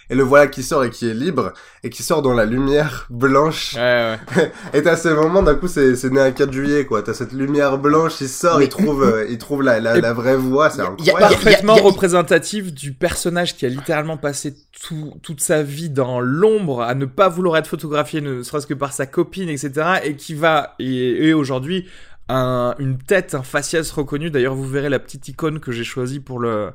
[0.10, 1.52] Et le voilà qui sort et qui est libre
[1.84, 3.74] et qui sort dans la lumière blanche.
[3.76, 4.52] Ouais, ouais.
[4.74, 7.02] Et t'as ce moment d'un coup c'est c'est né un 4 juillet quoi.
[7.02, 10.14] T'as cette lumière blanche, il sort, Mais- il trouve euh, il trouve la la, la
[10.14, 11.08] vraie voix, c'est Y a- y a- incroyable.
[11.08, 14.56] y a- Parfaitement y a- représentatif du personnage qui a littéralement passé
[14.88, 18.74] tout, toute sa vie dans l'ombre, à ne pas vouloir être photographié, ne serait-ce que
[18.74, 19.72] par sa copine, etc.
[20.06, 21.86] Et qui va, et, et aujourd'hui,
[22.30, 24.30] un, une tête, un faciès reconnu.
[24.30, 26.72] D'ailleurs, vous verrez la petite icône que j'ai choisie pour le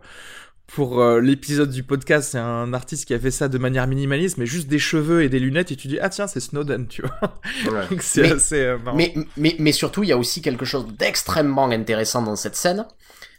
[0.75, 4.39] pour euh, l'épisode du podcast, c'est un artiste qui a fait ça de manière minimaliste,
[4.39, 7.03] mais juste des cheveux et des lunettes, et tu dis ah tiens c'est Snowden, tu
[7.03, 7.35] vois.
[7.71, 7.87] Ouais.
[7.91, 8.97] Donc c'est Mais- assez euh, marrant.
[8.97, 12.87] Mais, mais, mais surtout, il y a aussi quelque chose d'extrêmement intéressant dans cette scène.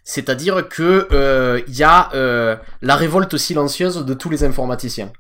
[0.03, 5.11] C'est-à-dire que euh, il y a euh, la révolte silencieuse de tous les informaticiens.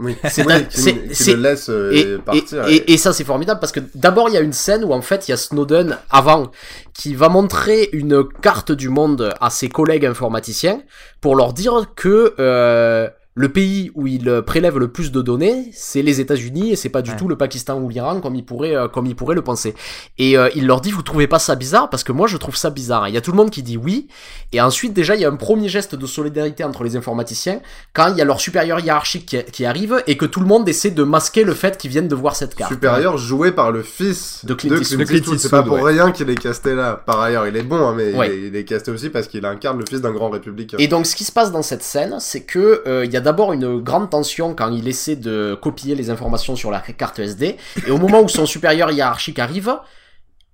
[0.00, 2.66] Oui, C'est le laisse euh, Et, partir.
[2.68, 4.92] et, et, et ça c'est formidable parce que d'abord il y a une scène où
[4.92, 6.50] en fait il y a Snowden avant
[6.94, 10.80] qui va montrer une carte du monde à ses collègues informaticiens
[11.20, 16.02] pour leur dire que euh, le pays où il prélève le plus de données, c'est
[16.02, 17.16] les États-Unis et c'est pas du Ouais.
[17.16, 19.74] tout le Pakistan ou l'Iran comme il pourrait euh, comme il pourrait le penser.
[20.18, 21.88] Et euh, il leur dit vous trouvez pas ça bizarre?
[21.90, 23.08] Parce que moi je trouve ça bizarre.
[23.08, 24.08] Il y a tout le monde qui dit oui
[24.52, 27.60] et ensuite déjà il y a un premier geste de solidarité entre les informaticiens
[27.94, 30.68] quand il y a leur supérieur hiérarchique qui, qui arrive et que tout le monde
[30.68, 32.72] essaie de masquer le fait qu'ils viennent de voir cette carte.
[32.72, 35.38] supérieur joué par le fils De Clint Eastwood.
[35.38, 37.00] C'est pas pour rien qu'il est casté là.
[37.06, 38.36] Par ailleurs, il est bon, hein, mais Ouais.
[38.36, 40.76] il, est, il est casté aussi parce qu'il incarne le fils d'un grand républicain.
[40.80, 43.19] Et donc, ce qui se passe dans cette scène, c'est que euh, il y a
[43.20, 47.56] d'abord une grande tension quand il essaie de copier les informations sur la carte SD,
[47.86, 49.76] et au moment où son supérieur hiérarchique arrive,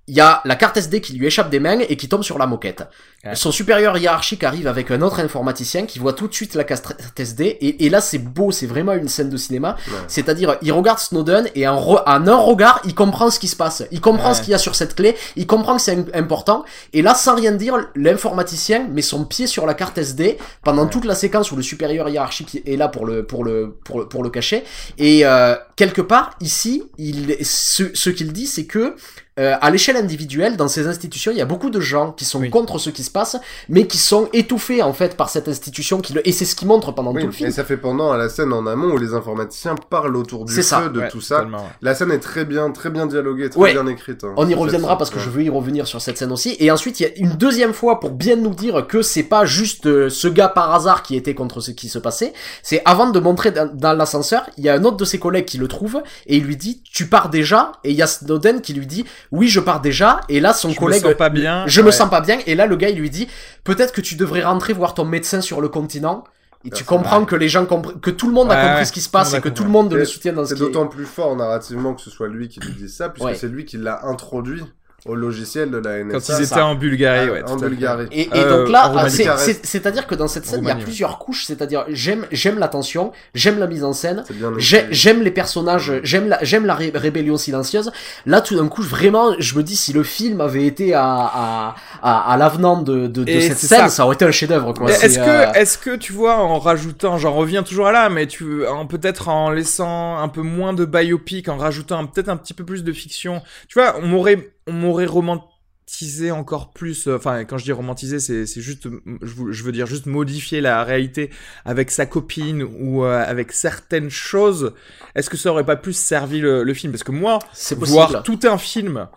[0.08, 2.38] il y a la carte SD qui lui échappe des mains et qui tombe sur
[2.38, 2.84] la moquette.
[3.24, 3.34] Ouais.
[3.34, 6.94] Son supérieur hiérarchique arrive avec un autre informaticien qui voit tout de suite la carte
[7.18, 9.76] SD, et, et là c'est beau, c'est vraiment une scène de cinéma.
[9.88, 9.94] Ouais.
[10.06, 13.56] C'est-à-dire, il regarde Snowden et en, re- en un regard, il comprend ce qui se
[13.56, 13.82] passe.
[13.90, 14.34] Il comprend Ouais.
[14.34, 17.14] ce qu'il y a sur cette clé, il comprend que c'est im- important, et là,
[17.14, 21.50] sans rien dire, l'informaticien met son pied sur la carte SD pendant toute la séquence
[21.52, 24.62] où le supérieur hiérarchique est là pour le pour le pour le, pour le cacher.
[24.98, 28.94] Et euh, quelque part ici, il ce, ce qu'il dit, c'est que
[29.38, 32.40] euh, à l'échelle individuelle, dans ces institutions, il y a beaucoup de gens qui sont
[32.40, 32.48] Oui.
[32.50, 33.36] contre ce qui se passe,
[33.68, 36.00] mais qui sont étouffés en fait par cette institution.
[36.00, 36.26] Qui le...
[36.26, 37.48] Et c'est ce qui montre pendant Oui, tout le film.
[37.48, 40.52] et ça fait pendant à la scène en amont où les informaticiens parlent autour du
[40.54, 41.44] feu ça, de Ouais, tout ça.
[41.44, 41.50] ouais.
[41.82, 43.72] La scène est très bien, très bien dialoguée, très Ouais.
[43.72, 44.24] bien écrite.
[44.24, 45.22] hein, On y reviendra parce que Ouais.
[45.24, 46.56] je veux y revenir sur cette scène aussi.
[46.58, 49.44] Et ensuite, il y a une deuxième fois pour bien nous dire que c'est pas
[49.44, 52.32] juste euh, ce gars par hasard qui était contre ce qui se passait.
[52.62, 55.44] C'est avant de montrer dans, dans l'ascenseur, il y a un autre de ses collègues
[55.44, 57.72] qui le trouve et il lui dit tu pars déjà?
[57.84, 60.20] Et il y a Snowden qui lui dit oui je pars déjà.
[60.28, 61.64] Et là son Je me collègue sens pas bien.
[61.66, 61.92] je me Ouais.
[61.92, 62.38] sens pas bien.
[62.46, 63.28] Et là le gars il lui dit
[63.64, 66.24] peut-être que tu devrais rentrer voir ton médecin sur le continent.
[66.64, 67.26] Et tu comprends vrai.
[67.26, 69.32] que les gens compre- que tout le monde a compris ouais, ce qui se passe
[69.34, 70.66] et que tout le monde le soutient dans ce C'est qui est...
[70.66, 73.34] d'autant plus fort narrativement que ce soit lui qui lui dise ça, puisque Ouais.
[73.36, 74.64] c'est lui qui l'a introduit
[75.08, 76.12] au logiciel de la NSA.
[76.12, 76.54] Quand ils ça.
[76.54, 77.42] étaient en Bulgarie, ouais.
[77.44, 77.56] en.
[77.56, 78.06] Bulgarie.
[78.12, 81.44] Et, et Euh, donc là, c'est-à-dire que dans cette scène, il y a plusieurs couches.
[81.46, 84.24] C'est-à-dire, j'aime, j'aime la tension, j'aime la mise en scène,
[84.58, 87.90] j'aime les personnages, j'aime la, j'aime la ré- rébellion silencieuse.
[88.26, 91.74] Là, tout d'un coup, vraiment, je me dis si le film avait été à, à,
[92.02, 93.88] à, à l'avenant de, de, de Et cette scène, ça.
[93.88, 94.04] ça.
[94.04, 94.74] aurait été un chef-d'œuvre.
[94.88, 98.26] Est-ce euh, que, est-ce que tu vois, en rajoutant, j'en reviens toujours à là, mais
[98.26, 102.54] tu, en peut-être en laissant un peu moins de biopic, en rajoutant peut-être un petit
[102.54, 107.06] peu plus de fiction, tu vois, on m'aurait, on m'aurait romantisé encore plus.
[107.06, 108.88] euh, Enfin, quand je dis romantisé, c'est, c'est juste,
[109.22, 111.30] je veux, je veux dire juste modifier la réalité
[111.64, 114.74] avec sa copine ou euh, avec certaines choses.
[115.14, 116.92] Est-ce que ça aurait pas plus servi le, le film?
[116.92, 119.08] Parce que moi, c'est voir tout un film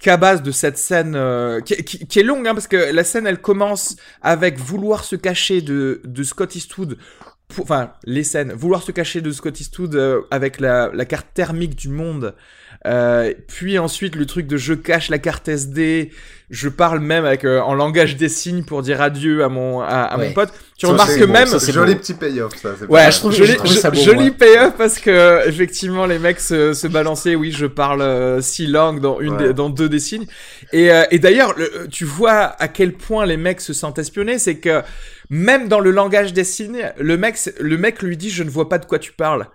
[0.00, 3.02] qu'à base de cette scène euh, qui, qui- qui est longue hein, parce que la
[3.02, 6.98] scène elle commence avec vouloir se cacher de, de Scott Eastwood
[7.48, 11.28] pour- enfin les scènes vouloir se cacher de Scott Eastwood euh, avec la, la carte
[11.34, 12.34] thermique du monde
[12.86, 16.12] euh, puis ensuite le truc de je cache la carte SD
[16.50, 19.86] je parle même avec euh, en langage des signes pour dire adieu à mon à,
[19.86, 20.28] à Ouais.
[20.28, 22.70] mon pote tu Ça, remarques c'est que bon, même ça, c'est joli petit payoff, ça.
[22.78, 26.06] c'est Ouais, pas- je trouve- joli, je trouve ça beau, joli payoff parce que effectivement
[26.06, 27.34] les mecs se, se balançaient.
[27.34, 29.48] Oui, je parle euh, six langues dans une, Ouais.
[29.48, 30.26] des- dans deux des signes.
[30.72, 34.38] Et, euh, et d'ailleurs, le- tu vois à quel point les mecs se sentent espionnés,
[34.38, 34.82] c'est que
[35.30, 38.68] même dans le langage des signes, le mec, le mec lui dit je ne vois
[38.68, 39.46] pas de quoi tu parles.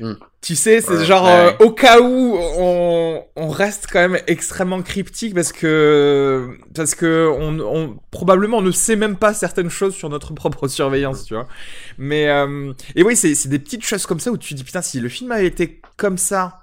[0.00, 0.14] Hmm.
[0.40, 1.04] Tu sais, c'est Ouais.
[1.04, 6.50] genre Ouais, euh, au cas où on, on reste quand même extrêmement cryptique parce que
[6.74, 10.68] parce que on, on probablement on ne sait même pas certaines choses sur notre propre
[10.68, 11.48] surveillance, tu vois.
[11.98, 14.64] Mais euh, et oui, c'est c'est des petites choses comme ça où tu te dis
[14.64, 16.60] putain si le film avait été comme ça.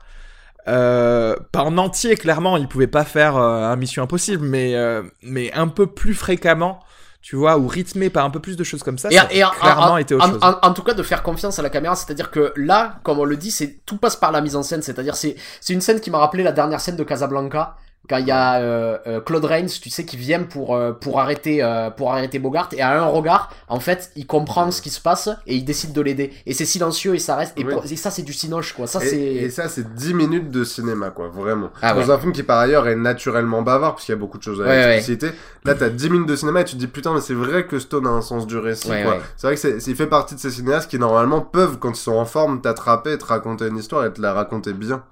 [0.68, 4.76] Euh, pas en entier, clairement, il pouvait pas faire un Mission Impossible, mais,
[5.22, 6.80] mais un peu plus fréquemment,
[7.28, 9.36] tu vois, ou rythmé par un peu plus de choses comme ça, Et, ça aurait
[9.38, 10.40] et en- clairement en, été autre en- chose.
[10.44, 13.24] en- en tout cas, de faire confiance à la caméra, c'est-à-dire que là, comme on
[13.26, 14.84] le dit, c'est tout passe par la mise en scène.
[14.84, 17.78] C'est-à-dire, c'est c'est une scène qui m'a rappelé la dernière scène de Casablanca.
[18.10, 21.20] Quand il y a euh, euh, Claude Rains, tu sais, qui vient pour euh, pour
[21.20, 24.90] arrêter euh, pour arrêter Bogart et à un regard, en fait, il comprend ce qui
[24.90, 26.32] se passe et il décide de l'aider.
[26.46, 27.54] Et c'est silencieux et ça reste.
[27.58, 27.74] Et, Oui.
[27.74, 28.88] pour- et ça, c'est du cinoche, quoi.
[28.88, 29.18] Ça, Et, c'est.
[29.24, 31.70] et ça, c'est 10 minutes de cinéma, quoi, vraiment.
[31.82, 32.12] Ah Dans ouais.
[32.12, 34.62] un film qui, par ailleurs, est naturellement bavard, parce qu'il y a beaucoup de choses
[34.62, 34.98] à Ouais, ouais.
[34.98, 35.32] expliciter.
[35.64, 37.80] Là, t'as 10 minutes de cinéma et tu te dis, putain, mais c'est vrai que
[37.80, 39.14] Stone a un sens du récit, Ouais, quoi.
[39.14, 39.22] ouais.
[39.38, 41.96] C'est vrai que c'est- il fait partie de ces cinéastes qui, normalement, peuvent, quand ils
[41.96, 45.04] sont en forme, t'attraper, te raconter une histoire et te la raconter bien.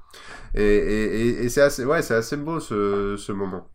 [0.55, 3.67] Et, et, et, et c'est assez, ouais, c'est assez beau, ce, ce moment.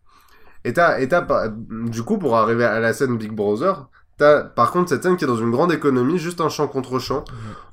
[0.65, 3.87] Et t'as, et t'as, du coup, pour arriver à la scène Big Brother,
[4.17, 6.99] t'as, par contre, cette scène qui est dans une grande économie, juste un champ contre
[6.99, 7.23] champ.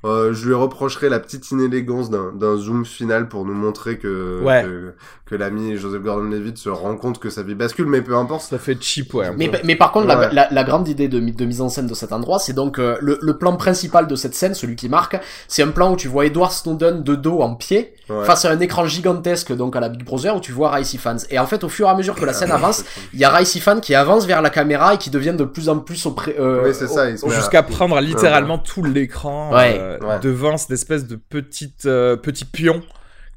[0.05, 4.41] Euh, je lui reprocherai la petite inélégance d'un, d'un zoom final pour nous montrer que,
[4.41, 4.63] Ouais.
[4.63, 4.93] que,
[5.29, 8.43] que l'ami Joseph Gordon-Levitt se rend compte que sa vie bascule, mais peu importe.
[8.43, 9.31] Ça fait cheap, ouais.
[9.37, 10.29] Mais, mais par contre, la, Ouais.
[10.31, 12.97] la, la grande idée de, de mise en scène de cet endroit, c'est donc euh,
[13.01, 16.07] le, le plan principal de cette scène, celui qui marque, c'est un plan où tu
[16.07, 18.23] vois Edward Snowden de dos en pied, Ouais.
[18.23, 21.17] face à un écran gigantesque, donc à la Big Brother, où tu vois Ray Fans.
[21.29, 23.29] Et en fait, au fur et à mesure que la scène avance, il y a
[23.29, 26.35] Ray Fan qui avance vers la caméra et qui devient de plus en plus auprès.
[26.39, 29.77] Euh, Oui, c'est ça, Jusqu'à prendre littéralement tout l'écran Ouais.
[29.77, 30.19] euh, Ouais.
[30.21, 32.81] devant cette espèce de petite, euh, petit pion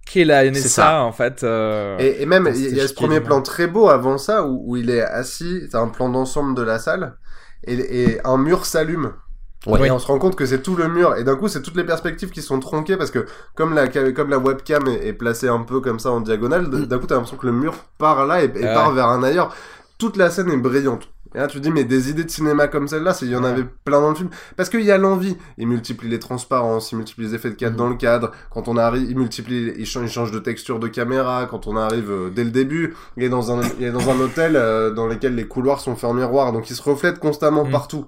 [0.06, 1.02] qu'est la C'est NSA, ça.
[1.02, 1.42] en fait.
[1.44, 4.72] euh, Et, et même, il y, a ce premier plan très beau avant ça, où,
[4.72, 7.16] où il est assis, t'as un plan d'ensemble de la salle,
[7.64, 9.12] et, et un mur s'allume.
[9.66, 9.86] Ouais.
[9.86, 11.76] Et on se rend compte que c'est tout le mur, et d'un coup, c'est toutes
[11.76, 15.48] les perspectives qui sont tronquées, parce que comme la, comme la webcam est, est placée
[15.48, 18.26] un peu comme ça en diagonale, d- d'un coup, t'as l'impression que le mur part
[18.26, 19.54] là et, et Ah part vers un ailleurs.
[19.98, 21.08] Toute la scène est brillante.
[21.34, 23.36] Et là, tu te dis, mais des idées de cinéma comme celle-là, c'est- il y
[23.36, 23.50] en Ouais.
[23.50, 24.30] avait plein dans le film.
[24.56, 25.36] Parce qu'il y a l'envie.
[25.58, 27.78] Il multiplie les transparences, il multiplie les effets de cadre Mhm.
[27.78, 28.32] dans le cadre.
[28.50, 31.46] Quand on arrive, il multiplie, il change, il change de texture de caméra.
[31.50, 34.18] Quand on arrive euh, dès le début, il est dans un, il est dans un
[34.20, 36.52] hôtel euh, dans lequel les couloirs sont faits en miroir.
[36.52, 37.70] Donc il se reflète constamment Mhm.
[37.70, 38.06] partout.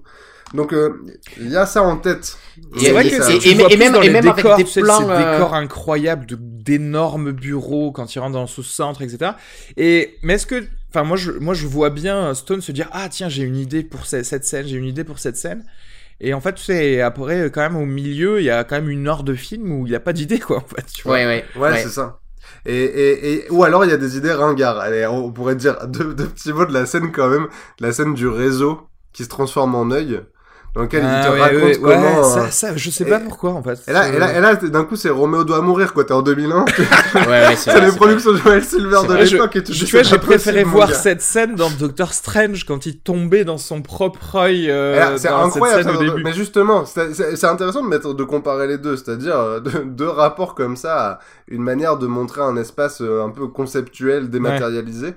[0.54, 1.00] Donc euh,
[1.40, 2.36] il y a ça en tête.
[2.82, 5.54] Et- vrai que ça- même- même avec décors, des tu sais, plans, ces euh, décors
[5.54, 9.32] incroyables de- d'énormes bureaux quand il rentre dans ce centre, etc.
[9.76, 10.62] Et mais est-ce que,
[10.92, 13.82] enfin moi je, moi je vois bien Stone se dire ah tiens j'ai une idée
[13.82, 15.64] pour ce- cette scène, j'ai une idée pour cette scène.
[16.20, 18.90] Et en fait tu sais après quand même au milieu il y a quand même
[18.90, 20.86] une heure de film où il n'y a pas d'idée quoi en fait.
[20.92, 21.14] Tu vois.
[21.14, 21.44] Ouais, ouais.
[21.56, 22.18] Ouais, c'est ça.
[22.66, 24.78] Et, et, et, ou alors il y a des idées ringards.
[24.78, 27.48] Allez, on pourrait dire deux, deux petits mots de la scène quand même.
[27.80, 30.20] La scène du réseau qui se transforme en œil.
[30.74, 32.22] Dans lequel Ah, il te ouais, raconte ouais, ouais, comment.
[32.24, 33.78] ça, euh, ça, je sais et- pas pourquoi en fait.
[33.88, 36.04] Et là, et là, et là, d'un coup, c'est Roméo doit mourir, quoi.
[36.04, 36.64] T'es en 2001.
[36.64, 40.02] Ouais, ouais, c'est les productions de Joel Silver C'est de l'époque et dis, tu vois,
[40.02, 40.94] j'ai préféré voir gars.
[40.94, 44.70] cette scène dans Doctor Strange quand il tombait dans son propre œil.
[44.70, 46.24] euh, C'est incroyable, cette scène ça, au début.
[46.24, 50.54] mais justement, c'est intéressant de mettre, de comparer les deux, c'est-à-dire euh, de- deux rapports
[50.54, 51.18] comme ça,
[51.48, 55.12] une manière de montrer un espace euh, un peu conceptuel, dématérialisé.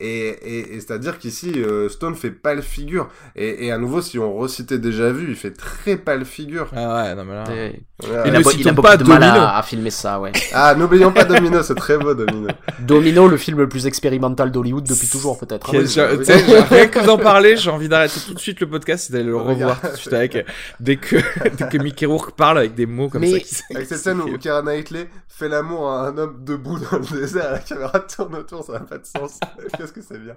[0.00, 3.08] Et, et, et c'est-à-dire qu'ici, euh, Stone fait pâle figure.
[3.36, 6.68] Et, et à nouveau, si on recitait déjà vu, il fait très pâle figure.
[6.76, 7.44] Ah ouais, non mais là.
[7.48, 7.80] Ouais.
[8.04, 8.22] Ouais.
[8.26, 9.40] Il, a, il a beaucoup pas de mal Domino.
[9.40, 10.30] à, à filmer ça, ouais.
[10.52, 12.46] Ah, n'oublions pas Domino, c'est très beau Domino.
[12.78, 15.68] Domino, le film le plus expérimental d'Hollywood depuis toujours, peut-être.
[15.68, 19.14] Ok, oui, rien que d'en parler, j'ai envie d'arrêter tout de suite le podcast et
[19.14, 20.46] d'aller le revoir tout de suite avec
[20.78, 21.16] dès que
[21.56, 23.64] dès que Mickey Rourke parle avec des mots comme Mais- ça.
[23.74, 27.50] Avec cette scène où Keira Knightley fait l'amour à un homme debout dans le désert,
[27.52, 29.40] la caméra tourne autour, ça n'a pas de sens.
[29.92, 30.36] Qu'est-ce que c'est bien.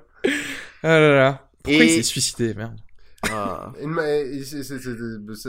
[0.84, 1.48] Ah là là.
[1.64, 2.80] Pourquoi Et- il s'est suicidé merde
[3.32, 3.72] Ah.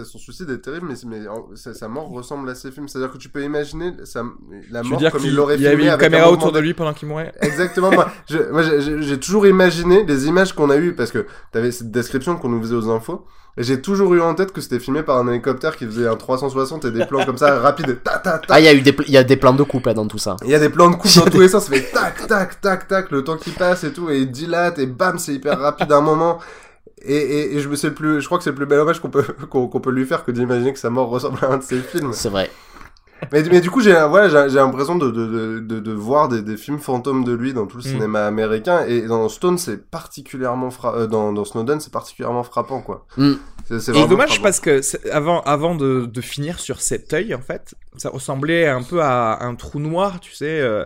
[0.05, 1.21] Son suicide est terrible, mais,
[1.55, 2.89] sa, sa mort ressemble à ses films.
[2.89, 4.23] C'est-à-dire que tu peux imaginer sa,
[4.71, 6.59] la mort dire comme il l'aurait il y avait filmé une un caméra autour de
[6.59, 7.33] lui pendant qu'il mourait?
[7.41, 7.91] Exactement.
[7.91, 12.49] moi, j'ai- toujours imaginé les images qu'on a eues parce que t'avais cette description qu'on
[12.51, 13.25] nous faisait aux infos.
[13.59, 16.17] Et j'ai toujours eu en tête que c'était filmé par un hélicoptère qui faisait un
[16.17, 18.03] 360 et des plans comme ça rapides.
[18.03, 18.55] Ta, ta, ta.
[18.55, 19.95] Ah, il y a eu des, pl- il y a des plans de couple là,
[19.95, 20.37] dans tout ça.
[20.43, 22.61] Il y a des plans de coupe dans tous les sens, ça fait tac, tac,
[22.63, 25.59] tac, tac, le temps qui passe et tout, et il dilate, et bam, c'est hyper
[25.59, 26.39] rapide à un moment.
[27.05, 29.11] Et, et, et je me plus, je crois que c'est le plus bel hommage qu'on
[29.11, 31.63] peut, qu'on qu'on peut lui faire que d'imaginer que sa mort ressemble à un de
[31.63, 32.13] ses films.
[32.13, 32.51] C'est vrai.
[33.33, 36.29] Mais, mais du coup, j'ai, voilà, j'ai, j'ai l'impression de, de, de, de, de voir
[36.29, 37.87] des, des films fantômes de lui dans tout le Mm.
[37.87, 42.81] cinéma américain, et dans Stone, c'est particulièrement fra- euh, dans, dans Snowden, c'est particulièrement frappant,
[42.83, 43.07] quoi.
[43.17, 43.35] Mm.
[43.69, 44.43] C'est, c'est C'est vraiment dommage frappant.
[44.43, 48.67] parce que c'est- avant, avant de, de finir sur cet œil, en fait, ça ressemblait
[48.67, 50.61] un peu à un trou noir, tu sais.
[50.61, 50.85] euh,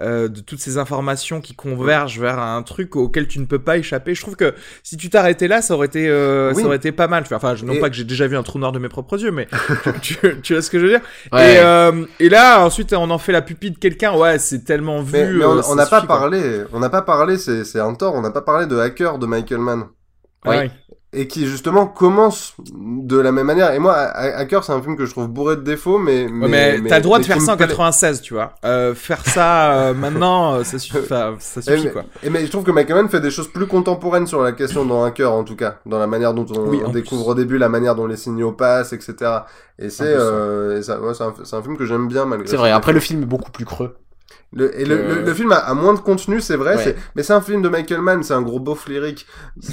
[0.00, 3.76] euh, de toutes ces informations qui convergent vers un truc auquel tu ne peux pas
[3.78, 4.14] échapper.
[4.14, 6.60] Je trouve que si tu t'arrêtais là, ça aurait été, euh, Oui.
[6.62, 7.24] ça aurait été pas mal.
[7.32, 9.20] Enfin, je, non Et- pas que j'ai déjà vu un trou noir de mes propres
[9.22, 9.48] yeux, mais
[10.02, 11.00] tu, tu vois ce que je veux dire?
[11.32, 11.54] Ouais.
[11.54, 14.14] Et, euh, et là, ensuite, on en fait la pupille de quelqu'un.
[14.16, 15.12] Ouais, c'est tellement vu.
[15.12, 18.14] Mais, mais euh, on on n'a pas parlé, on n'a pas parlé, c'est un tort,
[18.14, 19.84] on n'a pas parlé de Hacker de Michael Mann.
[20.44, 20.56] Ah Oui.
[20.62, 20.70] oui.
[21.14, 23.72] Et qui justement commence de la même manière.
[23.72, 26.24] Et moi, Ha- Hacker, c'est un film que je trouve bourré de défauts, mais.
[26.26, 27.66] Ouais, mais, t'as le droit de faire ça en me plaît.
[27.68, 28.52] 96, tu vois.
[28.66, 31.32] Euh, faire ça euh, maintenant, euh, ça suffit, ça
[31.62, 32.04] suffit mais, quoi.
[32.22, 34.84] eh, mais je trouve que Michael Mann fait des choses plus contemporaines sur la question
[34.84, 35.76] dans Hacker, en tout cas.
[35.86, 37.30] Dans la manière dont on, Oui, on en découvre plus.
[37.30, 39.14] au début la manière dont les signaux passent, etc.
[39.78, 42.48] Et c'est euh, et ça- ouais, c'est un, c'est un film que j'aime bien malgré
[42.48, 42.70] C'est vrai.
[42.70, 43.96] Après, le film est beaucoup plus creux.
[44.54, 46.82] Le, et le, le, le film a, a moins de contenu, c'est vrai, Ouais.
[46.82, 49.26] c'est, mais c'est un film de Michael Mann, c'est un gros beauf lyrique.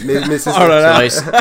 [0.05, 0.59] Mais, mais c'est Oh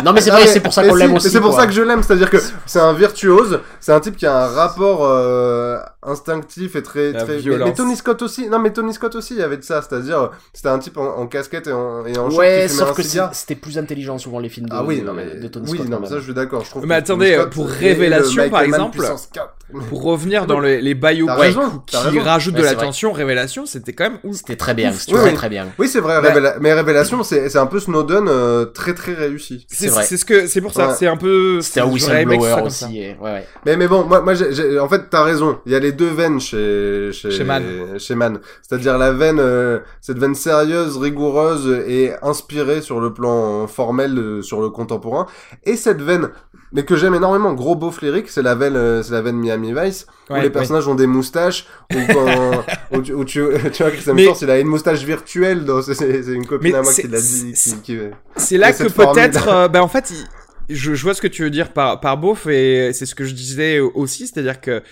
[0.05, 0.47] Non, mais c'est Ah, vrai.
[0.47, 1.31] C'est pour ça qu'on si, l'aime aussi.
[1.31, 1.61] C'est pour quoi.
[1.63, 4.47] ça que je l'aime, c'est-à-dire que c'est un virtuose, c'est un type qui a un
[4.47, 7.35] rapport euh, instinctif et très La très.
[7.35, 7.69] Mais, violence.
[7.71, 10.31] mais Tony Scott aussi, non mais Tony Scott aussi, il y avait de ça, c'est-à-dire
[10.53, 13.03] c'était un type en, en casquette et en, et en Ouais, sauf un que
[13.33, 15.89] c'était plus intelligent souvent les films de, Ah oui, non mais de Tony oui, Scott.
[15.89, 16.65] non quand mais ça je suis d'accord.
[16.65, 16.87] Je trouve.
[16.87, 19.49] Mais attendez, pour Révélation, par exemple, puissance 4.
[19.89, 21.57] Pour revenir dans les, les biopics
[21.87, 24.37] qui rajoutent de la tension, Révélation, c'était quand même ouf.
[24.37, 24.93] C'était très bien.
[24.93, 25.35] C'était Oui, très oui.
[25.37, 25.67] très bien.
[25.79, 29.15] Oui, c'est vrai, Bah- Révéla- mais Révélation, c'est c'est un peu Snowden euh, très très
[29.15, 29.67] réussi.
[29.71, 30.05] C'est vrai.
[30.05, 30.95] c'est ce que c'est pour ça, Ouais.
[30.99, 31.61] c'est un peu.
[31.61, 32.99] C'était un whistleblower aussi.
[33.01, 33.47] et- Ouais, ouais.
[33.67, 35.59] Mais, mais bon, moi, moi j'ai- j'ai- en fait, t'as raison.
[35.67, 37.65] Il y a les deux veines chez, chez, Chez Mann.
[37.99, 38.39] chez Mann.
[38.63, 44.43] C'est-à-dire la veine, euh, cette veine sérieuse, rigoureuse et inspirée sur le plan formel, euh,
[44.43, 45.27] sur le contemporain.
[45.65, 46.29] Et cette veine,
[46.75, 49.73] mais que j'aime énormément, gros beauf lyrique, c'est la veine, euh, c'est la veine Miami
[49.73, 50.51] Vice, où Ouais, les ouais.
[50.53, 53.41] personnages ont des moustaches, quand, où tu, où tu,
[53.73, 56.73] tu vois, Chris Mais- il a une moustache virtuelle, dans, c'est, c'est c'est une copine
[56.73, 57.97] Mais à moi c'est- qui l'a dit, c'est- qui,
[58.37, 61.43] C'est là que peut-être, euh, ben en fait, il- je, je vois ce que tu
[61.43, 64.83] veux dire par par beauf et c'est ce que je disais aussi, c'est-à-dire que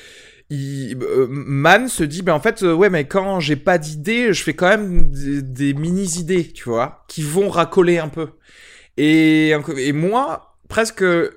[0.50, 4.34] il, euh, Man se dit, ben en fait, euh, ouais, mais quand j'ai pas d'idées,
[4.34, 8.28] je fais quand même des, des mini idées, tu vois, qui vont racoler un peu.
[8.98, 11.30] Et et moi, presque, euh,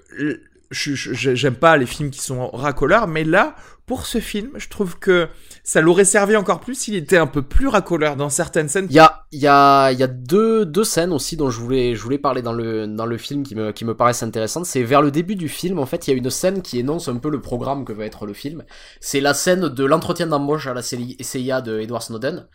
[0.72, 3.56] j'aime pas les films qui sont racoleurs, mais là,
[3.86, 5.28] pour ce film, je trouve que
[5.64, 8.88] ça l'aurait servi encore plus s'il était un peu plus racoleur dans certaines scènes.
[8.90, 12.02] Il y a, y a, y a deux, deux scènes aussi dont je voulais, je
[12.02, 14.66] voulais parler dans le, dans le film qui me, qui me paraissent intéressantes.
[14.66, 17.08] C'est vers le début du film, en fait, il y a une scène qui énonce
[17.10, 18.64] un peu le programme que va être le film.
[19.02, 22.48] C'est la scène de l'entretien d'embauche à la CI CIA de Edward Snowden.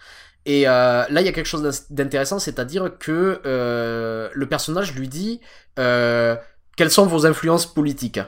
[0.47, 4.95] Et euh, là, il y a quelque chose d'in- d'intéressant, c'est-à-dire que euh, le personnage
[4.95, 5.39] lui dit
[6.81, 8.21] quelles sont vos influences politiques?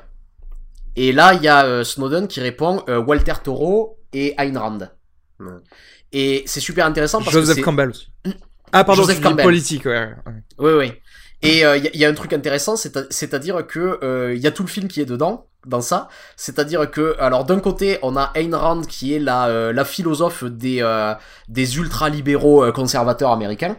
[0.95, 4.81] Et là, il y a euh, Snowden qui répond euh, Walter Toro et Ayn Rand.
[5.41, 5.47] Ouais.
[6.13, 8.09] Et c'est super intéressant parce que Joseph Campbell aussi.
[8.71, 9.45] Ah, pardon, Joseph tu dis Campbell.
[9.47, 10.11] politique, ouais.
[10.59, 10.93] Oui, oui.
[11.41, 14.65] Et il y, a- y a un truc intéressant, c'est-à-dire que il y a tout
[14.65, 16.09] le film qui est dedans, dans ça.
[16.37, 20.45] C'est-à-dire que, alors d'un côté, on a Ayn Rand qui est la, euh, la philosophe
[20.45, 21.15] des, euh,
[21.49, 23.77] des ultra-libéraux euh, conservateurs américains.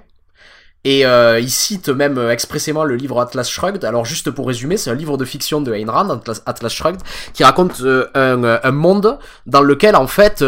[0.86, 3.86] Et euh, il cite même euh, expressément le livre Atlas Shrugged.
[3.86, 7.00] Alors juste pour résumer, c'est un livre de fiction de Ayn Rand, Atlas, Shrugged,
[7.34, 10.44] qui raconte euh, un, euh, un monde dans lequel en fait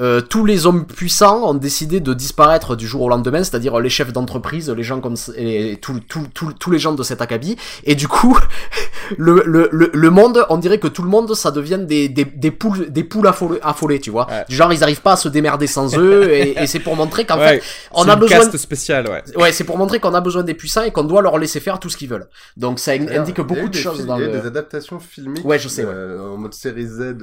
[0.00, 3.90] euh, tous les hommes puissants ont décidé de disparaître du jour au lendemain, c'est-à-dire les
[3.90, 7.56] chefs d'entreprise, les gens comme et tous tout, tout, tous les gens de cet acabit.
[7.84, 8.38] Et du coup,
[9.18, 12.24] le, le, le, le monde, on dirait que tout le monde, ça devienne des, des,
[12.24, 14.26] des poules, des poules affolées, affolées, tu vois.
[14.28, 14.44] Ouais.
[14.48, 17.24] Du genre, ils arrivent pas à se démerder sans eux, et, et c'est pour montrer
[17.26, 17.62] qu'en Ouais, fait,
[17.92, 18.38] on a une besoin.
[18.38, 19.22] caste spéciale, ouais.
[19.36, 21.78] Ouais, c'est pour montrer qu'on a besoin des puissants et qu'on doit leur laisser faire
[21.80, 22.28] tout ce qu'ils veulent.
[22.56, 24.40] Donc ça indique il y a eu beaucoup de des choses dans Il y a
[24.40, 25.44] des adaptations filmiques.
[25.44, 25.90] Ouais, je sais, ouais.
[25.92, 27.16] euh, en mode série Z.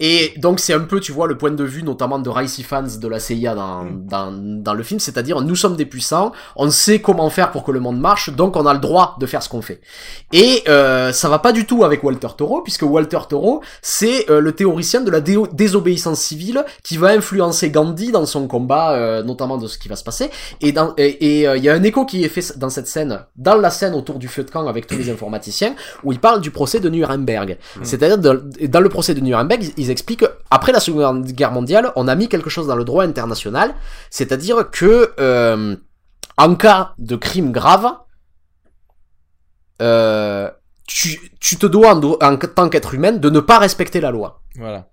[0.00, 2.82] Et donc c'est un peu, tu vois, le point de vue notamment de Ricey fans
[2.82, 7.00] de la CIA dans, dans, dans le film, c'est-à-dire nous sommes des puissants, on sait
[7.00, 9.48] comment faire pour que le monde marche, donc on a le droit de faire ce
[9.48, 9.80] qu'on fait.
[10.32, 14.40] Et euh, ça va pas du tout avec Walter Toro, puisque Walter Toro, c'est euh,
[14.40, 19.56] le théoricien de la désobéissance civile qui va influencer Gandhi dans son combat, euh, notamment
[19.56, 20.30] de ce qui va se passer.
[20.60, 22.86] Et dans et et, euh, il y a un écho qui est fait dans cette
[22.86, 26.20] scène, dans la scène autour du feu de camp avec tous les informaticiens, où il
[26.20, 27.58] parle du procès de Nuremberg.
[27.82, 28.36] C'est-à-dire dans,
[28.68, 32.14] dans le procès de Nuremberg, ils, ils expliquent après la Seconde Guerre mondiale, on a
[32.14, 33.74] mis quelque chose dans le droit international,
[34.10, 35.76] c'est-à-dire que euh,
[36.36, 37.86] en cas de crime grave,
[39.82, 40.50] euh,
[40.86, 44.42] tu, tu te dois en, tant qu'être humain de ne pas respecter la loi.
[44.56, 44.88] Voilà.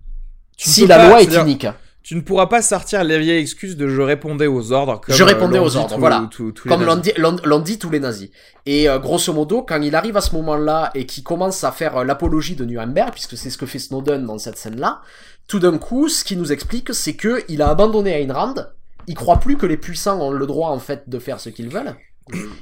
[0.57, 1.68] Tu Si la pas- loi est inique.
[2.03, 5.23] Tu ne pourras pas sortir les vieilles excuses de je répondais aux ordres comme Je
[5.23, 6.28] répondais euh, l'ont aux ordres, voilà.
[6.68, 7.64] Comme l'ont nazis.
[7.64, 8.30] dit, tous les nazis.
[8.65, 11.98] Et euh, grosso modo, quand il arrive à ce moment-là et qu'il commence à faire
[11.98, 15.02] euh, l'apologie de Nuremberg, puisque c'est ce que fait Snowden dans cette scène-là,
[15.52, 18.56] tout d'un coup, ce qui nous explique, c'est que il a abandonné Ayn Rand.
[19.07, 21.69] Il croit plus que les puissants ont le droit en fait de faire ce qu'ils
[21.69, 21.94] veulent.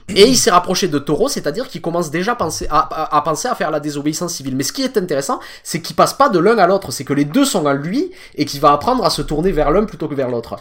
[0.07, 3.21] Et il s'est rapproché de Taureau, c'est-à-dire qu'il commence déjà à penser à, à- à
[3.21, 4.55] penser à faire la désobéissance civile.
[4.55, 7.13] Mais ce qui est intéressant, c'est qu'il passe pas de l'un à l'autre, c'est que
[7.13, 10.07] les deux sont en lui et qu'il va apprendre à se tourner vers l'un plutôt
[10.07, 10.55] que vers l'autre.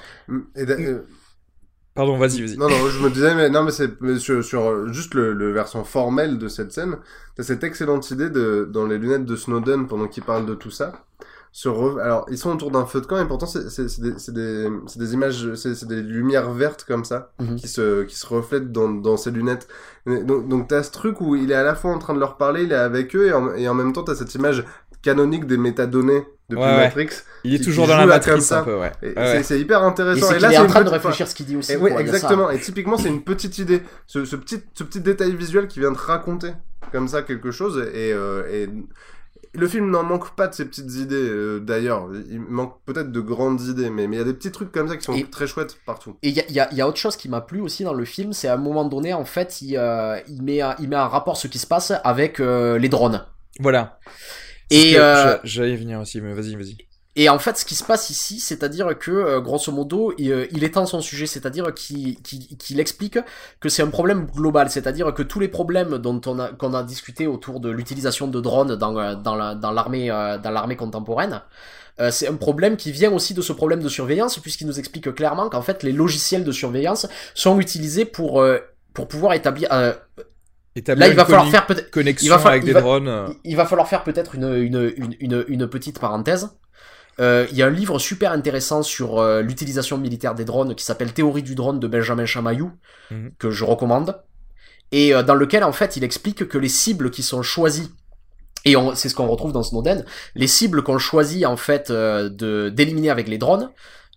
[0.59, 1.03] Euh,
[1.95, 2.57] Pardon, vas-y, vas-y.
[2.57, 5.53] Non, non, je me disais, mais non, mais c'est sur, sur euh, juste le, le
[5.53, 6.97] versant formel de cette scène.
[7.37, 10.71] T'as cette excellente idée de, dans les lunettes de Snowden pendant qu'il parle de tout
[10.71, 10.93] ça.
[11.53, 13.65] Se re- Alors, ils sont autour d'un feu de camp et pourtant, c'est
[14.33, 17.57] des, images, c'est des lumières vertes comme ça Mhm.
[17.57, 19.67] qui, se, qui se reflètent dans, dans ces lunettes.
[20.07, 22.21] Et Donc, donc t'as ce truc où il est à la fois en train de
[22.21, 24.65] leur parler, il est avec eux et en, et en même temps, t'as cette image
[25.03, 26.77] canonique des métadonnées depuis Ouais.
[26.77, 27.09] Matrix.
[27.45, 28.61] Il est qui- toujours qui dans la matrice ça.
[28.61, 28.93] un peu, ouais.
[29.43, 30.33] C'est- hyper Et intéressant.
[30.33, 31.73] Et, là, est c'est en train de réfléchir ce qu'il dit aussi.
[31.73, 32.51] et oui, il exactement.
[32.51, 33.83] Et typiquement, c'est une petite idée.
[34.07, 36.53] Ce, ce petit, ce petit détail visuel qui vient de raconter
[36.93, 37.79] comme ça quelque chose.
[37.95, 38.69] Et, euh, et
[39.55, 41.15] le film n'en manque pas de ces petites idées.
[41.17, 44.53] euh, D'ailleurs, il manque peut-être de grandes idées, mais mais il y a des petits
[44.53, 46.17] trucs comme ça qui sont Et- très chouettes partout.
[46.23, 47.61] Et il y a, il y a- il y a autre chose qui m'a plu
[47.61, 50.61] aussi dans le film, c'est à un moment donné, en fait, il, euh, il, met,
[50.61, 53.25] un- il met en rapport ce qui se passe avec euh, les drones.
[53.61, 53.99] Voilà.
[54.71, 56.77] Et, euh, J'allais y venir aussi, mais vas-y, vas-y.
[57.21, 60.47] Et en fait, ce qui se passe ici, c'est-à-dire que, euh, grosso modo, il, euh,
[60.53, 63.19] il étend son sujet, c'est-à-dire qu'il qu'il explique
[63.61, 66.83] que c'est un problème global, c'est-à-dire que tous les problèmes dont on a qu'on a
[66.85, 70.09] discuté autour de l'utilisation de drones dans euh, dans la- dans l'armée
[70.45, 71.43] dans l'armée contemporaine,
[72.11, 75.49] c'est un problème qui vient aussi de ce problème de surveillance, puisqu'il nous explique clairement
[75.49, 78.45] qu'en fait, les logiciels de surveillance sont utilisés pour
[78.95, 79.69] pour pouvoir établir.
[79.73, 79.93] euh,
[80.95, 83.09] là, il va falloir faire peut-être connexion il va fa- avec il des va- drones.
[83.43, 86.51] il va falloir faire peut-être une, une, une, une, une petite parenthèse.
[87.21, 90.85] Euh, Il y a un livre super intéressant sur euh, l'utilisation militaire des drones qui
[90.85, 92.71] s'appelle Théorie du drone de Benjamin Chamaillou,
[93.11, 93.33] Mhm.
[93.39, 94.21] que je recommande,
[94.93, 97.91] et euh, dans lequel en fait il explique que les cibles qui sont choisies
[98.65, 100.05] et on- c'est ce qu'on retrouve dans Snowden,
[100.35, 103.71] les cibles qu'on choisit en fait euh, de d'éliminer avec les drones,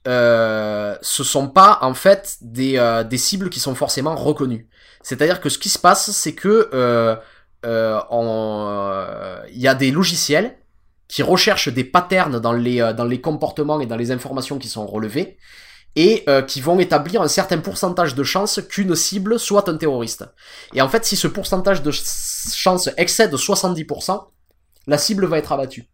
[0.08, 4.68] euh, ce sont pas en fait des, euh, des cibles qui sont forcément reconnues.
[5.04, 7.16] C'est-à-dire que ce qui se passe, c'est que euh,
[7.66, 10.58] euh, euh, il y a des logiciels
[11.12, 14.70] qui recherchent des patterns dans les euh, dans les comportements et dans les informations qui
[14.70, 15.38] sont relevées
[15.98, 20.24] et euh, qui vont établir un certain pourcentage de chances qu'une cible soit un terroriste.
[20.74, 24.28] Et en fait, si ce pourcentage de ch- chance excède 70%,
[24.88, 25.86] la cible va être abattue.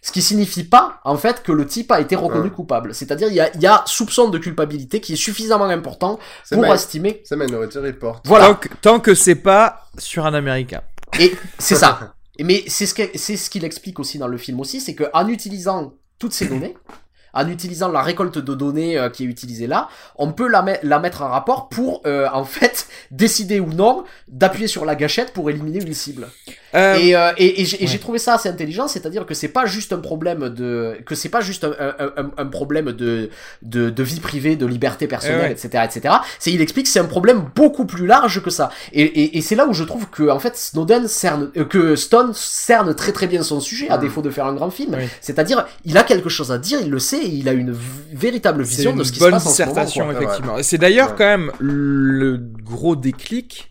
[0.00, 2.50] Ce qui signifie pas, en fait, que le type a été reconnu Ouais.
[2.54, 2.94] coupable.
[2.94, 6.54] C'est-à-dire, il y a, il y a soupçon de culpabilité qui est suffisamment important C'est
[6.56, 7.20] pour ma- estimer.
[7.26, 8.22] c'est Minority Report.
[8.24, 8.46] Voilà.
[8.46, 10.80] Tant que, tant que c'est pas sur un américain.
[11.20, 12.14] Et c'est ça.
[12.42, 16.32] Mais c'est ce qu'il explique aussi dans le film aussi, c'est que en utilisant toutes
[16.32, 16.74] ces données,
[17.36, 20.80] en utilisant la récolte de données euh, qui est utilisée là, on peut la, met-
[20.82, 25.32] la mettre en rapport pour euh, en fait décider ou non d'appuyer sur la gâchette
[25.32, 26.28] pour éliminer une cible.
[26.74, 27.98] Euh, Et, euh, et, et j'ai ouais.
[27.98, 31.40] trouvé ça assez intelligent, c'est-à-dire que c'est pas juste un problème de, que c'est pas
[31.40, 33.30] juste un, un, un- un problème de,
[33.62, 35.52] de, de vie privée, de liberté personnelle, ouais.
[35.52, 36.14] etc., etc.
[36.38, 38.70] C'est, il explique que c'est un problème beaucoup plus large que ça.
[38.92, 43.12] Et, c'est là où je trouve que, en fait, Snowden cerne, que Stone cerne très
[43.12, 44.00] très bien son sujet, à Mm.
[44.00, 44.96] défaut de faire un grand film.
[44.98, 45.08] Oui.
[45.20, 48.64] C'est-à-dire, il a quelque chose à dire, il le sait, et il a une véritable
[48.66, 49.70] C'est vision une de ce qui se passe en ce moment.
[49.72, 50.14] dissertation, quoi.
[50.14, 50.62] effectivement.
[50.62, 51.14] C'est d'ailleurs Ouais.
[51.18, 53.70] quand même le gros déclic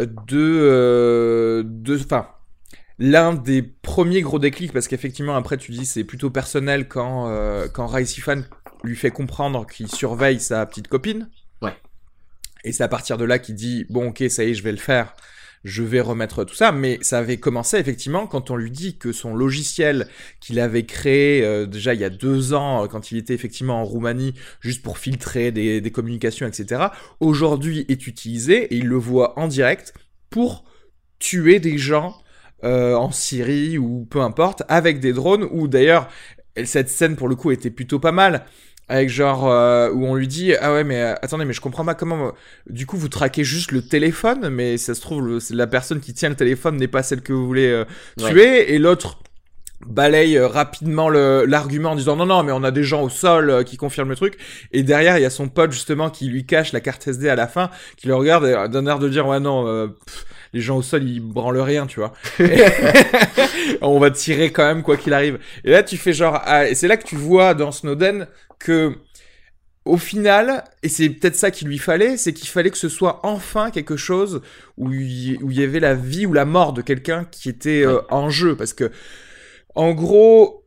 [0.00, 0.08] de,
[0.38, 2.26] euh, de, enfin,
[2.98, 7.68] l'un des premiers gros déclics, parce qu'effectivement, après, tu dis, c'est plutôt personnel quand, euh,
[7.72, 8.42] quand Rai Sifan
[8.82, 11.28] lui fait comprendre qu'il surveille sa petite copine.
[11.62, 11.74] Ouais.
[12.64, 14.72] Et c'est à partir de là qu'il dit, bon, ok, ça y est, je vais
[14.72, 15.14] le faire.
[15.64, 19.12] Je vais remettre tout ça, mais ça avait commencé effectivement quand on lui dit que
[19.12, 20.08] son logiciel
[20.38, 23.80] qu'il avait créé euh, déjà il y a deux ans, euh, quand il était effectivement
[23.80, 26.88] en Roumanie, juste pour filtrer des, communications, etc.,
[27.18, 29.94] aujourd'hui est utilisé et il le voit en direct
[30.28, 30.64] pour
[31.18, 32.14] tuer des gens
[32.64, 36.08] euh, en Syrie ou peu importe, avec des drones, ou d'ailleurs,
[36.64, 38.44] cette scène pour le coup était plutôt pas mal.
[38.88, 41.86] Avec genre euh, où on lui dit ah ouais mais euh, attendez mais je comprends
[41.86, 42.30] pas comment euh,
[42.68, 46.12] du coup vous traquez juste le téléphone mais ça se trouve le- la personne qui
[46.12, 47.84] tient le téléphone n'est pas celle que vous voulez euh,
[48.20, 48.30] Ouais.
[48.30, 49.20] tuer et l'autre
[49.86, 53.64] balaye rapidement le- l'argument en disant non non mais on a des gens au sol
[53.64, 54.36] qui confirment le truc
[54.72, 57.36] et derrière il y a son pote justement qui lui cache la carte SD à
[57.36, 60.24] la fin qui le regarde et donne l'air de dire ouais non euh, pff,
[60.54, 62.14] les gens au sol ils branlent rien tu vois.
[63.82, 65.38] On va tirer quand même quoi qu'il arrive.
[65.64, 68.26] Et là tu fais genre ah, et c'est là que tu vois dans Snowden
[68.58, 68.94] que
[69.84, 73.20] au final, et c'est peut-être ça qu'il lui fallait, c'est qu'il fallait que ce soit
[73.22, 74.40] enfin quelque chose
[74.78, 77.84] où il, où il y avait la vie ou la mort de quelqu'un qui était
[77.84, 78.56] euh, en jeu.
[78.56, 78.90] Parce que,
[79.74, 80.63] en gros,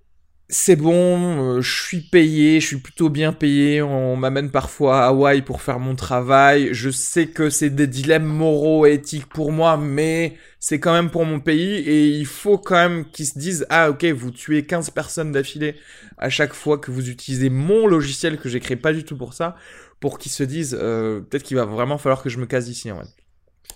[0.50, 5.08] c'est bon, euh, je suis payé, je suis plutôt bien payé, on m'amène parfois à
[5.08, 9.52] Hawaï pour faire mon travail, je sais que c'est des dilemmes moraux et éthiques pour
[9.52, 13.38] moi, mais c'est quand même pour mon pays et il faut quand même qu'ils se
[13.38, 15.76] disent ah ok vous tuez 15 personnes d'affilée
[16.18, 19.34] à chaque fois que vous utilisez mon logiciel que j'ai créé pas du tout pour
[19.34, 19.58] ça,
[20.00, 22.90] pour qu'ils se disent euh, peut-être qu'il va vraiment falloir que je me case ici
[22.92, 23.27] en fait.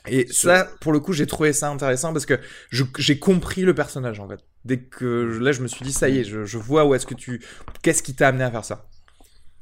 [0.08, 2.40] Et ça, pour le coup, j'ai trouvé ça intéressant parce que
[2.72, 4.40] j'ai compris le personnage en fait.
[4.66, 7.06] Dès que là, je me suis dit ça y est, je, je vois où est-ce
[7.06, 7.44] que tu,
[7.82, 8.88] qu'est-ce qui t'a amené à faire ça.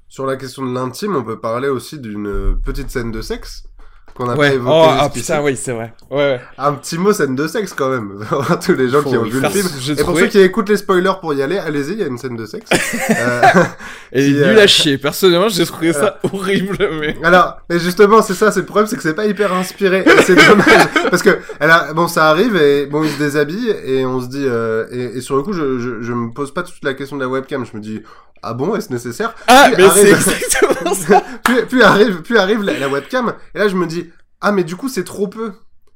[0.07, 3.69] Sur la question de l'intime, on peut parler aussi d'une petite scène de sexe
[4.14, 4.56] qu'on a pas Ouais.
[4.56, 5.94] évoquée Oh ah, putain, oui, c'est vrai.
[6.11, 6.18] Ouais.
[6.18, 6.41] ouais.
[6.57, 8.26] Un petit mot scène de sexe quand même.
[8.65, 9.68] Tous les gens Faut qui ont vu le film.
[9.98, 12.18] Et pour ceux qui écoutent les spoilers pour y aller, allez-y, il y a une
[12.18, 12.69] scène de sexe.
[13.10, 13.41] Euh,
[14.11, 14.98] Et Qui, nul euh, à chier.
[14.98, 17.15] Personnellement, j'ai trouvé ça horrible, mais.
[17.23, 20.03] Alors, mais justement, c'est ça, c'est le problème, c'est que c'est pas hyper inspiré.
[20.23, 24.06] C'est dommage parce que elle a, bon, ça arrive et bon, il se déshabille et
[24.06, 26.64] on se dit euh, et, et sur le coup, je, je, je me pose pas
[26.64, 27.65] toute la question de la webcam.
[27.65, 28.02] Je me dis
[28.41, 29.34] ah bon, est-ce nécessaire?
[29.48, 31.23] Ah, Puis mais c'est arrive- exactement ça.
[31.44, 33.98] puis, puis arrive, puis arrive la, la webcam et là je me dis
[34.41, 35.52] ah mais du coup c'est trop peu.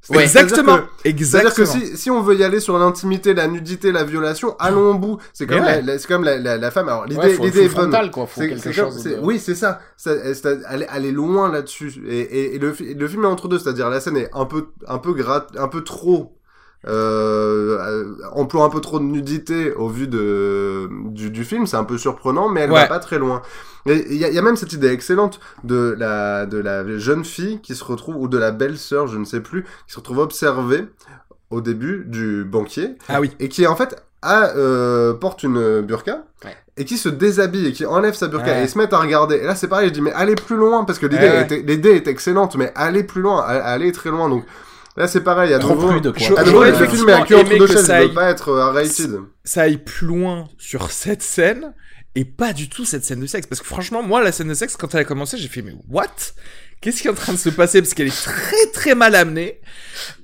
[0.09, 0.79] Ouais, exactement.
[1.05, 4.91] C'est-à-dire que si, si on veut y aller sur l'intimité, la nudité, la violation, allons
[4.91, 5.17] au bout.
[5.31, 5.75] C'est même, ouais.
[5.77, 6.89] la, la- c'est quand même la, la, la femme.
[6.89, 8.11] Alors l'idée, Ouais, l'idée est bonne.
[8.11, 8.27] quoi.
[8.27, 9.03] Faut C'est- quelque c'est comme- chose.
[9.05, 9.79] de- Oui, c'est ça.
[9.95, 10.11] ça
[10.69, 12.03] elle, elle est loin là-dessus.
[12.05, 14.67] Et, et, et le, le film est entre deux, c'est-à-dire la scène est un peu,
[14.89, 16.35] un peu grat, un peu trop,
[16.87, 21.65] euh, euh, emploie un peu trop de nudité au vu de, du, du film.
[21.67, 22.81] C'est un peu surprenant, mais elle Ouais.
[22.81, 23.41] va pas très loin.
[23.85, 27.25] Il y, a- il y a même cette idée excellente de la, de la jeune
[27.25, 30.19] fille qui se retrouve, ou de la belle-sœur, je ne sais plus, qui se retrouve
[30.19, 30.85] observée
[31.49, 33.31] au début du banquier Ah oui.
[33.39, 36.55] et qui en fait a, euh, porte une burqa Ouais.
[36.77, 38.63] et qui se déshabille et qui enlève sa burqa Ouais.
[38.63, 39.35] et se met à regarder.
[39.35, 41.27] Et là c'est pareil, je dis mais allez plus loin parce que l'idée
[41.91, 44.29] Ouais, est excellente, mais allez plus loin, allez très loin.
[44.29, 44.45] Donc
[44.97, 46.21] là c'est pareil, à Trop nouveau, prude, quoi.
[46.39, 48.49] à je- nouveau J'aurais le film est cul entre deux chaises, il veut pas être
[48.49, 49.19] euh, rated.
[49.43, 51.73] ça aille plus loin sur cette scène
[52.15, 53.47] et pas du tout cette scène de sexe.
[53.47, 55.73] Parce que franchement, moi, la scène de sexe, quand elle a commencé, j'ai fait, mais
[55.89, 56.05] what?
[56.79, 57.81] Qu'est-ce qui est en train de se passer?
[57.81, 59.59] Parce qu'elle est très très mal amenée.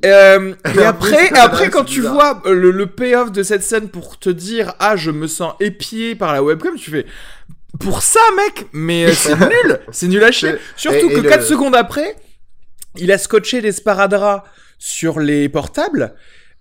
[0.05, 3.89] Euh, et après, et après quand tu vois euh, le, le payoff de cette scène
[3.89, 7.05] pour te dire, ah, je me sens épié par la webcam, tu fais,
[7.79, 10.55] pour ça, mec, mais euh, c'est nul, c'est nul à chier.
[10.75, 12.15] Surtout et- et que le- 4 secondes après,
[12.99, 14.43] il a scotché des sparadraps
[14.77, 16.15] sur les portables.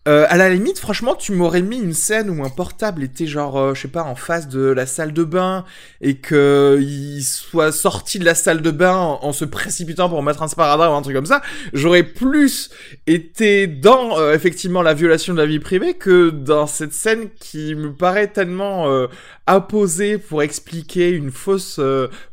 [0.07, 3.59] Euh, à la limite, franchement, tu m'aurais mis une scène où un portable était genre,
[3.59, 5.67] euh, je sais pas, en face de la salle de bain
[6.01, 10.23] et que il soit sorti de la salle de bain en, en se précipitant pour
[10.23, 11.43] mettre un sparadrap ou un truc comme ça.
[11.75, 12.71] J'aurais plus
[13.07, 17.75] été dans euh, effectivement la violation de la vie privée que dans cette scène qui
[17.75, 19.09] me paraît tellement euh,
[19.47, 21.81] apposée pour expliquer une fausse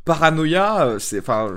[0.05, 0.95] paranoïa.
[0.99, 1.55] C'est, enfin,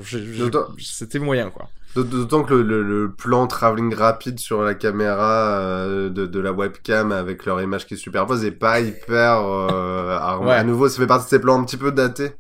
[0.81, 1.69] c'était moyen quoi.
[2.03, 6.53] D'autant que le, le, le plan travelling rapide sur la caméra euh, de, de la
[6.53, 9.41] webcam avec leur image qui se superpose est pas hyper...
[9.45, 10.53] Euh, à, Ouais.
[10.55, 12.33] à nouveau, ça fait partie de ces plans un petit peu datés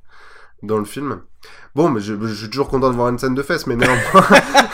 [0.62, 1.20] dans le film.
[1.74, 3.98] Bon, mais je, je suis toujours content de voir une scène de fesses, mais néanmoins,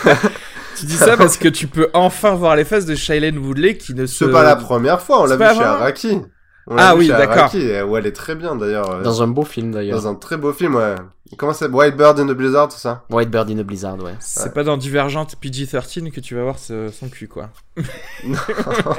[0.77, 3.93] Tu dis ça parce que tu peux enfin voir les fesses de Shailene Woodley qui
[3.93, 4.25] ne se.
[4.25, 6.21] c'est pas la première fois, on l'a vu chez Araki.
[6.67, 7.51] On Ah oui, d'accord.
[7.87, 8.89] Où elle est très bien d'ailleurs.
[8.89, 10.01] euh, Dans un beau film d'ailleurs.
[10.01, 10.95] dans un très beau film, ouais.
[11.37, 13.03] Comment c'est White Bird in the Blizzard, c'est ça?
[13.09, 14.15] White Bird in a Blizzard, ouais.
[14.19, 17.49] C'est pas dans Divergente PG-13 que tu vas voir ce- son cul quoi.
[18.25, 18.37] Non.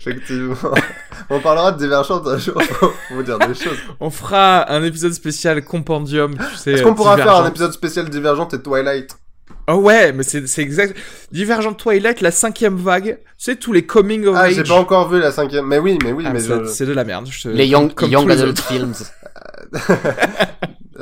[0.00, 0.54] Effectivement.
[1.30, 3.78] On parlera de Divergente un jour pour vous dire des choses.
[4.00, 6.72] On fera un épisode spécial compendium, tu sais.
[6.72, 9.16] Est-ce qu'on pourra faire un épisode spécial Divergente et Twilight?
[9.68, 10.96] Oh ouais, mais c'est c'est exact.
[11.30, 13.18] Divergent Twilight, la cinquième vague.
[13.38, 14.54] Tu sais tous les coming of Ah, age.
[14.54, 15.66] j'ai pas encore vu la cinquième.
[15.66, 16.64] Mais oui, mais oui, Ah, mais c'est je...
[16.64, 17.26] c'est de la merde.
[17.30, 18.68] je te- Les Young, comme young tous les Adult autres.
[18.68, 18.94] Films.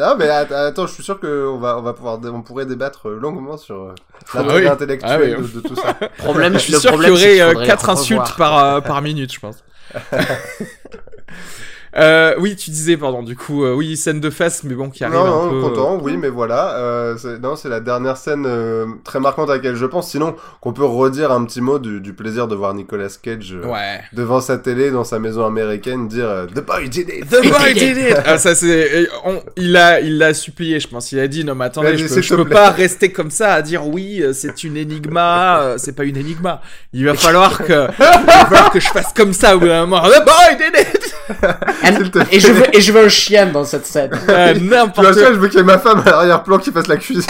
[0.02, 3.08] Ah, mais att- attends, je suis sûr qu'on va, on va pouvoir, on pourrait débattre
[3.08, 3.94] longuement sur euh,
[4.32, 4.68] Ah l'intérêt oui.
[4.68, 5.48] intellectuel Ah oui.
[5.52, 5.94] de, de tout ça.
[6.18, 7.98] Problème, Je suis le sûr qu'il y aurait 4 revoir.
[7.98, 9.56] insultes par, euh, par minute, je pense.
[11.96, 15.02] Euh, oui, tu disais, pardon, du coup, euh, oui, scène de fesses, mais bon, qui
[15.02, 15.60] arrive non, un non, peu...
[15.60, 16.76] content, oui, mais voilà.
[16.76, 20.08] Euh, c'est- non, c'est la dernière scène euh, très marquante à laquelle je pense.
[20.10, 23.66] Sinon, qu'on peut redire un petit mot du, du plaisir de voir Nicolas Cage euh,
[23.66, 24.00] Ouais.
[24.12, 27.28] devant sa télé dans sa maison américaine dire euh, The boy did it.
[27.28, 28.16] The boy did it!
[28.24, 31.10] Ah, ça, c'est, on- il a, il l'a supplié, je pense.
[31.12, 33.30] Il a dit, non, mais a attendez, dit, je peux, je peux pas rester comme
[33.30, 36.60] ça à dire oui, euh, c'est une énigma, euh, c'est pas une énigma.
[36.92, 39.86] Il va falloir que, il va falloir que je fasse comme ça au bout d'un
[39.86, 40.02] moment.
[40.02, 40.99] The boy did it!
[41.96, 44.10] S'il te Et je veux, et je veux un chien dans cette scène.
[44.28, 46.70] Euh, Tu vois, n'importe ça, je veux qu'il y ait ma femme à l'arrière-plan qui
[46.72, 47.24] fasse la cuisine.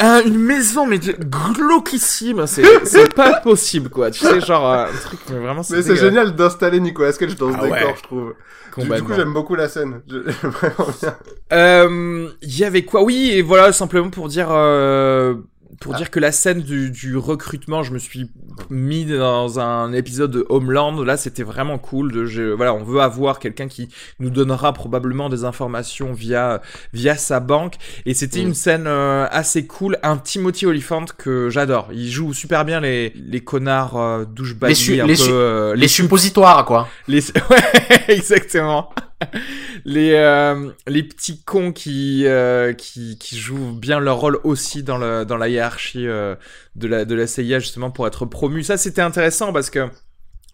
[0.00, 4.98] un- une maison mais glauquissime c'est c'est pas possible quoi tu sais genre euh, un
[5.06, 7.94] truc mais vraiment Mais c'est génial d'installer Nicolas Cage dans ce Ah décor, ouais.
[7.96, 8.34] je trouve.
[8.76, 10.00] Du, coup, j'aime beaucoup la scène.
[10.10, 11.14] Je- J'aime vraiment bien.
[11.52, 13.04] Euh, il y avait quoi?
[13.04, 15.34] Oui et voilà simplement pour dire euh,
[15.80, 15.98] pour Ah.
[15.98, 18.30] dire que la scène du, du recrutement, je me suis
[18.70, 21.02] mis dans un épisode de Homeland.
[21.02, 22.12] Là, c'était vraiment cool.
[22.12, 23.88] De, je- voilà, on veut avoir quelqu'un qui
[24.20, 26.60] nous donnera probablement des informations via
[26.92, 27.74] via sa banque.
[28.06, 28.46] Et c'était Mm.
[28.48, 29.98] une scène euh, assez cool.
[30.02, 31.88] Un Timothy Olyphant que j'adore.
[31.92, 34.68] Il joue super bien les les connards euh, douchebags.
[34.70, 36.88] Les su- un les su- euh, Les suppositoires, quoi.
[37.08, 37.20] les
[37.50, 38.90] ouais, exactement.
[39.84, 44.98] Les euh, les petits cons qui euh, qui qui jouent bien leur rôle aussi dans
[44.98, 46.36] le dans la hiérarchie euh,
[46.76, 48.62] de la de la CIA justement pour être promu.
[48.62, 49.88] Ça c'était intéressant parce que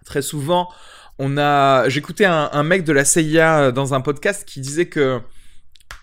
[0.05, 0.69] très souvent
[1.19, 5.21] on a j'écoutais un, un mec de la CIA dans un podcast qui disait que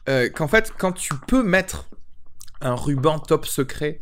[0.05, 1.85] qu'en fait quand tu peux mettre
[2.61, 3.99] un ruban top secret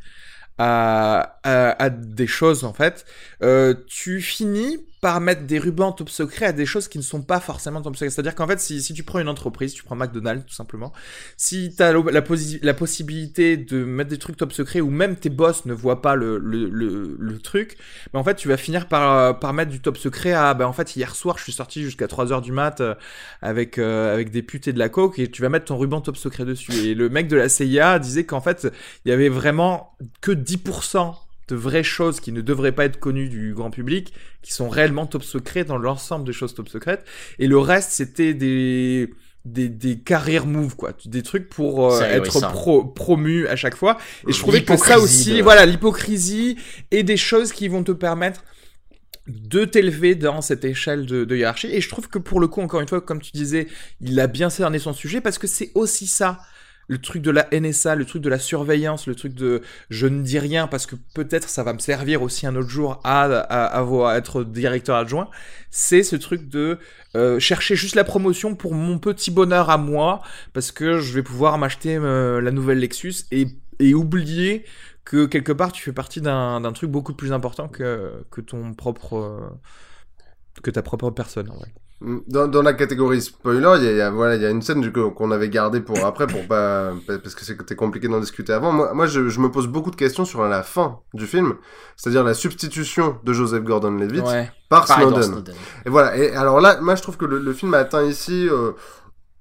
[0.58, 3.06] à, à, à des choses en fait,
[3.88, 7.40] tu finis par mettre des rubans top secret à des choses qui ne sont pas
[7.40, 8.10] forcément top secret.
[8.10, 10.94] C'est-à-dire qu'en fait, si, si tu prends une entreprise, tu prends McDonald's tout simplement,
[11.38, 12.22] si tu as la,
[12.62, 16.16] la possibilité de mettre des trucs top secret ou même tes boss ne voient pas
[16.16, 17.78] le, le, le, truc,
[18.14, 20.74] ben en fait, tu vas finir par, par mettre du top secret à, ben en
[20.74, 22.96] fait, hier soir, je suis sorti jusqu'à 3h du mat euh,
[23.42, 26.18] avec, euh, avec des putes de la coke et tu vas mettre ton ruban top
[26.18, 26.74] secret dessus.
[26.74, 28.68] Et le mec de la CIA disait qu'en fait,
[29.06, 31.16] il y avait vraiment que 10%
[31.48, 35.06] de vraies choses qui ne devraient pas être connues du grand public, qui sont réellement
[35.06, 37.06] top secrets dans l'ensemble des choses top secrètes.
[37.40, 39.14] Et le reste, c'était des,
[39.46, 40.94] des, des career moves, quoi.
[41.06, 42.52] Des trucs pour euh, être ahurissant.
[42.52, 43.98] pro, promu à chaque fois.
[44.28, 46.58] Et je trouvais que ça aussi, de- voilà, l'hypocrisie
[46.90, 48.44] et des choses qui vont te permettre
[49.28, 51.68] de t'élever dans cette échelle de, de hiérarchie.
[51.72, 53.68] Et je trouve que pour le coup, encore une fois, comme tu disais,
[54.02, 56.40] il a bien cerné son sujet parce que c'est aussi ça.
[56.88, 60.22] Le truc de la NSA, le truc de la surveillance, le truc de je ne
[60.22, 63.80] dis rien parce que peut-être ça va me servir aussi un autre jour à, à,
[63.80, 65.30] à être directeur adjoint.
[65.72, 66.78] C'est ce truc de
[67.16, 70.22] euh, chercher juste la promotion pour mon petit bonheur à moi
[70.54, 73.48] parce que je vais pouvoir m'acheter euh, la nouvelle Lexus et,
[73.80, 74.66] et oublier
[75.06, 79.52] que quelque part tu fais partie d'un truc beaucoup plus important que, que ton propre
[80.64, 81.74] que ta propre personne en vrai.
[82.02, 84.62] Dans, dans la catégorie spoiler, il y a, y a- voilà, il y a une
[84.62, 88.74] scène qu'on avait gardée pour après, pour pas, parce que c'était compliqué d'en discuter avant.
[88.74, 91.56] Moi, moi je, je me pose beaucoup de questions sur la fin du film,
[91.96, 94.52] c'est-à-dire la substitution de Joseph Gordon-Levitt Ouais.
[94.70, 95.24] par Snowden.
[95.24, 95.56] Snowden.
[95.86, 96.18] Et voilà.
[96.18, 98.74] Et alors là, moi, je trouve que le, le film a atteint ici euh,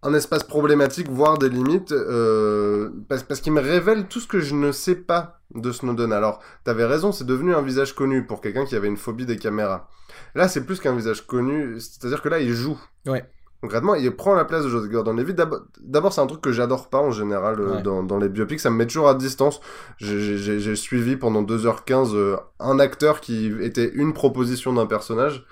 [0.04, 4.38] un espace problématique, voire des limites, euh, parce, parce qu'il me révèle tout ce que
[4.38, 6.12] je ne sais pas de Snowden.
[6.12, 9.38] Alors, t'avais raison, c'est devenu un visage connu pour quelqu'un qui avait une phobie des
[9.38, 9.88] caméras.
[10.34, 12.78] Là, c'est plus qu'un visage connu, c'est-à-dire que là, il joue.
[13.06, 13.24] Ouais.
[13.60, 15.36] Concrètement, il prend la place de Joseph Gordon-Levitt.
[15.36, 17.82] D'ab- D'abord, c'est un truc que j'adore pas en général euh, Ouais.
[17.82, 18.60] dans, dans les biopics.
[18.60, 19.60] Ça me met toujours à distance.
[19.98, 25.46] J'ai- suivi pendant 2h15 euh, un acteur qui était une proposition d'un personnage.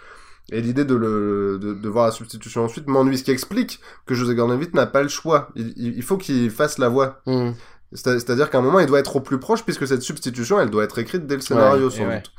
[0.50, 3.16] Et l'idée de, le, de, de voir la substitution ensuite m'ennuie.
[3.16, 5.48] Ce qui explique que Joseph Gordon-Levitt n'a pas le choix.
[5.54, 7.22] Il, il- il faut qu'il fasse la voix.
[7.26, 7.52] Hmm.
[7.94, 10.70] C'est- C'est-à-dire qu'à un moment, il doit être au plus proche, puisque cette substitution, elle
[10.70, 12.16] doit être écrite dès le scénario, et sans ouais.
[12.16, 12.32] doute.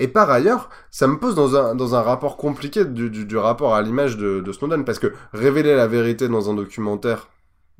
[0.00, 3.36] Et par ailleurs, ça me pose dans un, dans un rapport compliqué du, du, du
[3.36, 7.28] rapport à l'image de, de Snowden, parce que révéler la vérité dans un documentaire,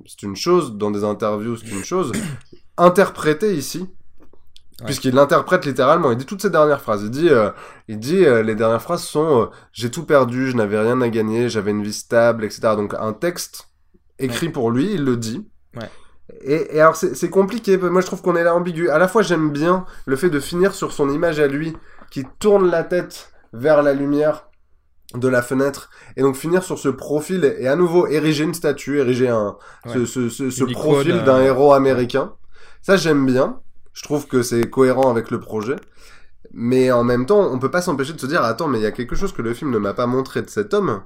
[0.07, 2.13] c'est une chose, dans des interviews, c'est une chose.
[2.79, 3.87] Interpréter ici,
[4.81, 4.85] Ouais.
[4.85, 7.03] puisqu'il l'interprète littéralement, il dit toutes ces dernières phrases.
[7.05, 7.51] Il dit, euh,
[7.89, 11.09] il dit euh, les dernières phrases sont euh, j'ai tout perdu, je n'avais rien à
[11.09, 12.61] gagner, j'avais une vie stable, etc.
[12.77, 13.69] Donc un texte
[14.19, 15.49] écrit pour lui, il le dit.
[15.75, 15.89] Ouais.
[16.41, 17.77] Et, et alors c'est compliqué.
[17.77, 18.89] Moi je trouve qu'on est là ambigu.
[18.91, 21.77] À la fois j'aime bien le fait de finir sur son image à lui
[22.11, 24.49] qui tourne la tête vers la lumière
[25.15, 28.99] de la fenêtre et donc finir sur ce profil et, à nouveau ériger une statue,
[28.99, 30.07] ériger un ce, Ouais.
[30.07, 32.35] ce, ce, ce Une icône, profil euh, d'un héros américain.
[32.83, 33.61] Ça j'aime bien.
[33.93, 35.77] Je trouve que c'est cohérent avec le projet.
[36.53, 38.87] Mais en même temps, on peut pas s'empêcher de se dire attends, mais il y
[38.87, 41.03] a quelque chose que le film ne m'a pas montré de cet homme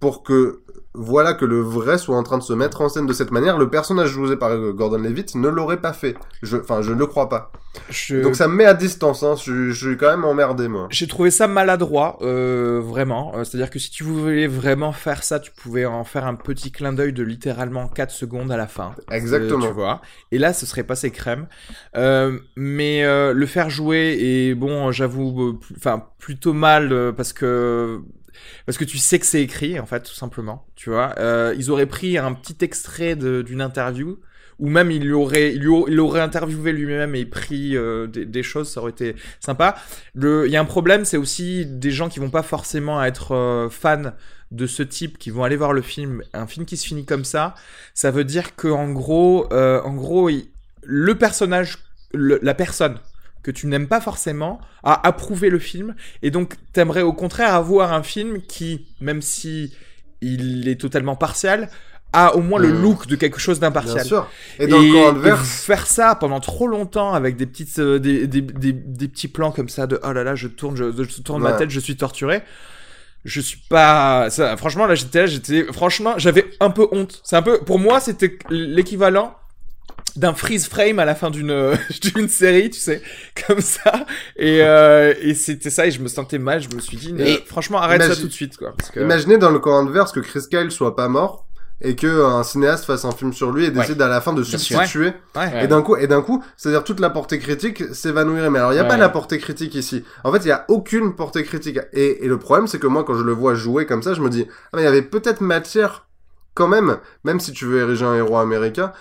[0.00, 0.62] pour que
[0.94, 3.58] voilà que le vrai soit en train de se mettre en scène de cette manière.
[3.58, 6.14] Le personnage joué par euh, Gordon Levitt ne l'aurait pas fait.
[6.42, 7.50] Je, enfin, je ne le crois pas.
[7.90, 8.22] Je...
[8.22, 9.24] Donc ça me met à distance.
[9.24, 9.34] Hein.
[9.42, 10.86] Je, je suis quand même emmerdé moi.
[10.90, 13.32] J'ai trouvé ça maladroit, euh, vraiment.
[13.34, 16.70] Euh, C'est-à-dire que si tu voulais vraiment faire ça, tu pouvais en faire un petit
[16.70, 18.94] clin d'œil de littéralement 4 secondes à la fin.
[19.10, 19.64] Exactement.
[19.64, 20.00] Euh, tu vois.
[20.30, 21.48] Et là, ce serait passé crème.
[21.96, 28.00] Euh, mais euh, le faire jouer et bon, j'avoue, enfin plutôt mal parce que
[28.66, 30.66] parce que tu sais que c'est écrit en fait, tout simplement.
[30.74, 31.14] Tu vois.
[31.18, 34.18] Euh, ils auraient pris un petit extrait d'une interview.
[34.60, 35.56] Ou même il aurait,
[36.20, 39.74] interviewé lui-même et pris euh, des, choses, ça aurait été sympa.
[40.14, 43.68] Il y a un problème, c'est aussi des gens qui vont pas forcément être euh,
[43.68, 44.12] fans
[44.52, 47.24] de ce type, qui vont aller voir le film, un film qui se finit comme
[47.24, 47.56] ça.
[47.94, 50.30] Ça veut dire que en gros, en gros,
[50.84, 51.78] le personnage,
[52.12, 53.00] la personne
[53.44, 57.92] que tu n'aimes pas forcément a approuvé le film et donc t'aimerais au contraire avoir
[57.92, 59.72] un film qui, même si
[60.20, 61.68] il est totalement partial,
[62.12, 62.82] a au moins le Mm.
[62.82, 64.04] look de quelque chose Bien d'impartial.
[64.06, 64.28] sûr.
[64.58, 68.40] Et dans le adverse, faire ça pendant trop longtemps avec des petites euh, des, des,
[68.40, 71.42] des, des petits plans comme ça de oh là là je tourne je, je tourne
[71.42, 72.42] ma tête je suis torturé
[73.24, 77.36] je suis pas ça franchement là j'étais là j'étais franchement j'avais un peu honte c'est
[77.36, 79.34] un peu pour moi c'était l'équivalent
[80.16, 81.72] d'un freeze frame à la fin d'une
[82.02, 83.02] d'une série tu sais
[83.46, 86.96] comme ça et euh, et c'était ça et je me sentais mal je me suis
[86.96, 89.58] dit Et franchement arrête ça imagine- tout de suite quoi parce que imaginez dans le
[89.58, 91.46] camp adverse que Chris Kyle soit pas mort
[91.80, 94.44] et que un cinéaste fasse un film sur lui et décide à la fin de
[94.44, 95.12] substituer.
[95.34, 98.48] ouais Et d'un coup, et d'un coup, c'est-à-dire toute la portée critique s'évanouirait.
[98.48, 98.88] Mais alors, il n'y a Ouais.
[98.88, 100.04] pas la portée critique ici.
[100.22, 101.80] En fait, il y a aucune portée critique.
[101.92, 104.20] Et, et le problème, c'est que moi, quand je le vois jouer comme ça, je
[104.22, 106.06] me dis, ah, mais il y avait peut-être matière,
[106.54, 108.92] quand même, même si tu veux ériger un héros américain,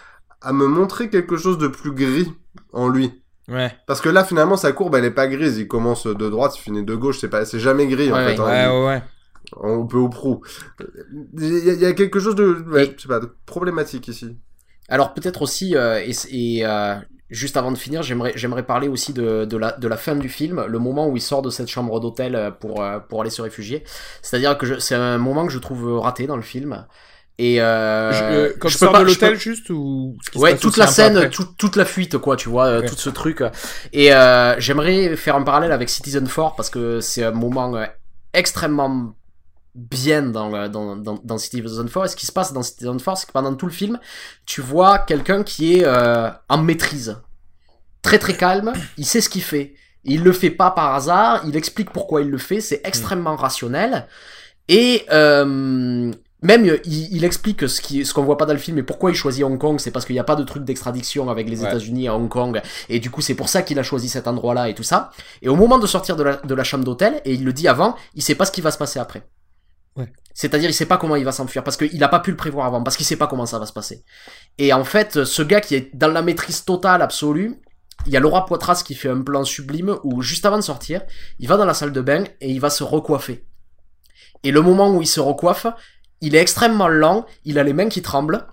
[0.44, 2.32] à me montrer quelque chose de plus gris
[2.74, 3.24] en lui.
[3.48, 5.58] ouais Parce que là, finalement, sa courbe, elle est pas grise.
[5.58, 7.20] Il commence de droite, il finit de gauche.
[7.20, 8.42] C'est pas, c'est jamais gris, en Ouais, fait.
[8.42, 8.50] ouais.
[8.52, 8.72] hein.
[8.72, 9.04] ouais ouais, ouais.
[9.58, 10.42] On peut au prou.
[11.38, 14.08] Il y, a- il y a quelque chose de, Et- je sais pas, de problématique
[14.08, 14.38] ici.
[14.90, 16.96] Alors peut-être aussi, euh, et, et, euh,
[17.30, 20.30] juste avant de finir, j'aimerais j'aimerais parler aussi de, de, la, de la fin du
[20.30, 23.42] film, le moment où il sort de cette chambre d'hôtel euh, pour, pour aller se
[23.42, 23.84] réfugier.
[24.22, 26.86] C'est-à-dire que c'est un moment que je trouve raté dans le film.
[27.40, 30.86] Et euh, Je- euh, je peux pas- de peux- l'hôtel juste ou Ouais, toute la
[30.88, 32.88] scène, tout- toute la fuite, quoi, tu vois, euh, Ouais.
[32.88, 33.44] tout ce truc.
[33.92, 37.86] Et euh, j'aimerais faire un parallèle avec Citizen 4 parce que c'est un moment euh,
[38.34, 39.16] extrêmement
[39.76, 42.06] bien dans, dans, dans, dans Citizen 4.
[42.06, 44.00] Et ce qui se passe dans Citizen 4, c'est que pendant tout le film,
[44.46, 47.18] tu vois quelqu'un qui est euh, en maîtrise.
[48.04, 49.74] Très très calme, il sait ce qu'il fait.
[50.04, 54.08] Il le fait pas par hasard, il explique pourquoi il le fait, c'est extrêmement rationnel.
[54.68, 56.12] Et euh,
[56.44, 59.10] même il, il explique ce qui ce qu'on voit pas dans le film et pourquoi
[59.12, 61.62] il choisit Hong Kong, c'est parce qu'il n'y a pas de truc d'extradiction avec les
[61.62, 61.68] Ouais.
[61.70, 64.70] États-Unis à Hong Kong et du coup c'est pour ça qu'il a choisi cet endroit-là
[64.70, 65.10] et tout ça.
[65.42, 67.68] Et au moment de sortir de la, de la chambre d'hôtel et il le dit
[67.68, 69.24] avant, il sait pas ce qui va se passer après.
[69.96, 70.12] Ouais.
[70.34, 72.66] C'est-à-dire il sait pas comment il va s'enfuir parce qu'il a pas pu le prévoir
[72.66, 74.04] avant parce qu'il sait pas comment ça va se passer.
[74.58, 77.56] Et en fait ce gars qui est dans la maîtrise totale absolue,
[78.06, 81.04] il y a Laura Poitras qui fait un plan sublime où juste avant de sortir,
[81.40, 83.46] il va dans la salle de bain et il va se recoiffer.
[84.44, 85.68] Et le moment où il se recoiffe,
[86.24, 88.48] il est extrêmement lent, il a les mains qui tremblent,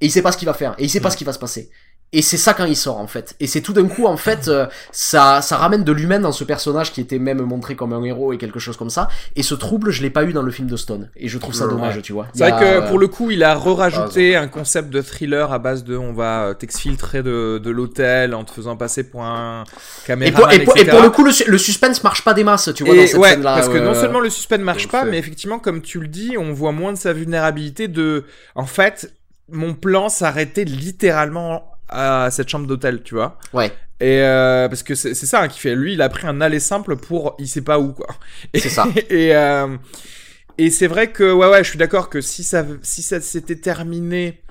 [0.00, 1.32] et il sait pas ce qu'il va faire, et il sait pas ce qui va
[1.32, 1.70] se passer.
[2.14, 3.34] Et c'est ça quand il sort en fait.
[3.40, 6.44] Et c'est tout d'un coup en fait, euh, ça, ça ramène de l'humain dans ce
[6.44, 9.08] personnage qui était même montré comme un héros et quelque chose comme ça.
[9.34, 11.08] Et ce trouble, je l'ai pas eu dans le film de Stone.
[11.16, 11.70] Et je trouve ça Ouais.
[11.70, 12.26] dommage, tu vois.
[12.34, 15.52] C'est vrai a, que euh, pour le coup, il a re-rajouté un concept de thriller
[15.52, 19.64] à base de on va t'exfiltrer de, de l'hôtel en te faisant passer pour un
[20.06, 20.90] caméraman, et, pour, et etc.
[20.90, 23.16] pour le coup, le, le suspense marche pas des masses, tu vois, Et dans cette
[23.18, 23.54] ouais, scène-là.
[23.54, 26.36] parce que non euh, seulement le suspense marche pas, mais effectivement, comme tu le dis,
[26.38, 28.24] on voit moins de sa vulnérabilité de...
[28.54, 29.14] En fait,
[29.50, 33.38] mon plan s'arrêtait littéralement à cette chambre d'hôtel, tu vois.
[33.52, 35.74] Ouais, Et euh, parce que c'est ça hein, qui fait.
[35.74, 38.08] Lui, il a pris un aller simple pour il sait pas où quoi.
[38.54, 38.86] C'est ça.
[39.10, 39.76] et euh,
[40.58, 43.56] et c'est vrai que ouais ouais, je suis d'accord que si ça si ça s'était
[43.56, 44.42] terminé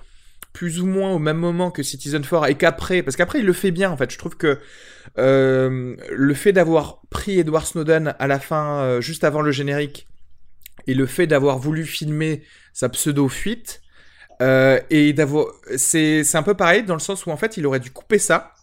[0.54, 3.54] plus ou moins au même moment que Citizen 4 et qu'après parce qu'après il le
[3.54, 4.12] fait bien en fait.
[4.12, 4.60] Je trouve que
[5.18, 10.08] euh, le fait d'avoir pris Edward Snowden à la fin juste avant le générique
[10.88, 12.44] et le fait d'avoir voulu filmer
[12.74, 13.81] sa pseudo fuite
[14.42, 15.46] euh, et d'avoir
[15.78, 18.18] c'est c'est un peu pareil dans le sens où en fait il aurait dû couper
[18.18, 18.54] ça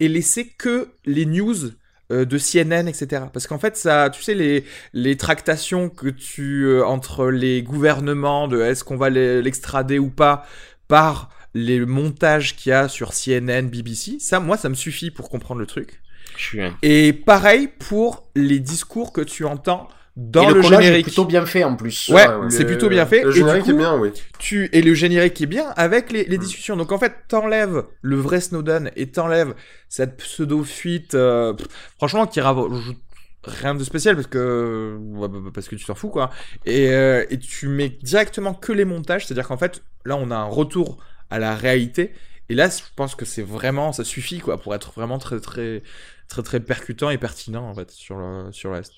[0.00, 1.72] et laisser que les news
[2.10, 4.64] euh, de CNN etc parce qu'en fait ça tu sais les
[4.94, 10.46] les tractations que tu euh, entre les gouvernements de est-ce qu'on va l'extrader ou pas
[10.88, 15.28] par les montages qu'il y a sur CNN BBC ça moi ça me suffit pour
[15.28, 16.00] comprendre le truc.
[16.36, 19.88] Je suis et pareil pour les discours que tu entends
[20.18, 22.08] dans et le, le, collage est générique plutôt bien fait en plus.
[22.08, 23.24] Ouais, Ouais, c'est plutôt bien fait.
[23.24, 24.10] Le Et du générique coup, est bien, oui.
[24.38, 26.40] tu et le générique est bien avec les, les Mm.
[26.40, 26.76] discussions.
[26.76, 29.54] Donc en fait, t'enlèves le vrai Snowden et t'enlèves
[29.88, 31.14] cette pseudo fuite.
[31.14, 31.54] euh,
[31.98, 32.98] franchement, qui rajoute
[33.44, 36.30] rien de spécial parce que bah, bah, parce que tu t'en fous quoi.
[36.64, 40.36] Et, euh, et tu mets directement que les montages, c'est-à-dire qu'en fait, là, on a
[40.36, 40.98] un retour
[41.30, 42.12] à la réalité.
[42.48, 45.82] Et là, je pense que c'est vraiment, ça suffit quoi pour être vraiment très très
[46.28, 48.92] très très percutant et pertinent en fait sur le sur l'est.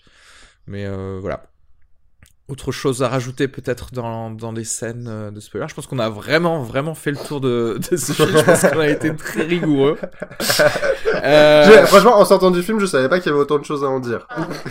[0.71, 1.43] Mais euh, voilà.
[2.49, 5.67] Autre chose à rajouter peut-être dans, dans les scènes euh, de spoiler.
[5.69, 8.29] Je pense qu'on a vraiment vraiment fait le tour de, de ce film.
[8.37, 9.99] Je pense qu'on a été très rigoureux.
[11.23, 13.85] Euh, Franchement, en sortant du film, je savais pas qu'il y avait autant de choses
[13.85, 14.27] à en dire.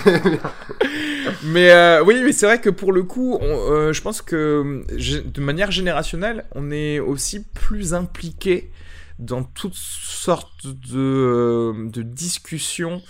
[1.44, 4.84] mais euh, oui, mais c'est vrai que pour le coup, on- euh, je pense que
[4.90, 8.72] de manière générationnelle, on est aussi plus impliqué
[9.20, 13.02] dans toutes sortes de, de discussions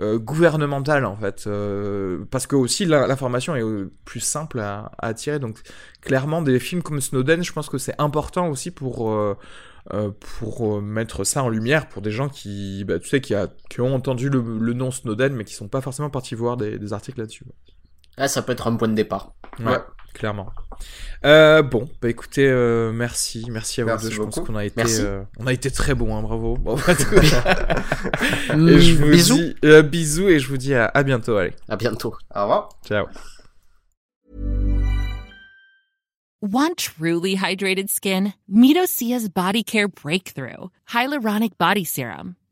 [0.00, 3.64] euh, gouvernementales en fait, euh, parce que aussi l'information est
[4.04, 5.38] plus simple à, à attirer.
[5.38, 5.60] Donc
[6.00, 9.36] clairement, des films comme Snowden, je pense que c'est important aussi pour euh,
[9.94, 13.34] euh, pour euh, mettre ça en lumière pour des gens qui, bah, tu sais, qui,
[13.34, 16.56] a- qui ont entendu le, le nom Snowden, mais qui sont pas forcément partis voir
[16.56, 17.44] des, des articles là-dessus.
[18.18, 19.34] Ah, ça peut être un point de départ.
[19.58, 19.78] Ouais,
[20.16, 20.48] clairement.
[21.24, 24.12] Euh, bon, bah écoutez, euh, merci, merci à vous Merci deux.
[24.12, 26.56] Je pense qu'on a été, euh, on a été très bon, hein, bravo.
[26.56, 26.76] Bon,
[28.50, 29.36] et Mm, je vous Bisous.
[29.36, 31.36] dis euh, bisous et je vous dis à, à bientôt.
[31.36, 32.14] Allez, À bientôt.
[32.34, 32.68] Au revoir.
[32.86, 33.06] ciao.
[36.42, 38.34] Want truly hydrated skin?
[38.48, 42.34] Meet Osea's Body Care Breakthrough Hyaluronic Body Serum.